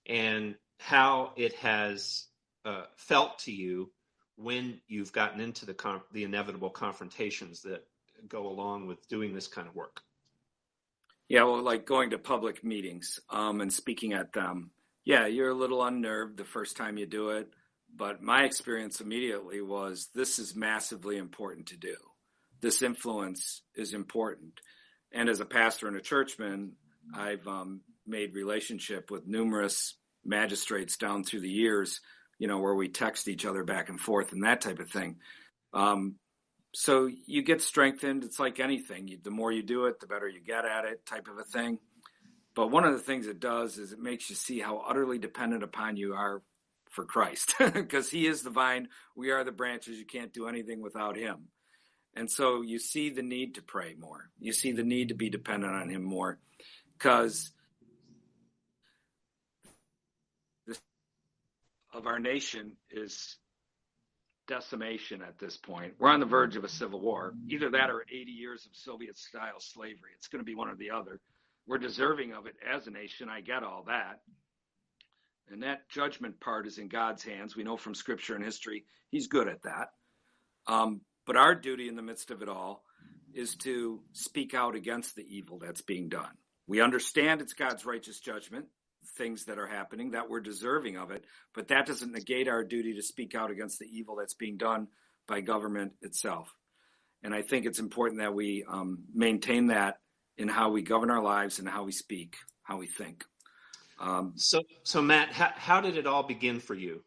and 0.08 0.56
how 0.78 1.32
it 1.36 1.54
has 1.56 2.26
uh, 2.66 2.84
felt 2.96 3.40
to 3.40 3.52
you 3.52 3.92
when 4.36 4.82
you've 4.88 5.14
gotten 5.14 5.40
into 5.40 5.66
the 5.66 5.74
com- 5.74 6.04
the 6.12 6.24
inevitable 6.24 6.70
confrontations 6.70 7.62
that 7.62 7.86
go 8.28 8.48
along 8.48 8.88
with 8.88 9.08
doing 9.08 9.34
this 9.34 9.48
kind 9.48 9.68
of 9.68 9.76
work. 9.76 10.02
Yeah, 11.30 11.44
well, 11.44 11.62
like 11.62 11.86
going 11.86 12.12
to 12.12 12.18
public 12.18 12.64
meetings 12.64 13.20
um, 13.30 13.62
and 13.62 13.72
speaking 13.72 14.14
at 14.14 14.34
them. 14.34 14.72
Yeah, 15.06 15.26
you're 15.26 15.50
a 15.50 15.56
little 15.56 15.84
unnerved 15.84 16.38
the 16.38 16.44
first 16.44 16.78
time 16.78 16.98
you 16.98 17.06
do 17.06 17.30
it, 17.32 17.50
but 17.94 18.22
my 18.22 18.44
experience 18.44 19.02
immediately 19.02 19.62
was 19.62 20.10
this 20.14 20.40
is 20.40 20.56
massively 20.56 21.18
important 21.18 21.68
to 21.68 21.78
do. 21.78 21.96
This 22.62 22.82
influence 22.82 23.62
is 23.76 23.94
important, 23.94 24.60
and 25.12 25.28
as 25.28 25.42
a 25.42 25.46
pastor 25.46 25.88
and 25.88 25.98
a 25.98 26.02
churchman, 26.02 26.74
I've 27.14 27.46
um, 27.48 27.82
made 28.06 28.36
relationship 28.36 29.12
with 29.12 29.28
numerous 29.28 29.96
magistrates 30.26 30.98
down 30.98 31.24
through 31.24 31.42
the 31.42 31.50
years 31.50 32.00
you 32.44 32.48
know, 32.48 32.60
where 32.60 32.76
we 32.76 32.90
text 32.90 33.30
each 33.30 33.46
other 33.46 33.64
back 33.64 33.88
and 33.88 34.00
forth 34.00 34.32
and 34.34 34.44
that 34.44 34.60
type 34.60 34.80
of 34.80 34.90
thing. 34.90 35.18
Um, 35.74 36.16
so 36.74 37.10
you 37.26 37.42
get 37.42 37.62
strengthened. 37.62 38.24
It's 38.24 38.38
like 38.38 38.60
anything. 38.60 39.08
You, 39.08 39.18
the 39.24 39.32
more 39.32 39.52
you 39.52 39.64
do 39.64 39.86
it, 39.86 40.00
the 40.00 40.08
better 40.08 40.28
you 40.28 40.42
get 40.42 40.66
at 40.66 40.86
it, 40.86 41.06
type 41.06 41.30
of 41.30 41.38
a 41.38 41.44
thing. 41.44 41.80
But 42.56 42.70
one 42.70 42.84
of 42.84 42.94
the 42.94 43.00
things 43.00 43.28
it 43.28 43.40
does 43.40 43.78
is 43.78 43.94
it 43.94 44.00
makes 44.00 44.30
you 44.30 44.36
see 44.36 44.60
how 44.60 44.80
utterly 44.80 45.18
dependent 45.20 45.64
upon 45.64 45.96
you 45.96 46.16
are 46.16 46.42
for 46.90 47.06
Christ, 47.06 47.56
because 47.74 48.10
He 48.10 48.28
is 48.28 48.44
the 48.44 48.50
vine, 48.50 48.90
we 49.16 49.32
are 49.32 49.46
the 49.46 49.52
branches. 49.52 49.98
You 49.98 50.06
can't 50.06 50.34
do 50.34 50.48
anything 50.48 50.82
without 50.82 51.16
Him. 51.16 51.48
And 52.14 52.30
so 52.30 52.62
you 52.62 52.78
see 52.78 53.10
the 53.10 53.24
need 53.24 53.56
to 53.56 53.64
pray 53.64 53.96
more. 53.98 54.30
You 54.38 54.54
see 54.54 54.74
the 54.74 54.84
need 54.84 55.08
to 55.08 55.16
be 55.16 55.30
dependent 55.30 55.74
on 55.74 55.90
Him 55.90 56.04
more, 56.04 56.40
because 56.98 57.52
of 61.94 62.08
our 62.08 62.20
nation 62.20 62.74
is 62.92 63.38
decimation 64.48 65.22
at 65.22 65.40
this 65.40 65.58
point. 65.58 65.94
We're 66.00 66.10
on 66.10 66.20
the 66.20 66.26
verge 66.26 66.56
of 66.56 66.64
a 66.64 66.70
civil 66.70 67.00
war. 67.00 67.34
Either 67.48 67.70
that 67.72 67.90
or 67.90 68.04
80 68.12 68.32
years 68.32 68.66
of 68.66 68.76
Soviet 68.76 69.18
style 69.18 69.60
slavery. 69.60 70.12
It's 70.18 70.28
going 70.28 70.42
to 70.42 70.46
be 70.46 70.56
one 70.56 70.70
or 70.70 70.76
the 70.76 70.92
other. 70.92 71.20
We're 71.66 71.78
deserving 71.78 72.34
of 72.34 72.46
it 72.46 72.56
as 72.70 72.88
a 72.88 72.92
nation. 72.92 73.30
I 73.30 73.42
get 73.42 73.64
all 73.64 73.84
that. 73.88 74.20
And 75.50 75.64
that 75.64 75.90
judgment 75.90 76.40
part 76.40 76.68
is 76.68 76.78
in 76.78 76.88
God's 76.88 77.24
hands. 77.24 77.56
We 77.56 77.64
know 77.64 77.78
from 77.78 77.96
scripture 77.96 78.36
and 78.36 78.44
history, 78.44 78.86
He's 79.12 79.28
good 79.28 79.48
at 79.48 79.62
that. 79.64 79.90
Um, 80.68 81.02
but 81.26 81.38
our 81.38 81.56
duty 81.56 81.88
in 81.88 81.96
the 81.96 82.02
midst 82.02 82.32
of 82.32 82.42
it 82.42 82.50
all 82.50 82.84
is 83.34 83.56
to 83.56 84.02
speak 84.14 84.54
out 84.54 84.76
against 84.76 85.16
the 85.16 85.24
evil 85.24 85.60
that's 85.60 85.82
being 85.82 86.10
done. 86.10 86.32
We 86.68 86.82
understand 86.82 87.42
it's 87.42 87.54
God's 87.54 87.86
righteous 87.86 88.20
judgment 88.20 88.66
things 89.18 89.46
that 89.46 89.60
are 89.60 89.68
happening 89.68 90.12
that 90.12 90.30
we're 90.30 90.42
deserving 90.42 90.98
of 90.98 91.12
it, 91.12 91.26
but 91.54 91.68
that 91.70 91.86
doesn't 91.86 92.12
negate 92.12 92.48
our 92.48 92.64
duty 92.64 92.94
to 92.96 93.02
speak 93.02 93.36
out 93.36 93.52
against 93.52 93.80
the 93.80 93.86
evil 93.86 94.16
that's 94.16 94.34
being 94.34 94.58
done 94.58 94.88
by 95.28 95.42
government 95.42 95.94
itself. 96.02 96.54
And 97.24 97.34
I 97.34 97.42
think 97.42 97.66
it's 97.66 97.80
important 97.80 98.20
that 98.20 98.34
we 98.34 98.66
um, 98.68 99.04
maintain 99.14 99.68
that 99.68 99.98
in 100.38 100.48
how 100.48 100.72
we 100.72 100.82
govern 100.82 101.10
our 101.10 101.22
lives 101.22 101.60
and 101.60 101.70
how 101.70 101.84
we 101.84 101.92
speak, 101.92 102.36
how 102.64 102.78
we 102.78 102.88
think. 102.88 103.24
Um, 104.00 104.34
so, 104.36 104.62
so 104.84 105.02
Matt, 105.02 105.32
how, 105.32 105.52
how, 105.56 105.82
did 105.82 105.96
it 105.96 106.08
all 106.08 106.24
begin 106.24 106.60
for 106.60 106.74
you? 106.74 107.04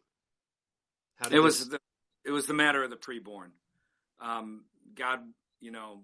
it 1.31 1.39
was 1.39 1.69
the, 1.69 1.79
it 2.25 2.31
was 2.31 2.47
the 2.47 2.53
matter 2.53 2.83
of 2.83 2.89
the 2.89 2.95
preborn. 2.95 3.49
Um, 4.19 4.63
God, 4.95 5.19
you 5.59 5.71
know, 5.71 6.01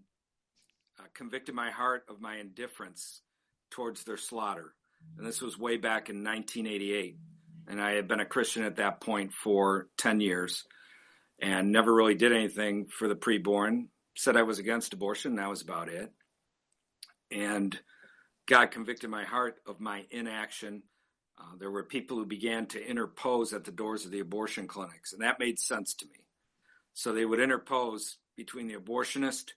uh, 0.99 1.03
convicted 1.13 1.55
my 1.55 1.71
heart 1.71 2.03
of 2.09 2.21
my 2.21 2.37
indifference 2.37 3.21
towards 3.71 4.03
their 4.03 4.17
slaughter 4.17 4.73
and 5.17 5.25
this 5.25 5.41
was 5.41 5.57
way 5.57 5.77
back 5.77 6.09
in 6.09 6.23
1988. 6.23 7.17
And 7.67 7.81
I 7.81 7.93
had 7.93 8.07
been 8.07 8.19
a 8.19 8.25
Christian 8.25 8.63
at 8.63 8.75
that 8.77 8.99
point 8.99 9.31
for 9.31 9.87
10 9.97 10.19
years 10.19 10.65
and 11.39 11.71
never 11.71 11.93
really 11.93 12.15
did 12.15 12.31
anything 12.31 12.87
for 12.87 13.07
the 13.07 13.15
preborn. 13.15 13.87
Said 14.15 14.37
I 14.37 14.43
was 14.43 14.59
against 14.59 14.93
abortion, 14.93 15.35
that 15.35 15.49
was 15.49 15.61
about 15.61 15.89
it. 15.89 16.11
And 17.31 17.77
God 18.47 18.71
convicted 18.71 19.09
my 19.09 19.23
heart 19.23 19.55
of 19.65 19.79
my 19.79 20.05
inaction. 20.11 20.83
Uh, 21.39 21.55
there 21.57 21.71
were 21.71 21.83
people 21.83 22.17
who 22.17 22.25
began 22.25 22.65
to 22.67 22.85
interpose 22.85 23.53
at 23.53 23.63
the 23.63 23.71
doors 23.71 24.05
of 24.05 24.11
the 24.11 24.19
abortion 24.19 24.67
clinics, 24.67 25.13
and 25.13 25.21
that 25.21 25.39
made 25.39 25.57
sense 25.57 25.93
to 25.95 26.05
me. 26.05 26.25
So 26.93 27.11
they 27.11 27.25
would 27.25 27.39
interpose 27.39 28.17
between 28.35 28.67
the 28.67 28.75
abortionist 28.75 29.51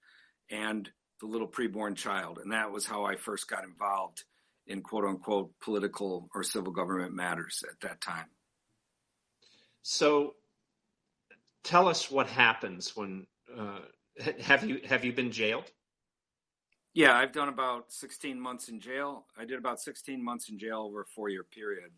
and 0.51 0.89
the 1.21 1.27
little 1.27 1.49
preborn 1.49 1.97
child, 1.97 2.39
and 2.39 2.53
that 2.53 2.71
was 2.71 2.87
how 2.87 3.05
I 3.05 3.17
first 3.17 3.49
got 3.49 3.65
involved 3.65 4.25
in 4.67 4.83
quote 4.83 5.05
unquote 5.05 5.51
political 5.61 6.29
or 6.35 6.43
civil 6.43 6.73
government 6.73 7.15
matters 7.15 7.63
at 7.71 7.81
that 7.81 8.01
time. 8.01 8.27
So 9.83 10.35
tell 11.63 11.89
us 11.89 12.11
what 12.11 12.27
happens 12.27 12.97
when 12.97 13.27
uh, 13.57 13.81
have 14.41 14.65
you 14.65 14.81
have 14.89 15.05
you 15.05 15.13
been 15.13 15.31
jailed? 15.31 15.71
Yeah, 16.95 17.15
I've 17.15 17.33
done 17.33 17.49
about 17.49 17.93
16 17.93 18.41
months 18.41 18.71
in 18.71 18.81
jail. 18.81 19.27
I 19.37 19.45
did 19.45 19.59
about 19.59 19.81
16 19.81 20.25
months 20.25 20.49
in 20.49 20.59
jail 20.59 20.79
over 20.81 21.03
a 21.03 21.05
four 21.05 21.29
year 21.29 21.45
period 21.45 21.91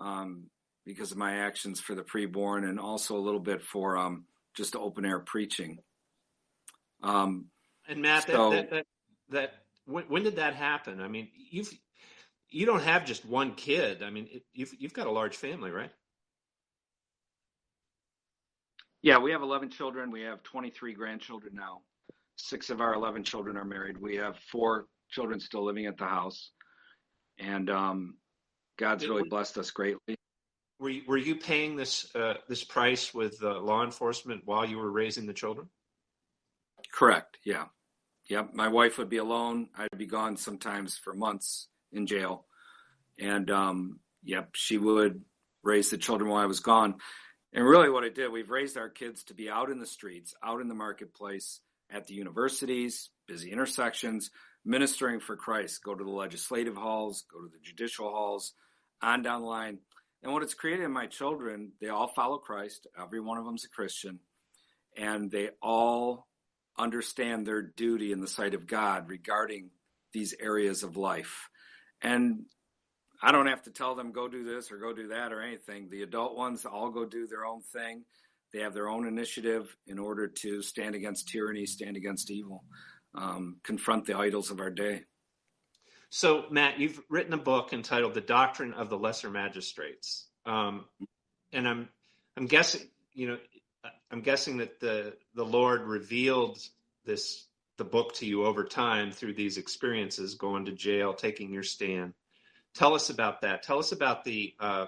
um, 0.00 0.50
because 0.84 1.12
of 1.12 1.16
my 1.16 1.36
actions 1.36 1.78
for 1.78 1.94
the 1.94 2.02
preborn 2.02 2.68
and 2.68 2.80
also 2.80 3.16
a 3.16 3.22
little 3.22 3.40
bit 3.40 3.62
for 3.62 3.96
um, 3.96 4.24
just 4.56 4.74
open 4.74 5.04
air 5.04 5.20
preaching. 5.20 5.78
Um, 7.04 7.46
and 7.88 8.02
Matt, 8.02 8.26
so, 8.26 8.50
that, 8.50 8.70
that, 8.70 8.70
that, 8.70 8.86
that 9.30 9.52
when, 9.84 10.04
when, 10.04 10.24
did 10.24 10.36
that 10.36 10.56
happen? 10.56 11.00
I 11.00 11.06
mean, 11.06 11.28
you've 11.50 11.72
you 12.56 12.64
don't 12.64 12.82
have 12.82 13.04
just 13.04 13.26
one 13.26 13.54
kid. 13.54 14.02
I 14.02 14.08
mean, 14.08 14.28
it, 14.32 14.42
you've 14.54 14.72
you've 14.78 14.94
got 14.94 15.06
a 15.06 15.10
large 15.10 15.36
family, 15.36 15.70
right? 15.70 15.90
Yeah, 19.02 19.18
we 19.18 19.30
have 19.32 19.42
11 19.42 19.68
children. 19.68 20.10
We 20.10 20.22
have 20.22 20.42
23 20.42 20.94
grandchildren 20.94 21.52
now. 21.54 21.82
Six 22.36 22.70
of 22.70 22.80
our 22.80 22.94
11 22.94 23.24
children 23.24 23.58
are 23.58 23.64
married. 23.64 23.98
We 23.98 24.16
have 24.16 24.38
four 24.50 24.86
children 25.10 25.38
still 25.38 25.64
living 25.64 25.84
at 25.84 25.98
the 25.98 26.06
house, 26.06 26.50
and 27.38 27.68
um, 27.68 28.16
God's 28.78 29.06
really 29.06 29.28
blessed 29.28 29.58
us 29.58 29.70
greatly. 29.70 30.16
Were 30.80 30.88
you, 30.88 31.02
were 31.06 31.18
you 31.18 31.36
paying 31.36 31.76
this 31.76 32.14
uh, 32.14 32.34
this 32.48 32.64
price 32.64 33.12
with 33.12 33.36
uh, 33.42 33.60
law 33.60 33.84
enforcement 33.84 34.42
while 34.46 34.64
you 34.64 34.78
were 34.78 34.90
raising 34.90 35.26
the 35.26 35.34
children? 35.34 35.68
Correct. 36.90 37.36
Yeah. 37.44 37.66
Yep. 38.30 38.54
My 38.54 38.68
wife 38.68 38.96
would 38.96 39.10
be 39.10 39.18
alone. 39.18 39.68
I'd 39.76 39.98
be 39.98 40.06
gone 40.06 40.38
sometimes 40.38 40.96
for 40.96 41.12
months 41.12 41.68
in 41.96 42.06
jail. 42.06 42.44
And 43.18 43.50
um, 43.50 44.00
yep, 44.22 44.50
she 44.54 44.78
would 44.78 45.22
raise 45.62 45.90
the 45.90 45.98
children 45.98 46.30
while 46.30 46.42
I 46.42 46.46
was 46.46 46.60
gone. 46.60 46.96
And 47.52 47.64
really, 47.64 47.88
what 47.88 48.04
it 48.04 48.14
did, 48.14 48.30
we've 48.30 48.50
raised 48.50 48.76
our 48.76 48.90
kids 48.90 49.24
to 49.24 49.34
be 49.34 49.48
out 49.48 49.70
in 49.70 49.78
the 49.78 49.86
streets, 49.86 50.34
out 50.44 50.60
in 50.60 50.68
the 50.68 50.74
marketplace, 50.74 51.60
at 51.90 52.06
the 52.06 52.14
universities, 52.14 53.10
busy 53.26 53.50
intersections, 53.50 54.30
ministering 54.64 55.20
for 55.20 55.36
Christ. 55.36 55.82
Go 55.82 55.94
to 55.94 56.04
the 56.04 56.10
legislative 56.10 56.76
halls, 56.76 57.24
go 57.32 57.40
to 57.40 57.48
the 57.48 57.60
judicial 57.62 58.10
halls, 58.10 58.52
on 59.00 59.22
down 59.22 59.42
the 59.42 59.46
line. 59.46 59.78
And 60.22 60.32
what 60.32 60.42
it's 60.42 60.54
created 60.54 60.84
in 60.84 60.92
my 60.92 61.06
children, 61.06 61.72
they 61.80 61.88
all 61.88 62.08
follow 62.08 62.38
Christ. 62.38 62.86
Every 63.00 63.20
one 63.20 63.38
of 63.38 63.44
them's 63.44 63.64
a 63.64 63.68
Christian. 63.68 64.18
And 64.96 65.30
they 65.30 65.50
all 65.62 66.26
understand 66.78 67.46
their 67.46 67.62
duty 67.62 68.12
in 68.12 68.20
the 68.20 68.28
sight 68.28 68.54
of 68.54 68.66
God 68.66 69.08
regarding 69.08 69.70
these 70.12 70.34
areas 70.38 70.82
of 70.82 70.96
life. 70.96 71.48
And 72.02 72.44
I 73.22 73.32
don't 73.32 73.46
have 73.46 73.62
to 73.62 73.70
tell 73.70 73.94
them 73.94 74.12
go 74.12 74.28
do 74.28 74.44
this 74.44 74.70
or 74.70 74.76
go 74.78 74.92
do 74.92 75.08
that 75.08 75.32
or 75.32 75.40
anything. 75.40 75.88
The 75.90 76.02
adult 76.02 76.36
ones 76.36 76.64
all 76.64 76.90
go 76.90 77.04
do 77.04 77.26
their 77.26 77.44
own 77.44 77.62
thing. 77.62 78.04
They 78.52 78.60
have 78.60 78.74
their 78.74 78.88
own 78.88 79.06
initiative 79.06 79.76
in 79.86 79.98
order 79.98 80.28
to 80.28 80.62
stand 80.62 80.94
against 80.94 81.28
tyranny, 81.28 81.66
stand 81.66 81.96
against 81.96 82.30
evil, 82.30 82.64
um, 83.14 83.56
confront 83.62 84.04
the 84.04 84.16
idols 84.16 84.50
of 84.50 84.60
our 84.60 84.70
day. 84.70 85.02
So, 86.10 86.44
Matt, 86.50 86.78
you've 86.78 87.00
written 87.10 87.32
a 87.32 87.38
book 87.38 87.72
entitled 87.72 88.14
"The 88.14 88.20
Doctrine 88.20 88.72
of 88.72 88.88
the 88.88 88.98
Lesser 88.98 89.28
Magistrates," 89.28 90.28
um, 90.46 90.84
and 91.52 91.66
I'm 91.66 91.88
I'm 92.36 92.46
guessing 92.46 92.88
you 93.12 93.28
know 93.28 93.38
I'm 94.10 94.20
guessing 94.20 94.58
that 94.58 94.78
the 94.80 95.14
the 95.34 95.44
Lord 95.44 95.82
revealed 95.82 96.58
this 97.04 97.45
the 97.78 97.84
book 97.84 98.14
to 98.14 98.26
you 98.26 98.44
over 98.46 98.64
time 98.64 99.10
through 99.12 99.34
these 99.34 99.58
experiences, 99.58 100.34
going 100.34 100.64
to 100.66 100.72
jail, 100.72 101.12
taking 101.12 101.52
your 101.52 101.62
stand. 101.62 102.14
tell 102.74 102.94
us 102.94 103.10
about 103.10 103.42
that. 103.42 103.62
Tell 103.62 103.78
us 103.78 103.92
about 103.92 104.24
the 104.24 104.54
uh, 104.60 104.86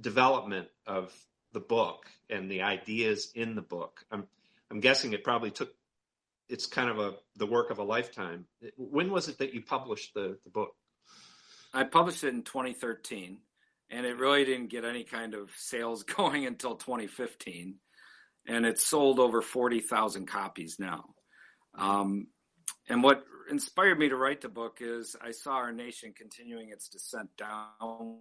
development 0.00 0.68
of 0.86 1.14
the 1.52 1.60
book 1.60 2.06
and 2.28 2.50
the 2.50 2.62
ideas 2.62 3.32
in 3.34 3.54
the 3.54 3.62
book. 3.62 4.04
I'm 4.10 4.26
I'm 4.70 4.80
guessing 4.80 5.12
it 5.12 5.24
probably 5.24 5.50
took. 5.50 5.74
It's 6.48 6.66
kind 6.66 6.90
of 6.90 6.98
a 6.98 7.14
the 7.36 7.46
work 7.46 7.70
of 7.70 7.78
a 7.78 7.84
lifetime. 7.84 8.46
When 8.76 9.10
was 9.10 9.28
it 9.28 9.38
that 9.38 9.54
you 9.54 9.62
published 9.62 10.14
the, 10.14 10.38
the 10.44 10.50
book? 10.50 10.74
I 11.72 11.84
published 11.84 12.24
it 12.24 12.34
in 12.34 12.42
2013, 12.42 13.38
and 13.90 14.06
it 14.06 14.18
really 14.18 14.44
didn't 14.44 14.70
get 14.70 14.84
any 14.84 15.04
kind 15.04 15.34
of 15.34 15.50
sales 15.56 16.02
going 16.16 16.46
until 16.46 16.76
2015, 16.76 17.76
and 18.46 18.66
it's 18.66 18.86
sold 18.86 19.18
over 19.18 19.42
40,000 19.42 20.26
copies 20.26 20.76
now. 20.78 21.14
Um, 21.76 22.28
and 22.88 23.02
what 23.02 23.24
inspired 23.50 23.98
me 23.98 24.08
to 24.08 24.16
write 24.16 24.40
the 24.40 24.48
book 24.48 24.78
is 24.80 25.16
I 25.20 25.32
saw 25.32 25.54
our 25.54 25.72
nation 25.72 26.12
continuing 26.16 26.70
its 26.70 26.88
descent 26.88 27.30
down 27.36 28.18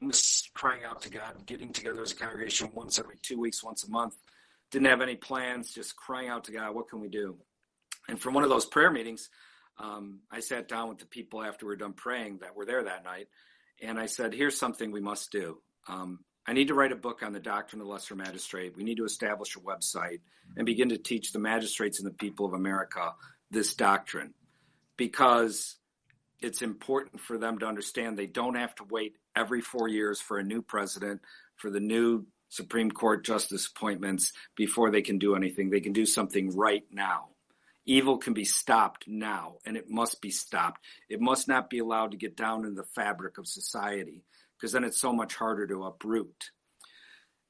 and 0.00 0.08
was 0.08 0.48
crying 0.54 0.84
out 0.84 1.02
to 1.02 1.10
God, 1.10 1.46
getting 1.46 1.72
together 1.72 2.02
as 2.02 2.12
a 2.12 2.16
congregation 2.16 2.70
once 2.74 2.98
every 2.98 3.16
two 3.22 3.38
weeks, 3.40 3.62
once 3.62 3.84
a 3.84 3.90
month. 3.90 4.14
Didn't 4.70 4.88
have 4.88 5.00
any 5.00 5.16
plans, 5.16 5.72
just 5.72 5.96
crying 5.96 6.28
out 6.28 6.44
to 6.44 6.52
God, 6.52 6.74
what 6.74 6.88
can 6.88 7.00
we 7.00 7.08
do? 7.08 7.36
And 8.08 8.20
from 8.20 8.34
one 8.34 8.44
of 8.44 8.50
those 8.50 8.66
prayer 8.66 8.90
meetings, 8.90 9.30
um, 9.78 10.20
I 10.30 10.40
sat 10.40 10.68
down 10.68 10.88
with 10.88 10.98
the 10.98 11.06
people 11.06 11.42
after 11.42 11.66
we 11.66 11.70
were 11.70 11.76
done 11.76 11.92
praying 11.92 12.38
that 12.38 12.56
were 12.56 12.64
there 12.64 12.82
that 12.84 13.04
night, 13.04 13.28
and 13.80 13.98
I 13.98 14.06
said, 14.06 14.34
here's 14.34 14.58
something 14.58 14.90
we 14.90 15.00
must 15.00 15.32
do. 15.32 15.58
Um, 15.88 16.20
I 16.46 16.52
need 16.52 16.68
to 16.68 16.74
write 16.74 16.92
a 16.92 16.96
book 16.96 17.22
on 17.22 17.32
the 17.32 17.40
doctrine 17.40 17.80
of 17.80 17.86
the 17.86 17.92
lesser 17.92 18.14
magistrate. 18.14 18.76
We 18.76 18.84
need 18.84 18.98
to 18.98 19.04
establish 19.04 19.56
a 19.56 19.60
website 19.60 20.20
and 20.56 20.66
begin 20.66 20.90
to 20.90 20.98
teach 20.98 21.32
the 21.32 21.38
magistrates 21.38 21.98
and 21.98 22.06
the 22.06 22.14
people 22.14 22.44
of 22.44 22.52
America 22.52 23.14
this 23.50 23.74
doctrine 23.74 24.34
because 24.96 25.76
it's 26.40 26.60
important 26.60 27.20
for 27.20 27.38
them 27.38 27.58
to 27.58 27.66
understand 27.66 28.18
they 28.18 28.26
don't 28.26 28.56
have 28.56 28.74
to 28.74 28.84
wait 28.84 29.16
every 29.34 29.62
four 29.62 29.88
years 29.88 30.20
for 30.20 30.38
a 30.38 30.44
new 30.44 30.60
president, 30.60 31.22
for 31.56 31.70
the 31.70 31.80
new 31.80 32.26
Supreme 32.50 32.90
Court 32.90 33.24
justice 33.24 33.66
appointments 33.66 34.32
before 34.54 34.90
they 34.90 35.02
can 35.02 35.18
do 35.18 35.34
anything. 35.34 35.70
They 35.70 35.80
can 35.80 35.94
do 35.94 36.04
something 36.04 36.54
right 36.54 36.84
now. 36.92 37.28
Evil 37.86 38.18
can 38.18 38.32
be 38.32 38.44
stopped 38.44 39.04
now, 39.06 39.56
and 39.64 39.76
it 39.76 39.90
must 39.90 40.20
be 40.20 40.30
stopped. 40.30 40.80
It 41.08 41.20
must 41.20 41.48
not 41.48 41.68
be 41.68 41.78
allowed 41.78 42.12
to 42.12 42.16
get 42.16 42.36
down 42.36 42.64
in 42.64 42.74
the 42.74 42.84
fabric 42.94 43.38
of 43.38 43.46
society 43.46 44.24
because 44.64 44.72
then 44.72 44.84
it's 44.84 44.98
so 44.98 45.12
much 45.12 45.34
harder 45.34 45.66
to 45.66 45.84
uproot. 45.84 46.48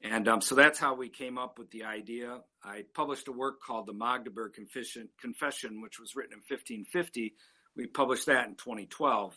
And 0.02 0.26
um, 0.26 0.40
so 0.40 0.56
that's 0.56 0.80
how 0.80 0.96
we 0.96 1.08
came 1.08 1.38
up 1.38 1.60
with 1.60 1.70
the 1.70 1.84
idea. 1.84 2.40
I 2.64 2.86
published 2.92 3.28
a 3.28 3.32
work 3.32 3.62
called 3.62 3.86
the 3.86 3.92
Magdeburg 3.92 4.54
Confession, 4.54 5.80
which 5.80 6.00
was 6.00 6.16
written 6.16 6.32
in 6.32 6.38
1550. 6.40 7.36
We 7.76 7.86
published 7.86 8.26
that 8.26 8.48
in 8.48 8.56
2012. 8.56 9.32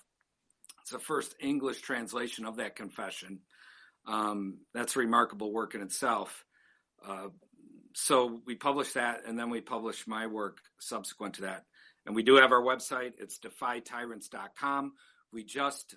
It's 0.82 0.89
the 0.89 0.97
first 0.97 1.36
English 1.39 1.82
translation 1.82 2.45
of 2.45 2.55
that 2.55 2.75
confession. 2.75 3.41
Um, 4.07 4.61
that's 4.73 4.95
remarkable 4.95 5.53
work 5.53 5.75
in 5.75 5.84
itself. 5.84 6.45
Uh, 7.07 7.28
so 7.93 8.41
we 8.47 8.55
published 8.55 8.95
that, 8.95 9.21
and 9.28 9.38
then 9.38 9.51
we 9.51 9.61
published 9.61 10.07
my 10.07 10.25
work 10.25 10.61
subsequent 10.80 11.36
to 11.36 11.41
that. 11.41 11.65
And 12.07 12.15
we 12.15 12.23
do 12.23 12.38
have 12.38 12.51
our 12.51 12.63
website. 12.63 13.13
It's 13.19 13.38
defytyrants.com. 13.38 14.93
We 15.32 15.43
just 15.43 15.95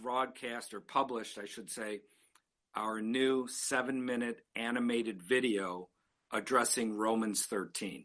broadcast 0.00 0.74
or 0.74 0.80
published, 0.80 1.38
I 1.38 1.46
should 1.46 1.70
say, 1.70 2.00
our 2.74 3.00
new 3.00 3.48
seven 3.48 4.04
minute 4.04 4.40
animated 4.54 5.22
video 5.22 5.88
addressing 6.32 6.96
Romans 6.96 7.46
13. 7.46 8.04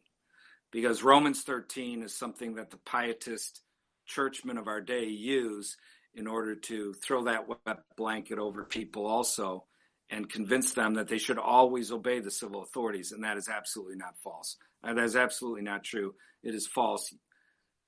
Because 0.72 1.04
Romans 1.04 1.42
13 1.42 2.04
is 2.04 2.18
something 2.18 2.56
that 2.56 2.72
the 2.72 2.78
pietist 2.78 3.62
churchmen 4.06 4.58
of 4.58 4.68
our 4.68 4.82
day 4.82 5.06
use 5.06 5.76
in 6.14 6.28
order 6.28 6.56
to 6.56 6.94
throw 6.94 7.26
that 7.26 7.48
wet 7.48 7.80
blanket 7.98 8.40
over 8.40 8.64
people 8.64 9.06
also 9.06 9.66
and 10.10 10.30
convince 10.30 10.74
them 10.74 10.96
that 10.96 11.08
they 11.08 11.18
should 11.18 11.38
always 11.38 11.92
obey 11.92 12.20
the 12.20 12.32
civil 12.32 12.64
authorities. 12.64 13.12
And 13.12 13.24
that 13.24 13.38
is 13.38 13.48
absolutely 13.50 13.96
not 13.96 14.18
false. 14.24 14.58
Uh, 14.84 14.94
that 14.94 15.04
is 15.04 15.16
absolutely 15.16 15.62
not 15.62 15.84
true. 15.84 16.16
It 16.44 16.54
is 16.54 16.68
false. 16.68 17.14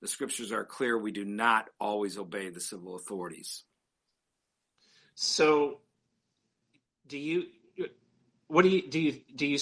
The 0.01 0.07
scriptures 0.07 0.51
are 0.51 0.65
clear. 0.65 0.97
We 0.97 1.11
do 1.11 1.25
not 1.25 1.69
always 1.79 2.17
obey 2.17 2.49
the 2.49 2.61
civil 2.61 2.95
authorities. 2.95 3.63
So, 5.15 5.79
do 7.07 7.17
you? 7.17 7.45
What 8.47 8.63
do 8.63 8.69
you 8.69 8.89
do? 8.89 8.99
You 8.99 9.13
do 9.35 9.47
you? 9.47 9.59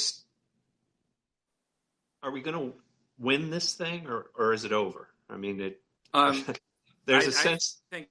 Are 2.24 2.32
we 2.32 2.41
going 2.41 2.58
to 2.58 2.74
win 3.20 3.49
this 3.49 3.74
thing, 3.74 4.08
or 4.08 4.28
or 4.38 4.54
is 4.54 4.66
it 4.66 4.72
over? 4.72 5.10
I 5.30 5.38
mean, 5.38 5.62
it. 5.62 5.82
Um, 6.14 6.43
there's 7.06 7.26
I, 7.26 7.30
a 7.30 7.32
sense. 7.32 7.82
I 7.91 7.95
think 7.95 8.08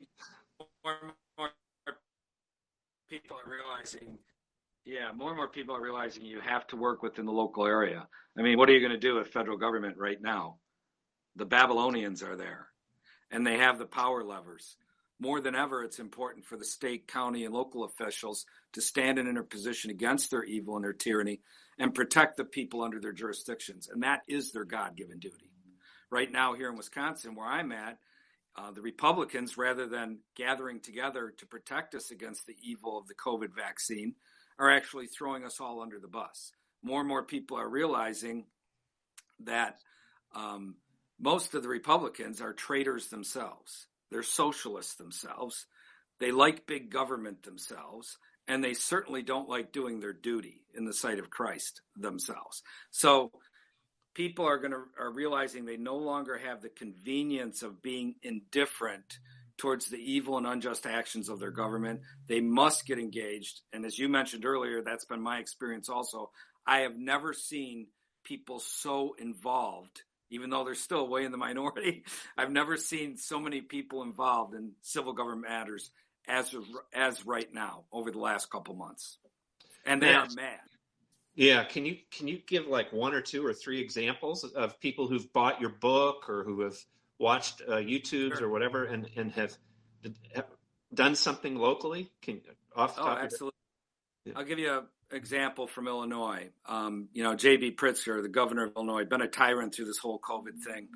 more 0.84 0.94
and 1.02 1.12
more 1.38 1.50
people 3.08 3.36
are 3.36 3.50
realizing. 3.50 4.18
Yeah, 4.84 5.12
more 5.14 5.28
and 5.28 5.36
more 5.36 5.48
people 5.48 5.76
are 5.76 5.82
realizing 5.82 6.24
you 6.24 6.40
have 6.40 6.66
to 6.68 6.76
work 6.76 7.02
within 7.02 7.26
the 7.26 7.32
local 7.32 7.66
area. 7.66 8.06
I 8.36 8.42
mean, 8.42 8.58
what 8.58 8.68
are 8.68 8.72
you 8.72 8.80
going 8.80 8.92
to 8.92 8.98
do 8.98 9.16
with 9.16 9.28
federal 9.28 9.58
government 9.58 9.96
right 9.98 10.20
now? 10.20 10.56
The 11.36 11.44
Babylonians 11.44 12.22
are 12.22 12.36
there, 12.36 12.68
and 13.30 13.46
they 13.46 13.58
have 13.58 13.78
the 13.78 13.86
power 13.86 14.24
levers 14.24 14.76
more 15.20 15.40
than 15.40 15.54
ever, 15.54 15.84
it's 15.84 15.98
important 15.98 16.46
for 16.46 16.56
the 16.56 16.64
state, 16.64 17.06
county, 17.06 17.44
and 17.44 17.54
local 17.54 17.84
officials 17.84 18.46
to 18.72 18.80
stand 18.80 19.18
in 19.18 19.32
their 19.34 19.42
position 19.42 19.90
against 19.90 20.30
their 20.30 20.44
evil 20.44 20.76
and 20.76 20.84
their 20.84 20.94
tyranny 20.94 21.40
and 21.78 21.94
protect 21.94 22.38
the 22.38 22.44
people 22.44 22.82
under 22.82 22.98
their 22.98 23.12
jurisdictions. 23.12 23.88
And 23.92 24.02
that 24.02 24.22
is 24.26 24.50
their 24.50 24.64
God 24.64 24.96
given 24.96 25.18
duty. 25.18 25.50
Right 26.10 26.32
now, 26.32 26.54
here 26.54 26.70
in 26.70 26.76
Wisconsin, 26.76 27.34
where 27.34 27.46
I'm 27.46 27.70
at, 27.70 27.98
uh, 28.56 28.72
the 28.72 28.80
Republicans, 28.80 29.58
rather 29.58 29.86
than 29.86 30.18
gathering 30.34 30.80
together 30.80 31.34
to 31.36 31.46
protect 31.46 31.94
us 31.94 32.10
against 32.10 32.46
the 32.46 32.56
evil 32.62 32.98
of 32.98 33.06
the 33.06 33.14
COVID 33.14 33.54
vaccine, 33.54 34.14
are 34.58 34.70
actually 34.70 35.06
throwing 35.06 35.44
us 35.44 35.60
all 35.60 35.80
under 35.80 35.98
the 35.98 36.08
bus. 36.08 36.52
More 36.82 37.00
and 37.00 37.08
more 37.08 37.22
people 37.22 37.58
are 37.58 37.68
realizing 37.68 38.46
that 39.40 39.78
um, 40.34 40.76
most 41.18 41.54
of 41.54 41.62
the 41.62 41.68
Republicans 41.68 42.40
are 42.40 42.52
traitors 42.52 43.08
themselves 43.08 43.86
they're 44.10 44.22
socialists 44.22 44.94
themselves. 44.94 45.66
They 46.18 46.32
like 46.32 46.66
big 46.66 46.90
government 46.90 47.42
themselves, 47.42 48.18
and 48.46 48.62
they 48.62 48.74
certainly 48.74 49.22
don't 49.22 49.48
like 49.48 49.72
doing 49.72 50.00
their 50.00 50.12
duty 50.12 50.62
in 50.74 50.84
the 50.84 50.92
sight 50.92 51.18
of 51.18 51.30
Christ 51.30 51.80
themselves. 51.96 52.62
So 52.90 53.30
people 54.14 54.44
are 54.44 54.58
going 54.58 54.72
to 54.72 54.82
are 54.98 55.12
realizing 55.12 55.64
they 55.64 55.76
no 55.76 55.96
longer 55.96 56.38
have 56.38 56.60
the 56.60 56.68
convenience 56.68 57.62
of 57.62 57.82
being 57.82 58.16
indifferent 58.22 59.18
towards 59.56 59.86
the 59.86 59.98
evil 59.98 60.38
and 60.38 60.46
unjust 60.46 60.86
actions 60.86 61.28
of 61.28 61.38
their 61.38 61.50
government. 61.50 62.00
They 62.26 62.40
must 62.40 62.86
get 62.86 62.98
engaged. 62.98 63.60
And 63.72 63.84
as 63.84 63.98
you 63.98 64.08
mentioned 64.08 64.46
earlier, 64.46 64.82
that's 64.82 65.04
been 65.04 65.20
my 65.20 65.38
experience 65.38 65.88
also. 65.88 66.30
I 66.66 66.80
have 66.80 66.96
never 66.96 67.32
seen 67.32 67.88
people 68.24 68.58
so 68.58 69.14
involved 69.18 70.02
even 70.30 70.50
though 70.50 70.64
they're 70.64 70.74
still 70.74 71.08
way 71.08 71.24
in 71.24 71.32
the 71.32 71.38
minority. 71.38 72.04
I've 72.38 72.50
never 72.50 72.76
seen 72.76 73.16
so 73.16 73.38
many 73.38 73.60
people 73.60 74.02
involved 74.02 74.54
in 74.54 74.72
civil 74.80 75.12
government 75.12 75.48
matters 75.48 75.90
as 76.28 76.54
as 76.92 77.26
right 77.26 77.52
now 77.52 77.84
over 77.92 78.10
the 78.10 78.18
last 78.18 78.50
couple 78.50 78.74
months, 78.74 79.18
and 79.84 80.02
they 80.02 80.14
are 80.14 80.28
mad. 80.36 80.60
Yeah, 81.34 81.64
can 81.64 81.86
you 81.86 81.96
can 82.10 82.28
you 82.28 82.40
give 82.46 82.66
like 82.66 82.92
one 82.92 83.14
or 83.14 83.20
two 83.20 83.44
or 83.44 83.54
three 83.54 83.80
examples 83.80 84.44
of 84.44 84.78
people 84.80 85.06
who've 85.06 85.32
bought 85.32 85.60
your 85.60 85.70
book 85.70 86.28
or 86.28 86.44
who 86.44 86.60
have 86.60 86.76
watched 87.18 87.62
uh, 87.68 87.76
YouTube's 87.76 88.38
sure. 88.38 88.48
or 88.48 88.50
whatever 88.50 88.84
and 88.84 89.08
and 89.16 89.32
have, 89.32 89.56
have 90.34 90.46
done 90.92 91.14
something 91.14 91.56
locally? 91.56 92.10
Can 92.22 92.40
off 92.74 92.96
topic? 92.96 93.12
oh, 93.12 93.24
absolutely. 93.24 93.56
Yeah. 94.26 94.32
I'll 94.36 94.44
give 94.44 94.58
you 94.58 94.70
a 94.70 94.84
example 95.12 95.66
from 95.66 95.88
Illinois. 95.88 96.50
Um, 96.66 97.08
you 97.12 97.22
know, 97.22 97.34
J.B. 97.34 97.72
Pritzker, 97.72 98.22
the 98.22 98.28
governor 98.28 98.66
of 98.66 98.72
Illinois, 98.76 99.04
been 99.04 99.22
a 99.22 99.28
tyrant 99.28 99.74
through 99.74 99.86
this 99.86 99.98
whole 99.98 100.18
COVID 100.18 100.62
thing, 100.64 100.88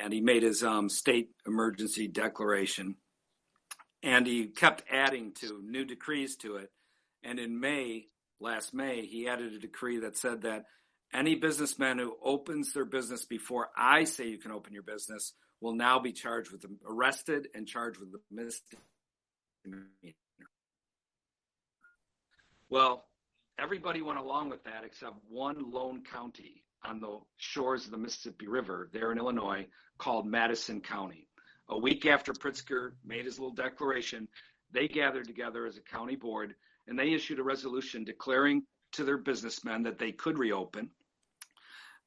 and 0.00 0.12
he 0.12 0.20
made 0.20 0.42
his 0.42 0.62
um, 0.62 0.88
state 0.88 1.30
emergency 1.46 2.08
declaration, 2.08 2.96
and 4.02 4.26
he 4.26 4.46
kept 4.46 4.82
adding 4.90 5.32
to 5.40 5.62
new 5.62 5.84
decrees 5.84 6.36
to 6.36 6.56
it. 6.56 6.70
And 7.22 7.38
in 7.38 7.60
May, 7.60 8.06
last 8.40 8.74
May, 8.74 9.06
he 9.06 9.28
added 9.28 9.52
a 9.52 9.58
decree 9.58 10.00
that 10.00 10.16
said 10.16 10.42
that 10.42 10.64
any 11.14 11.34
businessman 11.34 11.98
who 11.98 12.16
opens 12.22 12.72
their 12.72 12.84
business 12.84 13.24
before 13.24 13.68
I 13.76 14.04
say 14.04 14.28
you 14.28 14.38
can 14.38 14.50
open 14.50 14.72
your 14.72 14.82
business 14.82 15.34
will 15.60 15.74
now 15.74 15.98
be 15.98 16.12
charged 16.12 16.50
with 16.50 16.64
arrested 16.86 17.48
and 17.54 17.66
charged 17.66 18.00
with 18.00 18.10
the 18.12 18.20
misdemeanor. 18.30 19.86
Well, 22.68 23.04
everybody 23.58 24.02
went 24.02 24.18
along 24.18 24.50
with 24.50 24.64
that 24.64 24.84
except 24.84 25.16
one 25.28 25.70
lone 25.70 26.02
county 26.02 26.64
on 26.84 27.00
the 27.00 27.18
shores 27.36 27.84
of 27.84 27.90
the 27.92 27.98
Mississippi 27.98 28.48
River 28.48 28.90
there 28.92 29.12
in 29.12 29.18
Illinois 29.18 29.66
called 29.98 30.26
Madison 30.26 30.80
County. 30.80 31.28
A 31.68 31.78
week 31.78 32.06
after 32.06 32.32
Pritzker 32.32 32.92
made 33.04 33.24
his 33.24 33.38
little 33.38 33.54
declaration, 33.54 34.28
they 34.72 34.88
gathered 34.88 35.26
together 35.26 35.66
as 35.66 35.76
a 35.76 35.82
county 35.82 36.16
board 36.16 36.54
and 36.86 36.98
they 36.98 37.12
issued 37.12 37.38
a 37.38 37.44
resolution 37.44 38.04
declaring 38.04 38.64
to 38.92 39.04
their 39.04 39.18
businessmen 39.18 39.84
that 39.84 39.98
they 39.98 40.12
could 40.12 40.38
reopen. 40.38 40.90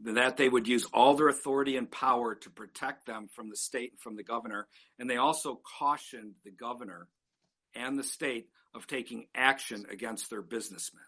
that 0.01 0.35
they 0.35 0.49
would 0.49 0.67
use 0.67 0.85
all 0.93 1.15
their 1.15 1.29
authority 1.29 1.77
and 1.77 1.89
power 1.89 2.35
to 2.35 2.49
protect 2.49 3.05
them 3.05 3.29
from 3.33 3.49
the 3.49 3.55
state 3.55 3.91
and 3.91 3.99
from 4.01 4.17
the 4.17 4.23
governor. 4.23 4.67
And 4.99 5.09
they 5.09 5.15
also 5.15 5.61
cautioned 5.79 6.33
the 6.43 6.51
governor 6.51 7.07
and 7.73 7.97
the 7.97 8.03
state 8.03 8.49
of 8.73 8.87
taking 8.87 9.27
action 9.33 9.85
against 9.89 10.29
their 10.29 10.41
businessmen. 10.41 11.05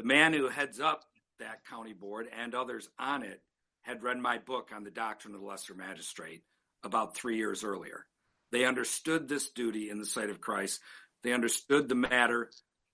The 0.00 0.06
man 0.06 0.32
who 0.32 0.48
heads 0.48 0.80
up 0.80 1.04
that 1.40 1.66
county 1.66 1.92
board 1.92 2.26
and 2.34 2.54
others 2.54 2.88
on 2.98 3.22
it 3.22 3.42
had 3.82 4.02
read 4.02 4.16
my 4.16 4.38
book 4.38 4.70
on 4.74 4.82
the 4.82 4.90
doctrine 4.90 5.34
of 5.34 5.42
the 5.42 5.46
lesser 5.46 5.74
magistrate 5.74 6.40
about 6.82 7.14
three 7.14 7.36
years 7.36 7.62
earlier. 7.62 8.06
They 8.50 8.64
understood 8.64 9.28
this 9.28 9.50
duty 9.50 9.90
in 9.90 9.98
the 9.98 10.06
sight 10.06 10.30
of 10.30 10.40
Christ. 10.40 10.80
They 11.22 11.34
understood 11.34 11.86
the 11.86 11.96
matter 11.96 12.50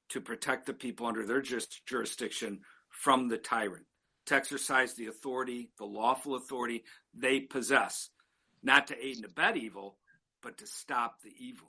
to 0.08 0.20
protect 0.20 0.66
the 0.66 0.74
people 0.74 1.06
under 1.06 1.24
their 1.24 1.44
jurisdiction 1.86 2.62
from 2.88 3.28
the 3.28 3.38
tyrant, 3.38 3.86
to 4.26 4.34
exercise 4.34 4.94
the 4.94 5.06
authority, 5.06 5.70
the 5.78 5.84
lawful 5.84 6.34
authority 6.34 6.82
they 7.14 7.38
possess, 7.38 8.10
not 8.64 8.88
to 8.88 8.98
aid 9.00 9.14
and 9.14 9.26
abet 9.26 9.56
evil, 9.56 9.96
but 10.42 10.58
to 10.58 10.66
stop 10.66 11.22
the 11.22 11.32
evil. 11.38 11.68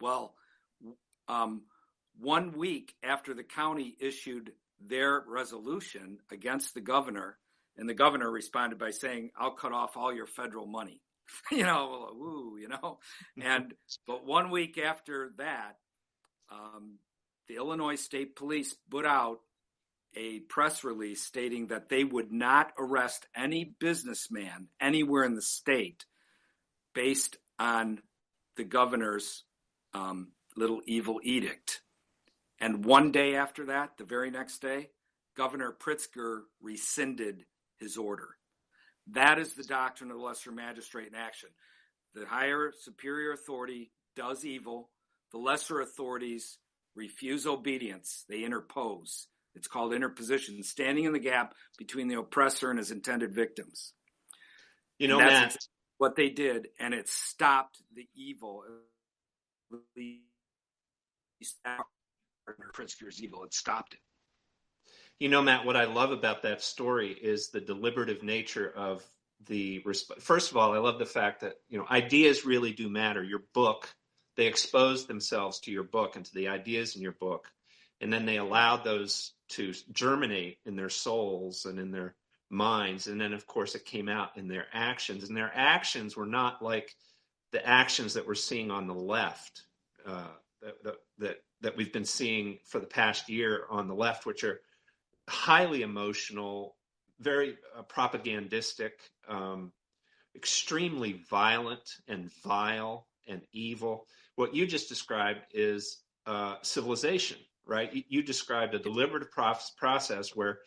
Well, 0.00 0.36
um, 1.26 1.62
one 2.18 2.56
week 2.56 2.94
after 3.02 3.34
the 3.34 3.44
county 3.44 3.96
issued 4.00 4.52
their 4.80 5.22
resolution 5.26 6.18
against 6.30 6.74
the 6.74 6.80
governor, 6.80 7.38
and 7.76 7.88
the 7.88 7.94
governor 7.94 8.30
responded 8.30 8.78
by 8.78 8.90
saying, 8.90 9.30
I'll 9.38 9.52
cut 9.52 9.72
off 9.72 9.96
all 9.96 10.12
your 10.12 10.26
federal 10.26 10.66
money. 10.66 11.00
you 11.50 11.64
know, 11.64 12.10
woo, 12.12 12.56
you 12.58 12.68
know. 12.68 12.98
And 13.40 13.74
but 14.06 14.24
one 14.24 14.50
week 14.50 14.78
after 14.78 15.32
that, 15.38 15.76
um, 16.50 16.98
the 17.48 17.56
Illinois 17.56 17.96
State 17.96 18.36
Police 18.36 18.74
put 18.90 19.06
out 19.06 19.40
a 20.14 20.40
press 20.40 20.82
release 20.82 21.22
stating 21.22 21.66
that 21.66 21.88
they 21.88 22.02
would 22.02 22.32
not 22.32 22.72
arrest 22.78 23.26
any 23.36 23.74
businessman 23.78 24.68
anywhere 24.80 25.24
in 25.24 25.34
the 25.34 25.42
state 25.42 26.06
based 26.94 27.36
on 27.58 28.00
the 28.56 28.64
governor's 28.64 29.44
um, 29.92 30.28
little 30.56 30.80
evil 30.86 31.20
edict. 31.22 31.82
And 32.60 32.84
one 32.84 33.12
day 33.12 33.36
after 33.36 33.66
that, 33.66 33.98
the 33.98 34.04
very 34.04 34.30
next 34.30 34.62
day, 34.62 34.90
Governor 35.36 35.76
Pritzker 35.78 36.42
rescinded 36.62 37.44
his 37.78 37.96
order. 37.96 38.28
That 39.08 39.38
is 39.38 39.52
the 39.52 39.64
doctrine 39.64 40.10
of 40.10 40.16
the 40.16 40.22
lesser 40.22 40.50
magistrate 40.50 41.08
in 41.08 41.14
action. 41.14 41.50
The 42.14 42.26
higher 42.26 42.72
superior 42.80 43.32
authority 43.32 43.92
does 44.16 44.44
evil, 44.44 44.90
the 45.32 45.38
lesser 45.38 45.80
authorities 45.80 46.58
refuse 46.94 47.46
obedience, 47.46 48.24
they 48.28 48.42
interpose. 48.42 49.28
It's 49.54 49.68
called 49.68 49.92
interposition, 49.92 50.62
standing 50.62 51.04
in 51.04 51.12
the 51.12 51.18
gap 51.18 51.54
between 51.78 52.08
the 52.08 52.18
oppressor 52.18 52.70
and 52.70 52.78
his 52.78 52.90
intended 52.90 53.34
victims. 53.34 53.92
You 54.98 55.08
know, 55.08 55.18
Matt, 55.18 55.56
what 55.98 56.16
they 56.16 56.30
did, 56.30 56.68
and 56.80 56.94
it 56.94 57.08
stopped 57.08 57.82
the 57.94 58.06
evil. 58.14 58.64
Pritzker's 62.74 63.22
evil. 63.22 63.44
It 63.44 63.54
stopped 63.54 63.94
it. 63.94 64.00
You 65.18 65.28
know, 65.28 65.40
Matt, 65.40 65.64
what 65.64 65.76
I 65.76 65.84
love 65.84 66.10
about 66.10 66.42
that 66.42 66.62
story 66.62 67.12
is 67.12 67.48
the 67.48 67.60
deliberative 67.60 68.22
nature 68.22 68.70
of 68.74 69.02
the. 69.46 69.80
Resp- 69.82 70.20
First 70.20 70.50
of 70.50 70.56
all, 70.56 70.74
I 70.74 70.78
love 70.78 70.98
the 70.98 71.06
fact 71.06 71.40
that 71.40 71.54
you 71.68 71.78
know 71.78 71.86
ideas 71.90 72.44
really 72.44 72.72
do 72.72 72.88
matter. 72.88 73.22
Your 73.22 73.42
book, 73.54 73.88
they 74.36 74.46
exposed 74.46 75.08
themselves 75.08 75.60
to 75.60 75.72
your 75.72 75.84
book 75.84 76.16
and 76.16 76.24
to 76.24 76.34
the 76.34 76.48
ideas 76.48 76.96
in 76.96 77.02
your 77.02 77.12
book, 77.12 77.50
and 78.00 78.12
then 78.12 78.26
they 78.26 78.36
allowed 78.36 78.84
those 78.84 79.32
to 79.48 79.72
germinate 79.92 80.58
in 80.66 80.76
their 80.76 80.90
souls 80.90 81.64
and 81.64 81.78
in 81.78 81.90
their 81.90 82.14
minds, 82.50 83.06
and 83.06 83.20
then 83.20 83.32
of 83.32 83.46
course 83.46 83.74
it 83.74 83.84
came 83.84 84.08
out 84.08 84.36
in 84.36 84.48
their 84.48 84.66
actions, 84.72 85.26
and 85.26 85.36
their 85.36 85.50
actions 85.54 86.14
were 86.14 86.26
not 86.26 86.62
like 86.62 86.94
the 87.52 87.66
actions 87.66 88.14
that 88.14 88.26
we're 88.26 88.34
seeing 88.34 88.70
on 88.70 88.86
the 88.86 88.94
left. 88.94 89.62
Uh, 90.06 90.26
that, 90.62 90.82
that 90.84 90.94
that 91.18 91.36
we've 91.76 91.92
been 91.92 92.04
seeing 92.04 92.58
for 92.64 92.78
the 92.78 92.86
past 92.86 93.28
year 93.28 93.64
on 93.70 93.88
the 93.88 93.94
left, 93.94 94.26
which 94.26 94.44
are 94.44 94.60
highly 95.28 95.82
emotional, 95.82 96.76
very 97.20 97.56
uh, 97.76 97.82
propagandistic, 97.82 98.92
um, 99.28 99.72
extremely 100.34 101.24
violent 101.30 101.96
and 102.08 102.30
vile 102.42 103.06
and 103.26 103.42
evil. 103.52 104.06
What 104.36 104.54
you 104.54 104.66
just 104.66 104.88
described 104.88 105.40
is 105.52 106.02
uh, 106.26 106.56
civilization, 106.62 107.38
right? 107.64 107.92
You, 107.92 108.02
you, 108.08 108.22
described 108.22 108.74
a 108.74 108.78
deliberative 108.78 109.30
process 109.30 110.36
where 110.36 110.58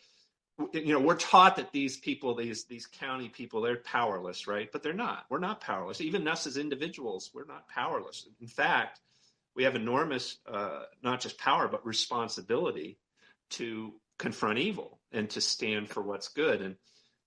you 0.72 0.92
know 0.92 1.00
we're 1.00 1.16
taught 1.16 1.56
that 1.56 1.72
these 1.72 1.96
people 1.98 2.34
these 2.34 2.64
these 2.64 2.86
county 2.86 3.28
people 3.28 3.62
they're 3.62 3.76
powerless 3.76 4.46
right 4.46 4.70
but 4.72 4.82
they're 4.82 4.92
not 4.92 5.24
we're 5.30 5.38
not 5.38 5.60
powerless 5.60 6.02
even 6.02 6.28
us 6.28 6.46
as 6.46 6.58
individuals 6.58 7.30
we're 7.32 7.46
not 7.46 7.66
powerless 7.68 8.28
in 8.40 8.46
fact 8.46 9.00
we 9.60 9.64
have 9.64 9.76
enormous 9.76 10.38
uh, 10.50 10.84
not 11.02 11.20
just 11.20 11.36
power 11.36 11.68
but 11.68 11.84
responsibility 11.84 12.98
to 13.50 13.92
confront 14.18 14.58
evil 14.58 14.98
and 15.12 15.28
to 15.28 15.42
stand 15.42 15.86
for 15.86 16.00
what's 16.02 16.28
good. 16.28 16.62
And 16.62 16.76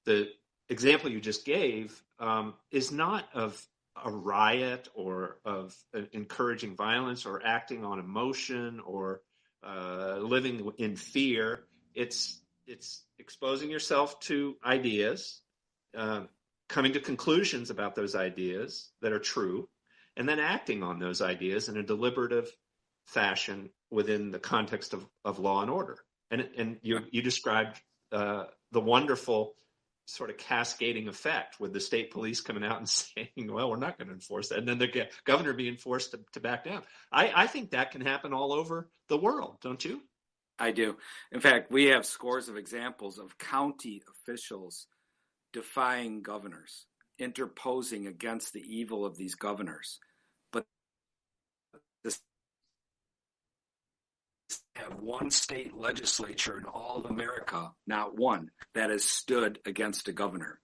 the 0.06 0.30
example 0.68 1.12
you 1.12 1.22
just 1.22 1.46
gave 1.46 2.02
um, 2.18 2.56
is 2.72 2.92
not 2.92 3.26
of 3.36 3.64
a 4.04 4.10
riot 4.10 4.90
or 4.96 5.38
of 5.46 5.76
uh, 5.96 6.02
encouraging 6.12 6.76
violence 6.76 7.28
or 7.28 7.40
acting 7.46 7.86
on 7.86 8.00
emotion 8.00 8.80
or 8.80 9.22
uh, 9.64 10.18
living 10.18 10.72
in 10.80 10.96
fear. 10.96 11.66
It's 11.94 12.42
it's 12.66 13.04
exposing 13.20 13.70
yourself 13.70 14.20
to 14.22 14.56
ideas, 14.66 15.42
uh, 15.96 16.24
coming 16.68 16.94
to 16.94 17.00
conclusions 17.00 17.70
about 17.70 17.94
those 17.94 18.16
ideas 18.16 18.90
that 19.04 19.12
are 19.12 19.20
true, 19.20 19.70
and 20.18 20.28
then 20.28 20.39
acting 20.39 20.84
on 20.84 20.99
those 20.99 21.22
ideas 21.22 21.70
in 21.70 21.78
a 21.78 21.84
deliberative 21.84 22.49
fashion 23.07 23.70
within 23.91 24.32
the 24.32 24.39
context 24.39 24.93
of, 24.93 25.05
of 25.26 25.39
law 25.39 25.61
and 25.61 25.72
order. 25.72 25.97
And 26.32 26.49
and 26.57 26.78
you 26.82 26.99
you 27.11 27.22
described 27.22 27.80
uh, 28.11 28.45
the 28.72 28.82
wonderful 28.82 29.55
sort 30.05 30.30
of 30.30 30.38
cascading 30.38 31.07
effect 31.07 31.59
with 31.59 31.72
the 31.72 31.80
state 31.80 32.11
police 32.11 32.41
coming 32.41 32.64
out 32.64 32.78
and 32.78 32.89
saying, 32.89 33.30
"Well, 33.38 33.70
we're 33.70 33.78
not 33.78 33.97
going 33.97 34.07
to 34.07 34.14
enforce 34.14 34.49
that," 34.49 34.59
and 34.59 34.68
then 34.68 34.80
the 34.80 35.07
governor 35.26 35.53
being 35.53 35.78
forced 35.78 36.11
to, 36.11 36.20
to 36.34 36.39
back 36.39 36.64
down. 36.64 36.84
I, 37.11 37.32
I 37.36 37.47
think 37.47 37.72
that 37.72 37.91
can 37.91 38.01
happen 38.01 38.34
all 38.34 38.53
over 38.53 38.89
the 39.09 39.18
world, 39.18 39.57
don't 39.61 39.84
you? 39.84 40.01
I 40.59 40.72
do. 40.72 40.97
In 41.32 41.39
fact, 41.39 41.72
we 41.72 41.86
have 41.86 42.05
scores 42.05 42.47
of 42.47 42.57
examples 42.57 43.18
of 43.18 43.38
county 43.38 44.01
officials 44.09 44.88
defying 45.51 46.22
governors, 46.22 46.86
interposing 47.20 48.07
against 48.07 48.53
the 48.53 48.61
evil 48.61 49.05
of 49.05 49.18
these 49.18 49.36
governors. 49.36 49.99
But 50.51 50.66
the 52.03 52.16
have 54.76 54.99
one 54.99 55.30
state 55.30 55.76
legislature 55.76 56.57
in 56.57 56.66
all 56.66 56.97
of 56.97 57.05
America, 57.05 57.72
not 57.88 58.18
one, 58.18 58.49
that 58.74 58.89
has 58.89 59.03
stood 59.03 59.59
against 59.66 60.07
a 60.07 60.11
governor. 60.11 60.59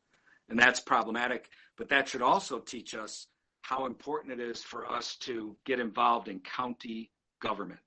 And 0.49 0.59
that's 0.59 0.79
problematic. 0.79 1.47
But 1.77 1.89
that 1.89 2.09
should 2.09 2.21
also 2.21 2.59
teach 2.59 2.95
us 2.95 3.27
how 3.61 3.85
important 3.85 4.39
it 4.39 4.43
is 4.43 4.63
for 4.63 4.91
us 4.91 5.15
to 5.17 5.55
get 5.65 5.79
involved 5.79 6.27
in 6.27 6.39
county 6.39 7.11
government, 7.41 7.79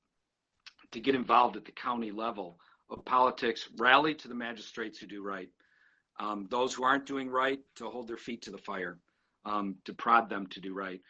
to 0.92 1.00
get 1.00 1.14
involved 1.14 1.56
at 1.56 1.64
the 1.64 1.72
county 1.72 2.12
level 2.12 2.58
of 2.88 3.04
politics, 3.04 3.68
rally 3.78 4.14
to 4.14 4.28
the 4.28 4.34
magistrates 4.34 4.98
who 4.98 5.06
do 5.06 5.22
right, 5.22 5.48
um, 6.22 6.46
those 6.50 6.72
who 6.72 6.84
aren't 6.84 7.06
doing 7.06 7.28
right 7.28 7.58
to 7.76 7.90
hold 7.90 8.06
their 8.06 8.16
feet 8.16 8.42
to 8.42 8.52
the 8.52 8.58
fire, 8.58 8.98
um, 9.44 9.76
to 9.84 9.92
prod 9.92 10.30
them 10.30 10.46
to 10.48 10.60
do 10.60 10.72
right. 10.72 11.00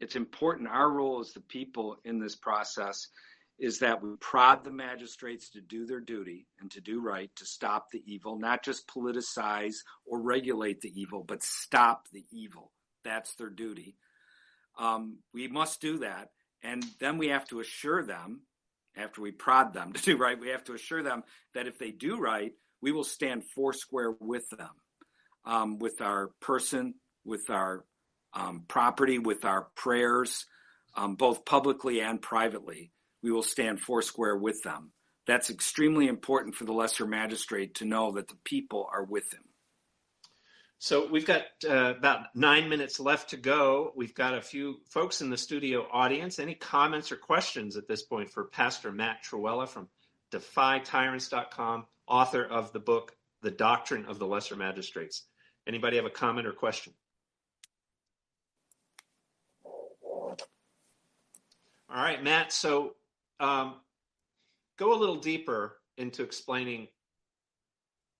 It's 0.00 0.16
important. 0.16 0.68
Our 0.68 0.90
role 0.90 1.20
as 1.20 1.32
the 1.32 1.40
people 1.40 1.96
in 2.04 2.18
this 2.18 2.34
process 2.34 3.08
is 3.58 3.78
that 3.80 4.02
we 4.02 4.16
prod 4.18 4.64
the 4.64 4.72
magistrates 4.72 5.50
to 5.50 5.60
do 5.60 5.84
their 5.84 6.00
duty 6.00 6.46
and 6.58 6.70
to 6.70 6.80
do 6.80 7.00
right, 7.02 7.30
to 7.36 7.44
stop 7.44 7.88
the 7.92 8.02
evil, 8.06 8.38
not 8.38 8.64
just 8.64 8.88
politicize 8.88 9.76
or 10.06 10.22
regulate 10.22 10.80
the 10.80 10.92
evil, 10.98 11.22
but 11.22 11.42
stop 11.42 12.08
the 12.10 12.24
evil. 12.32 12.72
That's 13.04 13.34
their 13.34 13.50
duty. 13.50 13.96
Um, 14.78 15.18
we 15.34 15.48
must 15.48 15.82
do 15.82 15.98
that. 15.98 16.30
And 16.62 16.82
then 16.98 17.18
we 17.18 17.28
have 17.28 17.46
to 17.48 17.60
assure 17.60 18.02
them, 18.02 18.40
after 18.96 19.20
we 19.20 19.32
prod 19.32 19.74
them 19.74 19.92
to 19.92 20.02
do 20.02 20.16
right, 20.16 20.40
we 20.40 20.48
have 20.48 20.64
to 20.64 20.74
assure 20.74 21.02
them 21.02 21.24
that 21.54 21.66
if 21.66 21.78
they 21.78 21.90
do 21.90 22.18
right, 22.18 22.52
we 22.82 22.92
will 22.92 23.04
stand 23.04 23.44
foursquare 23.54 24.12
with 24.20 24.48
them, 24.50 24.70
um, 25.44 25.78
with 25.78 26.00
our 26.00 26.30
person, 26.40 26.94
with 27.24 27.48
our 27.48 27.84
um, 28.34 28.64
property, 28.68 29.18
with 29.18 29.44
our 29.44 29.68
prayers, 29.76 30.46
um, 30.94 31.14
both 31.14 31.44
publicly 31.44 32.00
and 32.00 32.20
privately 32.20 32.92
we 33.22 33.30
will 33.30 33.42
stand 33.42 33.80
foursquare 33.80 34.36
with 34.36 34.62
them. 34.62 34.92
That's 35.26 35.50
extremely 35.50 36.08
important 36.08 36.56
for 36.56 36.64
the 36.64 36.72
lesser 36.72 37.06
magistrate 37.06 37.76
to 37.76 37.84
know 37.84 38.12
that 38.12 38.28
the 38.28 38.36
people 38.44 38.88
are 38.92 39.04
with 39.04 39.32
him. 39.32 39.44
So 40.80 41.08
we've 41.08 41.26
got 41.26 41.42
uh, 41.64 41.94
about 41.96 42.26
nine 42.34 42.68
minutes 42.68 42.98
left 42.98 43.30
to 43.30 43.36
go. 43.36 43.92
We've 43.94 44.14
got 44.14 44.34
a 44.34 44.42
few 44.42 44.80
folks 44.90 45.20
in 45.20 45.30
the 45.30 45.36
studio 45.36 45.86
audience. 45.92 46.40
Any 46.40 46.56
comments 46.56 47.12
or 47.12 47.16
questions 47.16 47.76
at 47.76 47.86
this 47.86 48.02
point 48.02 48.30
for 48.30 48.46
Pastor 48.46 48.90
Matt 48.90 49.18
Trewhella 49.24 49.68
from 49.68 49.88
DefyTyrants.com, 50.32 51.86
author 52.06 52.44
of 52.44 52.72
the 52.72 52.80
book 52.80 53.16
the 53.42 53.50
doctrine 53.50 54.04
of 54.06 54.18
the 54.20 54.26
lesser 54.26 54.54
magistrates. 54.54 55.26
Anybody 55.66 55.96
have 55.96 56.06
a 56.06 56.10
comment 56.10 56.46
or 56.46 56.52
question? 56.52 56.92
All 59.64 60.36
right, 61.90 62.22
Matt. 62.22 62.52
So 62.52 62.94
um, 63.40 63.76
go 64.78 64.94
a 64.94 64.98
little 64.98 65.16
deeper 65.16 65.78
into 65.98 66.22
explaining 66.22 66.88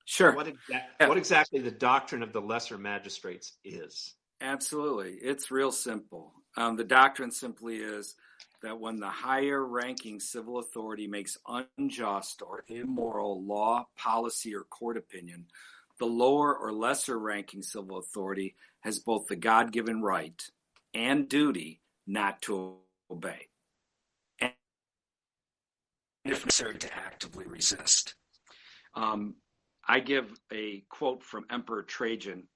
Sure. 0.04 0.34
what, 0.34 0.46
exa- 0.48 0.82
Yeah. 1.00 1.08
what 1.08 1.16
exactly 1.16 1.60
the 1.60 1.70
doctrine 1.70 2.22
of 2.22 2.32
the 2.32 2.40
lesser 2.40 2.76
magistrates 2.76 3.52
is. 3.64 4.14
Absolutely. 4.40 5.12
It's 5.14 5.50
real 5.52 5.70
simple. 5.72 6.34
Um, 6.56 6.76
the 6.76 6.84
doctrine 6.84 7.30
simply 7.30 7.76
is 7.76 8.16
that 8.62 8.80
when 8.80 9.00
the 9.00 9.08
higher 9.08 9.64
ranking 9.64 10.20
civil 10.20 10.58
authority 10.58 11.06
makes 11.06 11.38
unjust 11.78 12.42
or 12.42 12.64
immoral 12.68 13.44
law, 13.44 13.86
policy, 13.96 14.54
or 14.54 14.62
court 14.62 14.96
opinion, 14.96 15.46
the 15.98 16.06
lower 16.06 16.56
or 16.56 16.72
lesser 16.72 17.18
ranking 17.18 17.62
civil 17.62 17.98
authority 17.98 18.54
has 18.80 18.98
both 18.98 19.26
the 19.26 19.36
God 19.36 19.72
given 19.72 20.02
right 20.02 20.42
and 20.94 21.28
duty 21.28 21.80
not 22.06 22.42
to 22.42 22.76
obey. 23.10 23.48
And 24.40 24.52
if 26.24 26.44
necessary, 26.44 26.78
to 26.78 26.94
actively 26.94 27.46
resist. 27.46 28.14
Um, 28.94 29.36
I 29.86 30.00
give 30.00 30.32
a 30.52 30.84
quote 30.88 31.22
from 31.22 31.46
Emperor 31.50 31.82
Trajan 31.82 32.48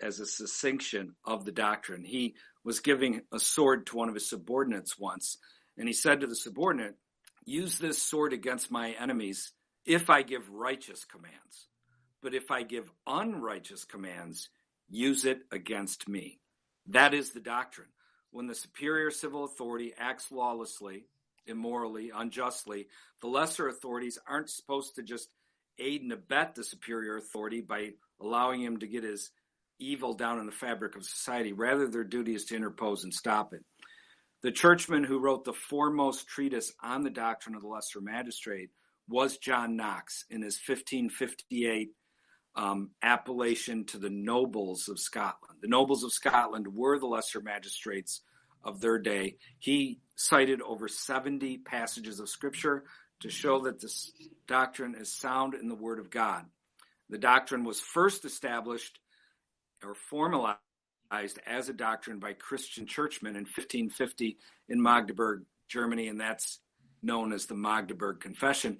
as 0.00 0.20
a 0.20 0.26
succinction 0.26 1.14
of 1.24 1.44
the 1.44 1.52
doctrine. 1.52 2.04
He 2.04 2.34
was 2.68 2.80
giving 2.80 3.22
a 3.32 3.38
sword 3.38 3.86
to 3.86 3.96
one 3.96 4.10
of 4.10 4.14
his 4.14 4.28
subordinates 4.28 4.98
once, 4.98 5.38
and 5.78 5.88
he 5.88 5.94
said 5.94 6.20
to 6.20 6.26
the 6.26 6.36
subordinate, 6.36 6.96
Use 7.46 7.78
this 7.78 8.02
sword 8.02 8.34
against 8.34 8.70
my 8.70 8.90
enemies 8.90 9.52
if 9.86 10.10
I 10.10 10.20
give 10.20 10.50
righteous 10.50 11.06
commands. 11.06 11.68
But 12.22 12.34
if 12.34 12.50
I 12.50 12.64
give 12.64 12.92
unrighteous 13.06 13.86
commands, 13.86 14.50
use 14.86 15.24
it 15.24 15.40
against 15.50 16.10
me. 16.10 16.40
That 16.88 17.14
is 17.14 17.30
the 17.30 17.40
doctrine. 17.40 17.88
When 18.32 18.48
the 18.48 18.54
superior 18.54 19.10
civil 19.10 19.44
authority 19.44 19.94
acts 19.96 20.30
lawlessly, 20.30 21.06
immorally, 21.46 22.12
unjustly, 22.14 22.88
the 23.22 23.28
lesser 23.28 23.68
authorities 23.68 24.18
aren't 24.28 24.50
supposed 24.50 24.96
to 24.96 25.02
just 25.02 25.30
aid 25.78 26.02
and 26.02 26.12
abet 26.12 26.54
the 26.54 26.64
superior 26.64 27.16
authority 27.16 27.62
by 27.62 27.92
allowing 28.20 28.60
him 28.60 28.76
to 28.80 28.86
get 28.86 29.04
his 29.04 29.30
evil 29.78 30.14
down 30.14 30.38
in 30.38 30.46
the 30.46 30.52
fabric 30.52 30.96
of 30.96 31.04
society. 31.04 31.52
Rather, 31.52 31.88
their 31.88 32.04
duty 32.04 32.34
is 32.34 32.44
to 32.46 32.56
interpose 32.56 33.04
and 33.04 33.12
stop 33.12 33.52
it. 33.52 33.64
The 34.42 34.52
churchman 34.52 35.04
who 35.04 35.18
wrote 35.18 35.44
the 35.44 35.52
foremost 35.52 36.28
treatise 36.28 36.72
on 36.82 37.02
the 37.02 37.10
doctrine 37.10 37.54
of 37.56 37.62
the 37.62 37.68
lesser 37.68 38.00
magistrate 38.00 38.70
was 39.08 39.38
John 39.38 39.76
Knox 39.76 40.24
in 40.30 40.42
his 40.42 40.60
1558 40.66 41.90
um, 42.54 42.90
appellation 43.02 43.84
to 43.86 43.98
the 43.98 44.10
nobles 44.10 44.88
of 44.88 44.98
Scotland. 44.98 45.58
The 45.60 45.68
nobles 45.68 46.04
of 46.04 46.12
Scotland 46.12 46.66
were 46.74 46.98
the 46.98 47.06
lesser 47.06 47.40
magistrates 47.40 48.22
of 48.62 48.80
their 48.80 48.98
day. 48.98 49.36
He 49.58 50.00
cited 50.16 50.60
over 50.62 50.88
70 50.88 51.58
passages 51.58 52.20
of 52.20 52.28
scripture 52.28 52.84
to 53.20 53.30
show 53.30 53.60
that 53.60 53.80
this 53.80 54.12
doctrine 54.46 54.94
is 54.94 55.12
sound 55.12 55.54
in 55.54 55.68
the 55.68 55.74
Word 55.74 55.98
of 55.98 56.10
God. 56.10 56.44
The 57.10 57.18
doctrine 57.18 57.64
was 57.64 57.80
first 57.80 58.24
established 58.24 58.98
or 59.84 59.94
formalized 59.94 60.58
as 61.46 61.68
a 61.68 61.72
doctrine 61.72 62.18
by 62.18 62.32
Christian 62.32 62.86
churchmen 62.86 63.36
in 63.36 63.44
1550 63.44 64.38
in 64.68 64.82
Magdeburg, 64.82 65.44
Germany, 65.68 66.08
and 66.08 66.20
that's 66.20 66.60
known 67.02 67.32
as 67.32 67.46
the 67.46 67.54
Magdeburg 67.54 68.20
Confession. 68.20 68.78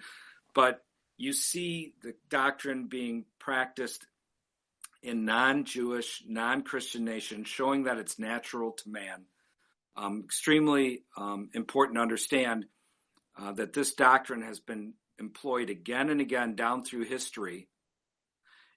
But 0.55 0.83
you 1.17 1.33
see 1.33 1.95
the 2.03 2.15
doctrine 2.29 2.87
being 2.87 3.25
practiced 3.39 4.07
in 5.03 5.25
non 5.25 5.65
Jewish, 5.65 6.23
non 6.27 6.63
Christian 6.63 7.05
nations, 7.05 7.49
showing 7.49 7.85
that 7.85 7.99
it's 7.99 8.19
natural 8.19 8.73
to 8.73 8.89
man. 8.89 9.25
Um, 9.97 10.23
extremely 10.25 11.03
um, 11.17 11.51
important 11.55 11.97
to 11.97 12.03
understand 12.03 12.67
uh, 13.37 13.53
that 13.53 13.73
this 13.73 13.95
doctrine 13.95 14.43
has 14.43 14.61
been 14.61 14.95
employed 15.19 15.71
again 15.71 16.11
and 16.11 16.21
again 16.21 16.55
down 16.55 16.85
through 16.85 17.05
history 17.05 17.69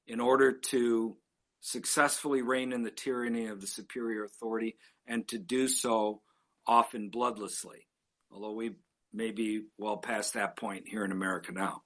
in 0.08 0.20
order 0.20 0.52
to 0.52 1.16
successfully 1.62 2.42
rein 2.42 2.74
in 2.74 2.84
the 2.84 2.92
tyranny 2.92 3.48
of 3.48 3.62
the 3.62 3.68
superior 3.68 4.24
authority 4.24 4.76
and 5.08 5.28
to 5.30 5.38
do 5.38 5.68
so 5.68 6.22
often 6.68 7.10
bloodlessly, 7.10 7.88
although 8.32 8.54
we 8.54 8.72
may 9.14 9.32
be 9.32 9.64
well 9.78 9.98
past 9.98 10.34
that 10.34 10.58
point 10.58 10.88
here 10.88 11.06
in 11.06 11.12
America 11.12 11.52
now. 11.52 11.84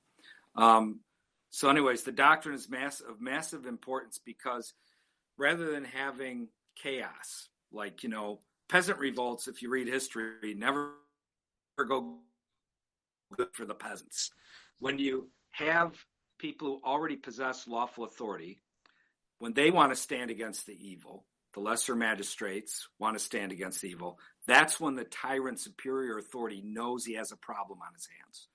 Um, 0.55 1.01
so, 1.49 1.69
anyways, 1.69 2.03
the 2.03 2.11
doctrine 2.11 2.55
is 2.55 2.69
mass- 2.69 3.01
of 3.01 3.21
massive 3.21 3.65
importance 3.65 4.19
because 4.23 4.73
rather 5.37 5.71
than 5.71 5.83
having 5.83 6.47
chaos, 6.75 7.49
like, 7.71 8.03
you 8.03 8.09
know, 8.09 8.39
peasant 8.69 8.99
revolts, 8.99 9.47
if 9.47 9.61
you 9.61 9.69
read 9.69 9.87
history, 9.87 10.53
never 10.55 10.93
go 11.77 12.19
good 13.35 13.49
for 13.53 13.65
the 13.65 13.73
peasants. 13.73 14.31
When 14.79 14.99
you 14.99 15.29
have 15.51 15.95
people 16.37 16.67
who 16.67 16.81
already 16.89 17.15
possess 17.15 17.67
lawful 17.67 18.05
authority, 18.05 18.59
when 19.39 19.53
they 19.53 19.71
want 19.71 19.91
to 19.91 19.95
stand 19.95 20.31
against 20.31 20.65
the 20.65 20.77
evil, 20.79 21.25
the 21.53 21.59
lesser 21.59 21.95
magistrates 21.95 22.87
want 22.99 23.17
to 23.17 23.23
stand 23.23 23.51
against 23.51 23.83
evil, 23.83 24.19
that's 24.47 24.79
when 24.79 24.95
the 24.95 25.05
tyrant 25.05 25.59
superior 25.59 26.17
authority 26.17 26.61
knows 26.63 27.05
he 27.05 27.15
has 27.15 27.31
a 27.31 27.37
problem 27.37 27.79
on 27.81 27.93
his 27.93 28.07
hands. 28.19 28.47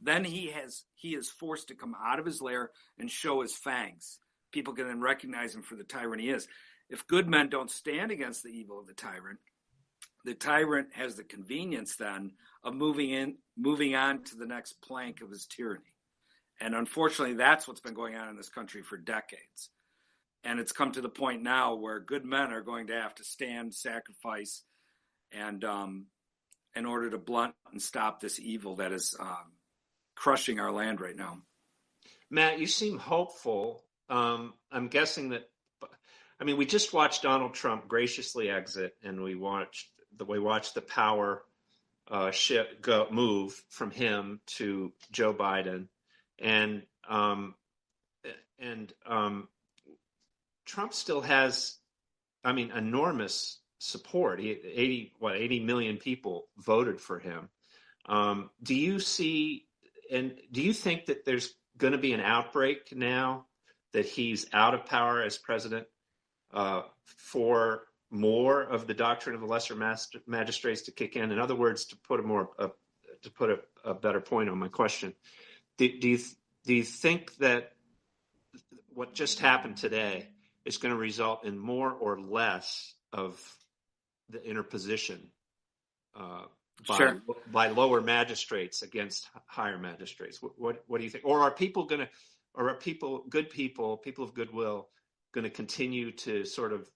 Then 0.00 0.24
he 0.24 0.50
has 0.50 0.84
he 0.94 1.14
is 1.14 1.28
forced 1.28 1.68
to 1.68 1.74
come 1.74 1.94
out 2.04 2.18
of 2.18 2.26
his 2.26 2.40
lair 2.40 2.70
and 2.98 3.10
show 3.10 3.42
his 3.42 3.54
fangs. 3.54 4.18
People 4.52 4.74
can 4.74 4.86
then 4.86 5.00
recognize 5.00 5.54
him 5.54 5.62
for 5.62 5.76
the 5.76 5.84
tyrant 5.84 6.22
he 6.22 6.30
is. 6.30 6.46
If 6.88 7.06
good 7.06 7.28
men 7.28 7.48
don't 7.48 7.70
stand 7.70 8.10
against 8.10 8.42
the 8.42 8.50
evil 8.50 8.78
of 8.78 8.86
the 8.86 8.94
tyrant, 8.94 9.40
the 10.24 10.34
tyrant 10.34 10.88
has 10.92 11.16
the 11.16 11.24
convenience 11.24 11.96
then 11.96 12.32
of 12.62 12.74
moving 12.74 13.10
in 13.10 13.36
moving 13.56 13.94
on 13.94 14.22
to 14.24 14.36
the 14.36 14.46
next 14.46 14.80
plank 14.82 15.20
of 15.20 15.30
his 15.30 15.46
tyranny. 15.46 15.94
And 16.60 16.74
unfortunately 16.74 17.34
that's 17.34 17.66
what's 17.66 17.80
been 17.80 17.94
going 17.94 18.16
on 18.16 18.28
in 18.28 18.36
this 18.36 18.48
country 18.48 18.82
for 18.82 18.96
decades. 18.96 19.70
And 20.44 20.60
it's 20.60 20.72
come 20.72 20.92
to 20.92 21.00
the 21.00 21.08
point 21.08 21.42
now 21.42 21.74
where 21.74 22.00
good 22.00 22.24
men 22.24 22.52
are 22.52 22.62
going 22.62 22.86
to 22.88 22.94
have 22.94 23.14
to 23.16 23.24
stand, 23.24 23.74
sacrifice, 23.74 24.62
and 25.32 25.64
um, 25.64 26.06
in 26.74 26.86
order 26.86 27.10
to 27.10 27.18
blunt 27.18 27.54
and 27.72 27.82
stop 27.82 28.20
this 28.20 28.38
evil 28.38 28.76
that 28.76 28.92
is 28.92 29.16
um, 29.18 29.52
crushing 30.14 30.60
our 30.60 30.72
land 30.72 31.00
right 31.00 31.16
now. 31.16 31.38
Matt, 32.30 32.58
you 32.58 32.66
seem 32.66 32.98
hopeful. 32.98 33.84
Um, 34.08 34.54
I'm 34.70 34.88
guessing 34.88 35.30
that. 35.30 35.48
I 36.40 36.44
mean, 36.44 36.56
we 36.56 36.66
just 36.66 36.92
watched 36.92 37.22
Donald 37.22 37.54
Trump 37.54 37.88
graciously 37.88 38.48
exit, 38.48 38.94
and 39.02 39.22
we 39.22 39.34
watched 39.34 39.88
the 40.16 40.24
we 40.24 40.38
watched 40.38 40.74
the 40.74 40.82
power 40.82 41.42
uh, 42.10 42.30
shift 42.30 42.80
go 42.80 43.08
move 43.10 43.60
from 43.68 43.90
him 43.90 44.40
to 44.46 44.92
Joe 45.10 45.34
Biden, 45.34 45.88
and 46.38 46.82
um, 47.08 47.54
and 48.58 48.92
um, 49.06 49.48
Trump 50.68 50.92
still 50.92 51.22
has, 51.22 51.78
I 52.44 52.52
mean, 52.52 52.70
enormous 52.70 53.58
support. 53.78 54.38
He, 54.38 54.50
80 54.50 55.14
what 55.18 55.36
80 55.36 55.60
million 55.60 55.96
people 55.96 56.48
voted 56.58 57.00
for 57.00 57.18
him. 57.18 57.48
Um, 58.06 58.50
do 58.62 58.74
you 58.74 59.00
see 59.00 59.66
and 60.10 60.34
do 60.52 60.62
you 60.62 60.72
think 60.72 61.06
that 61.06 61.24
there's 61.24 61.54
going 61.76 61.92
to 61.92 61.98
be 61.98 62.12
an 62.12 62.20
outbreak 62.20 62.94
now 62.94 63.46
that 63.92 64.06
he's 64.06 64.46
out 64.52 64.74
of 64.74 64.84
power 64.84 65.22
as 65.22 65.38
president 65.38 65.86
uh, 66.52 66.82
for 67.16 67.84
more 68.10 68.62
of 68.62 68.86
the 68.86 68.94
doctrine 68.94 69.34
of 69.34 69.40
the 69.40 69.46
lesser 69.46 69.74
master, 69.74 70.20
magistrates 70.26 70.82
to 70.82 70.92
kick 70.92 71.16
in? 71.16 71.30
In 71.30 71.38
other 71.38 71.54
words, 71.54 71.86
to 71.86 71.96
put 71.96 72.20
a 72.20 72.22
more 72.22 72.50
to 73.22 73.30
put 73.30 73.50
a, 73.50 73.58
a, 73.84 73.94
better 73.94 74.20
point 74.20 74.48
on 74.48 74.58
my 74.58 74.68
question, 74.68 75.12
do, 75.76 75.98
do 75.98 76.08
you 76.08 76.18
do 76.64 76.74
you 76.74 76.84
think 76.84 77.36
that 77.38 77.72
what 78.92 79.14
just 79.14 79.40
happened 79.40 79.76
today 79.76 80.28
is 80.68 80.76
going 80.76 80.92
to 80.94 81.00
result 81.00 81.44
in 81.44 81.58
more 81.58 81.90
or 81.90 82.20
less 82.20 82.94
of 83.12 83.40
the 84.28 84.42
interposition 84.44 85.30
uh, 86.14 86.42
by, 86.86 86.96
Sure. 86.96 87.22
by 87.50 87.68
lower 87.68 88.02
magistrates 88.02 88.82
against 88.82 89.26
higher 89.46 89.78
magistrates. 89.78 90.42
What, 90.42 90.52
what, 90.58 90.84
what 90.86 90.98
do 90.98 91.04
you 91.04 91.10
think? 91.10 91.24
Or 91.24 91.40
are 91.40 91.50
people 91.50 91.86
going 91.86 92.02
to, 92.02 92.08
or 92.54 92.68
are 92.68 92.74
people, 92.74 93.24
good 93.30 93.48
people, 93.48 93.96
people 93.96 94.24
of 94.24 94.34
goodwill, 94.34 94.88
going 95.32 95.44
to 95.44 95.50
continue 95.50 96.12
to 96.12 96.44
sort 96.44 96.74
of 96.74 96.86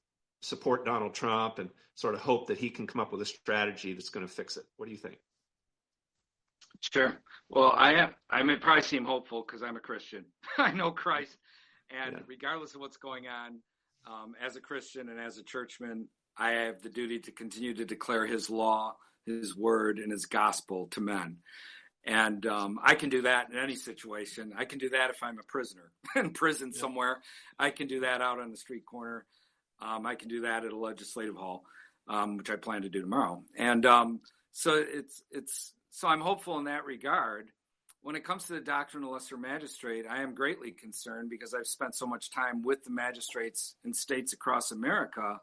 support 0.43 0.85
Donald 0.85 1.15
Trump 1.15 1.59
and 1.59 1.71
sort 1.95 2.15
of 2.15 2.21
hope 2.21 2.49
that 2.49 2.59
he 2.59 2.69
can 2.69 2.87
come 2.87 3.01
up 3.01 3.11
with 3.11 3.23
a 3.23 3.27
strategy 3.27 3.95
that's 3.95 4.11
going 4.11 4.27
to 4.27 4.33
fix 4.33 4.59
it? 4.59 4.65
What 4.77 4.87
do 4.87 4.93
you 4.93 4.99
think? 4.99 5.17
Sure. 6.81 7.15
Well, 7.49 7.73
I 7.75 7.95
am. 7.95 8.15
I 8.31 8.43
may 8.43 8.57
probably 8.57 8.83
seem 8.83 9.05
hopeful 9.05 9.45
because 9.47 9.63
I'm 9.63 9.77
a 9.77 9.81
Christian. 9.81 10.25
I 10.59 10.73
know 10.73 10.91
Christ, 10.91 11.37
and 11.93 12.17
Yeah. 12.17 12.23
regardless 12.27 12.75
of 12.75 12.81
what's 12.81 12.97
going 12.97 13.29
on, 13.29 13.63
um, 14.07 14.35
as 14.41 14.57
a 14.57 14.61
Christian 14.61 15.09
and 15.09 15.21
as 15.21 15.39
a 15.39 15.45
churchman, 15.45 16.09
I 16.37 16.53
have 16.53 16.83
the 16.83 16.89
duty 16.89 17.19
to 17.21 17.33
continue 17.33 17.75
to 17.75 17.85
declare 17.85 18.27
His 18.27 18.49
law, 18.51 18.97
His 19.27 19.57
word, 19.57 19.99
and 19.99 20.11
His 20.11 20.27
gospel 20.27 20.89
to 20.89 21.01
men. 21.01 21.39
And 22.05 22.45
um, 22.47 22.81
I 22.83 22.97
can 22.97 23.11
do 23.11 23.23
that 23.23 23.51
in 23.53 23.59
any 23.59 23.77
situation. 23.77 24.53
I 24.57 24.65
can 24.65 24.79
do 24.81 24.89
that 24.91 25.11
if 25.11 25.23
I'm 25.23 25.39
a 25.39 25.45
prisoner 25.45 25.93
in 26.17 26.33
prison 26.33 26.73
somewhere. 26.73 27.23
I 27.59 27.71
can 27.71 27.87
do 27.87 28.01
that 28.01 28.21
out 28.21 28.41
on 28.41 28.51
the 28.51 28.57
street 28.57 28.85
corner. 28.85 29.25
Um, 29.81 30.05
I 30.07 30.17
can 30.17 30.29
do 30.29 30.41
that 30.43 30.65
at 30.65 30.73
a 30.73 30.77
legislative 30.77 31.37
hall, 31.37 31.65
um, 32.09 32.37
which 32.37 32.51
I 32.51 32.57
plan 32.57 32.83
to 32.83 32.89
do 32.89 33.01
tomorrow. 33.01 33.45
And 33.57 33.87
um, 33.87 34.21
so 34.51 34.75
it's 34.77 35.23
it's 35.31 35.75
so 35.91 36.09
I'm 36.09 36.21
hopeful 36.21 36.59
in 36.59 36.65
that 36.65 36.85
regard. 36.85 37.51
When 38.03 38.17
it 38.17 38.25
comes 38.25 38.45
to 38.45 38.55
the 38.55 38.61
doctrine 38.61 39.05
of 39.05 39.11
lesser 39.11 39.37
magistrate, 39.37 40.05
I 40.11 40.23
am 40.23 40.35
greatly 40.35 40.73
concerned 40.73 41.31
because 41.31 41.55
I've 41.55 41.67
spent 41.67 41.95
so 41.95 42.07
much 42.07 42.31
time 42.31 42.63
with 42.63 42.83
the 42.85 42.91
magistrates 42.91 43.77
in 43.85 43.95
states 43.95 44.33
across 44.33 44.73
America, 44.73 45.39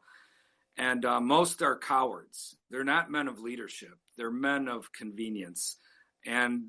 and 0.77 1.05
uh, 1.05 1.21
most 1.21 1.61
are 1.61 1.77
cowards. 1.77 2.57
They're 2.69 2.83
not 2.83 3.09
men 3.09 3.27
of 3.27 3.39
leadership. 3.39 3.97
They're 4.17 4.31
men 4.31 4.67
of 4.67 4.91
convenience 4.91 5.77
and 6.25 6.65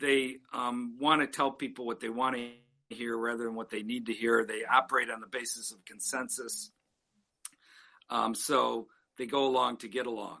they 0.00 0.36
um, 0.52 0.96
want 1.00 1.20
to 1.20 1.26
tell 1.26 1.50
people 1.50 1.86
what 1.86 2.00
they 2.00 2.08
want 2.08 2.36
to 2.36 2.94
hear 2.94 3.16
rather 3.16 3.44
than 3.44 3.54
what 3.54 3.70
they 3.70 3.82
need 3.82 4.06
to 4.06 4.12
hear. 4.12 4.44
They 4.44 4.64
operate 4.64 5.10
on 5.10 5.20
the 5.20 5.26
basis 5.26 5.72
of 5.72 5.84
consensus. 5.84 6.70
Um, 8.10 8.34
so 8.34 8.88
they 9.18 9.26
go 9.26 9.46
along 9.46 9.78
to 9.78 9.88
get 9.88 10.06
along. 10.06 10.38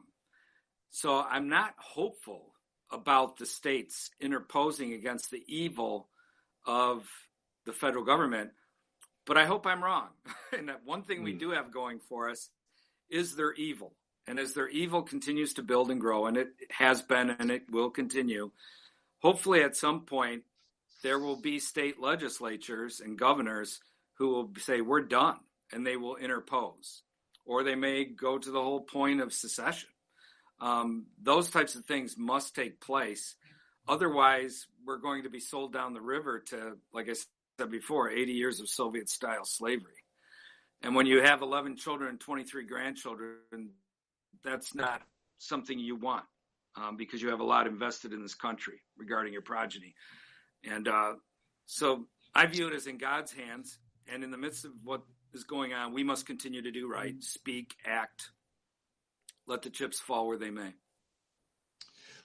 So 0.90 1.20
I'm 1.20 1.48
not 1.48 1.74
hopeful 1.78 2.53
about 2.94 3.36
the 3.36 3.46
states 3.46 4.10
interposing 4.20 4.92
against 4.92 5.30
the 5.30 5.42
evil 5.46 6.08
of 6.64 7.06
the 7.66 7.72
federal 7.72 8.04
government, 8.04 8.50
but 9.26 9.36
I 9.36 9.44
hope 9.44 9.66
I'm 9.66 9.82
wrong. 9.82 10.08
and 10.56 10.68
that 10.68 10.84
one 10.84 11.02
thing 11.02 11.20
mm. 11.20 11.24
we 11.24 11.32
hmm. 11.32 11.38
do 11.38 11.50
have 11.50 11.72
going 11.72 11.98
for 11.98 12.30
us 12.30 12.48
is 13.10 13.36
their 13.36 13.52
evil. 13.52 13.92
And 14.26 14.38
as 14.38 14.54
their 14.54 14.68
evil 14.68 15.02
continues 15.02 15.54
to 15.54 15.62
build 15.62 15.90
and 15.90 16.00
grow, 16.00 16.26
and 16.26 16.36
it 16.36 16.48
has 16.70 17.02
been 17.02 17.30
and 17.30 17.50
it 17.50 17.64
will 17.70 17.90
continue, 17.90 18.50
hopefully 19.20 19.62
at 19.62 19.76
some 19.76 20.02
point 20.02 20.44
there 21.02 21.18
will 21.18 21.36
be 21.36 21.58
state 21.58 22.00
legislatures 22.00 23.00
and 23.00 23.18
governors 23.18 23.80
who 24.14 24.28
will 24.28 24.50
say, 24.58 24.80
We're 24.80 25.02
done, 25.02 25.36
and 25.72 25.86
they 25.86 25.96
will 25.96 26.16
interpose. 26.16 27.02
Or 27.44 27.62
they 27.62 27.74
may 27.74 28.04
go 28.04 28.38
to 28.38 28.50
the 28.50 28.62
whole 28.62 28.80
point 28.80 29.20
of 29.20 29.32
secession. 29.34 29.90
Um, 30.60 31.06
those 31.22 31.50
types 31.50 31.74
of 31.74 31.84
things 31.84 32.16
must 32.16 32.54
take 32.54 32.80
place. 32.80 33.34
Otherwise, 33.86 34.66
we're 34.86 34.98
going 34.98 35.24
to 35.24 35.30
be 35.30 35.40
sold 35.40 35.72
down 35.72 35.92
the 35.92 36.00
river 36.00 36.40
to, 36.48 36.76
like 36.92 37.08
I 37.08 37.14
said 37.58 37.70
before, 37.70 38.10
80 38.10 38.32
years 38.32 38.60
of 38.60 38.68
Soviet 38.68 39.08
style 39.08 39.44
slavery. 39.44 39.92
And 40.82 40.94
when 40.94 41.06
you 41.06 41.22
have 41.22 41.42
11 41.42 41.76
children 41.76 42.10
and 42.10 42.20
23 42.20 42.66
grandchildren, 42.66 43.70
that's 44.42 44.74
not 44.74 45.02
something 45.38 45.78
you 45.78 45.96
want 45.96 46.24
um, 46.76 46.96
because 46.96 47.22
you 47.22 47.30
have 47.30 47.40
a 47.40 47.44
lot 47.44 47.66
invested 47.66 48.12
in 48.12 48.22
this 48.22 48.34
country 48.34 48.80
regarding 48.96 49.32
your 49.32 49.42
progeny. 49.42 49.94
And 50.64 50.88
uh, 50.88 51.14
so 51.66 52.06
I 52.34 52.46
view 52.46 52.68
it 52.68 52.74
as 52.74 52.86
in 52.86 52.98
God's 52.98 53.32
hands. 53.32 53.78
And 54.12 54.22
in 54.22 54.30
the 54.30 54.38
midst 54.38 54.64
of 54.64 54.72
what 54.82 55.02
is 55.32 55.44
going 55.44 55.72
on, 55.72 55.94
we 55.94 56.04
must 56.04 56.26
continue 56.26 56.62
to 56.62 56.70
do 56.70 56.90
right, 56.90 57.14
speak, 57.22 57.74
act, 57.86 58.30
let 59.46 59.62
the 59.62 59.70
chips 59.70 60.00
fall 60.00 60.26
where 60.26 60.38
they 60.38 60.50
may. 60.50 60.74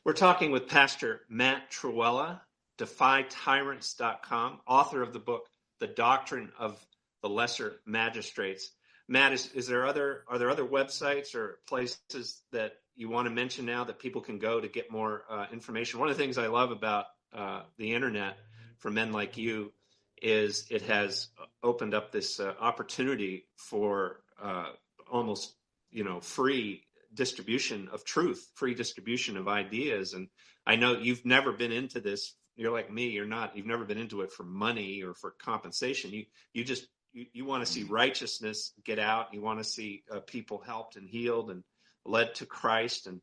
We're 0.05 0.13
talking 0.13 0.51
with 0.51 0.67
Pastor 0.67 1.21
Matt 1.29 1.71
Trewhella, 1.71 2.39
defytyrants.com, 2.77 4.61
author 4.65 5.01
of 5.01 5.13
the 5.13 5.19
book, 5.19 5.47
The 5.79 5.87
Doctrine 5.87 6.51
of 6.57 6.79
the 7.21 7.29
Lesser 7.29 7.81
Magistrates. 7.85 8.71
Matt, 9.07 9.33
is, 9.33 9.51
is 9.53 9.67
there 9.67 9.85
other 9.85 10.23
are 10.27 10.37
there 10.37 10.49
other 10.49 10.65
websites 10.65 11.35
or 11.35 11.59
places 11.67 12.41
that 12.51 12.73
you 12.95 13.09
want 13.09 13.27
to 13.27 13.33
mention 13.33 13.65
now 13.65 13.83
that 13.83 13.99
people 13.99 14.21
can 14.21 14.39
go 14.39 14.61
to 14.61 14.67
get 14.67 14.91
more 14.91 15.23
uh, 15.29 15.47
information? 15.51 15.99
One 15.99 16.09
of 16.09 16.17
the 16.17 16.23
things 16.23 16.37
I 16.37 16.47
love 16.47 16.71
about 16.71 17.05
uh, 17.33 17.63
the 17.77 17.93
internet 17.93 18.37
for 18.77 18.89
men 18.91 19.11
like 19.11 19.37
you 19.37 19.73
is 20.21 20.65
it 20.69 20.83
has 20.83 21.29
opened 21.63 21.93
up 21.93 22.11
this 22.11 22.39
uh, 22.39 22.53
opportunity 22.59 23.45
for 23.55 24.21
uh, 24.41 24.67
almost 25.11 25.53
you 25.91 26.03
know 26.03 26.19
free 26.19 26.83
distribution 27.13 27.89
of 27.91 28.03
truth, 28.03 28.49
free 28.55 28.73
distribution 28.73 29.37
of 29.37 29.47
ideas. 29.47 30.13
And 30.13 30.27
I 30.65 30.75
know 30.75 30.97
you've 30.97 31.25
never 31.25 31.51
been 31.51 31.71
into 31.71 31.99
this. 31.99 32.35
You're 32.55 32.71
like 32.71 32.91
me. 32.91 33.09
You're 33.09 33.25
not. 33.25 33.55
You've 33.55 33.65
never 33.65 33.85
been 33.85 33.97
into 33.97 34.21
it 34.21 34.31
for 34.31 34.43
money 34.43 35.03
or 35.03 35.13
for 35.13 35.35
compensation. 35.41 36.11
You 36.11 36.25
you 36.53 36.63
just 36.63 36.87
you, 37.13 37.25
you 37.33 37.45
want 37.45 37.65
to 37.65 37.71
see 37.71 37.83
righteousness 37.83 38.73
get 38.83 38.99
out. 38.99 39.33
You 39.33 39.41
want 39.41 39.59
to 39.59 39.63
see 39.63 40.03
uh, 40.13 40.19
people 40.19 40.59
helped 40.59 40.95
and 40.95 41.07
healed 41.07 41.51
and 41.51 41.63
led 42.05 42.35
to 42.35 42.45
Christ. 42.45 43.07
And 43.07 43.21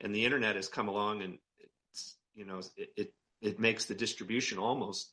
and 0.00 0.14
the 0.14 0.24
internet 0.24 0.56
has 0.56 0.68
come 0.68 0.88
along 0.88 1.22
and 1.22 1.38
it's 1.92 2.16
you 2.34 2.44
know 2.44 2.60
it 2.76 2.90
it, 2.96 3.12
it 3.42 3.60
makes 3.60 3.86
the 3.86 3.94
distribution 3.94 4.58
almost 4.58 5.08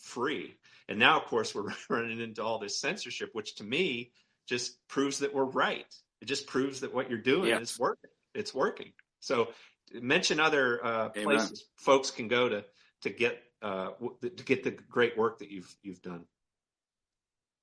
free. 0.00 0.56
And 0.88 0.98
now, 0.98 1.20
of 1.20 1.26
course, 1.26 1.54
we're 1.54 1.72
running 1.88 2.20
into 2.20 2.42
all 2.42 2.58
this 2.58 2.80
censorship, 2.80 3.30
which 3.32 3.56
to 3.56 3.64
me 3.64 4.12
just 4.48 4.76
proves 4.88 5.18
that 5.18 5.34
we're 5.34 5.44
right. 5.44 5.86
It 6.20 6.26
just 6.26 6.46
proves 6.46 6.80
that 6.80 6.94
what 6.94 7.08
you're 7.10 7.18
doing 7.18 7.50
is 7.50 7.78
working. 7.78 8.10
It's 8.34 8.54
working. 8.54 8.92
So 9.20 9.48
mention 9.92 10.40
other 10.40 10.84
uh, 10.84 11.08
places 11.10 11.64
folks 11.76 12.10
can 12.10 12.28
go 12.28 12.48
to 12.48 12.64
to 13.02 13.10
get 13.10 13.42
uh, 13.62 13.90
to 14.22 14.44
get 14.44 14.64
the 14.64 14.70
great 14.70 15.16
work 15.16 15.38
that 15.38 15.50
you've 15.50 15.74
you've 15.82 16.02
done. 16.02 16.24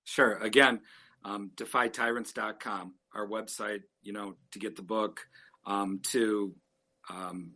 Sure. 0.06 0.38
Again, 0.38 0.82
um, 1.24 1.52
defytyrants.com, 1.56 2.94
our 3.14 3.28
website, 3.28 3.82
you 4.04 4.14
know, 4.14 4.36
to 4.52 4.60
get 4.60 4.76
the 4.76 4.84
book, 4.84 5.28
um, 5.66 6.00
to 6.12 6.54
um, 7.10 7.54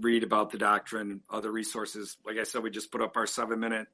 read 0.00 0.24
about 0.24 0.50
the 0.50 0.58
doctrine, 0.58 1.20
other 1.30 1.52
resources. 1.52 2.16
Like 2.26 2.38
I 2.38 2.42
said, 2.42 2.62
we 2.62 2.70
just 2.70 2.90
put 2.90 3.00
up 3.00 3.16
our 3.16 3.26
seven 3.26 3.60
minute 3.60 3.86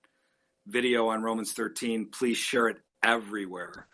video 0.66 1.08
on 1.08 1.22
Romans 1.22 1.52
13. 1.52 2.06
Please 2.06 2.38
share 2.38 2.68
it 2.68 2.78
everywhere. 3.02 3.86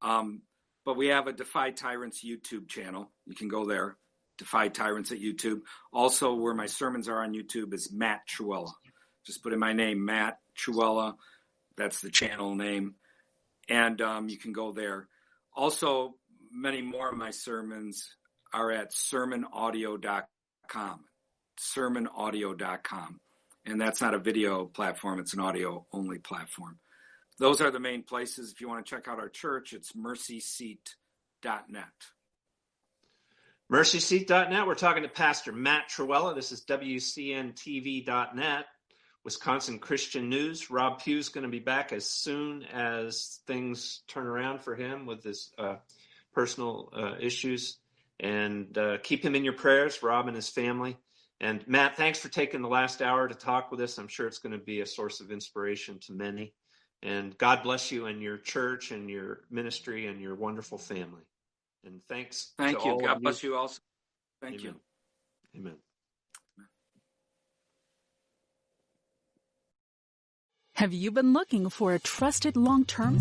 Um, 0.00 0.42
but 0.84 0.96
we 0.96 1.08
have 1.08 1.26
a 1.26 1.32
Defy 1.32 1.70
Tyrants 1.70 2.24
YouTube 2.24 2.68
channel. 2.68 3.10
You 3.26 3.34
can 3.34 3.48
go 3.48 3.66
there, 3.66 3.96
Defy 4.38 4.68
Tyrants 4.68 5.12
at 5.12 5.20
YouTube. 5.20 5.60
Also, 5.92 6.34
where 6.34 6.54
my 6.54 6.66
sermons 6.66 7.08
are 7.08 7.22
on 7.22 7.34
YouTube 7.34 7.74
is 7.74 7.92
Matt 7.92 8.22
Trewhella. 8.28 8.72
Just 9.26 9.42
put 9.42 9.52
in 9.52 9.58
my 9.58 9.72
name, 9.72 10.04
Matt 10.04 10.38
Trewhella. 10.58 11.14
That's 11.76 12.00
the 12.00 12.10
channel 12.10 12.54
name 12.54 12.96
and 13.68 14.00
um, 14.00 14.28
you 14.28 14.38
can 14.38 14.52
go 14.52 14.72
there. 14.72 15.08
Also, 15.54 16.14
many 16.50 16.82
more 16.82 17.10
of 17.10 17.16
my 17.16 17.30
sermons 17.30 18.16
are 18.52 18.70
at 18.70 18.92
sermonaudio.com. 18.92 21.04
Sermonaudio.com. 21.60 23.20
And 23.64 23.80
that's 23.80 24.00
not 24.00 24.14
a 24.14 24.18
video 24.18 24.66
platform, 24.66 25.20
it's 25.20 25.34
an 25.34 25.40
audio 25.40 25.86
only 25.92 26.18
platform. 26.18 26.78
Those 27.42 27.60
are 27.60 27.72
the 27.72 27.80
main 27.80 28.04
places. 28.04 28.52
If 28.52 28.60
you 28.60 28.68
want 28.68 28.86
to 28.86 28.94
check 28.94 29.08
out 29.08 29.18
our 29.18 29.28
church, 29.28 29.72
it's 29.72 29.94
mercyseat.net. 29.94 30.76
Mercyseat.net. 33.68 34.64
We're 34.64 34.76
talking 34.76 35.02
to 35.02 35.08
Pastor 35.08 35.50
Matt 35.50 35.90
Trewhella. 35.90 36.36
This 36.36 36.52
is 36.52 36.64
WCNTV.net. 36.66 38.66
Wisconsin 39.24 39.80
Christian 39.80 40.28
News. 40.28 40.70
Rob 40.70 41.00
Pugh's 41.00 41.30
going 41.30 41.42
to 41.42 41.50
be 41.50 41.58
back 41.58 41.92
as 41.92 42.08
soon 42.08 42.62
as 42.72 43.40
things 43.48 44.02
turn 44.06 44.28
around 44.28 44.60
for 44.60 44.76
him 44.76 45.04
with 45.04 45.24
his 45.24 45.50
uh, 45.58 45.78
personal 46.32 46.92
uh, 46.96 47.16
issues. 47.18 47.78
And 48.20 48.78
uh, 48.78 48.98
keep 49.02 49.24
him 49.24 49.34
in 49.34 49.42
your 49.42 49.54
prayers, 49.54 50.00
Rob 50.00 50.28
and 50.28 50.36
his 50.36 50.48
family. 50.48 50.96
And 51.40 51.66
Matt, 51.66 51.96
thanks 51.96 52.20
for 52.20 52.28
taking 52.28 52.62
the 52.62 52.68
last 52.68 53.02
hour 53.02 53.26
to 53.26 53.34
talk 53.34 53.72
with 53.72 53.80
us. 53.80 53.98
I'm 53.98 54.06
sure 54.06 54.28
it's 54.28 54.38
going 54.38 54.56
to 54.56 54.64
be 54.64 54.80
a 54.80 54.86
source 54.86 55.18
of 55.18 55.32
inspiration 55.32 55.98
to 56.06 56.12
many. 56.12 56.54
And 57.02 57.36
God 57.36 57.62
bless 57.62 57.90
you 57.90 58.06
and 58.06 58.22
your 58.22 58.38
church 58.38 58.92
and 58.92 59.10
your 59.10 59.40
ministry 59.50 60.06
and 60.06 60.20
your 60.20 60.34
wonderful 60.34 60.78
family. 60.78 61.22
And 61.84 62.00
thanks. 62.08 62.52
Thank 62.56 62.84
you. 62.84 63.00
God 63.02 63.20
bless 63.20 63.42
you 63.42 63.56
also. 63.56 63.80
Thank 64.40 64.60
Amen. 64.60 64.74
you. 65.54 65.60
Amen. 65.60 65.76
Have 70.74 70.92
you 70.92 71.10
been 71.10 71.32
looking 71.32 71.68
for 71.68 71.92
a 71.92 71.98
trusted 71.98 72.56
long 72.56 72.84
term? 72.84 73.18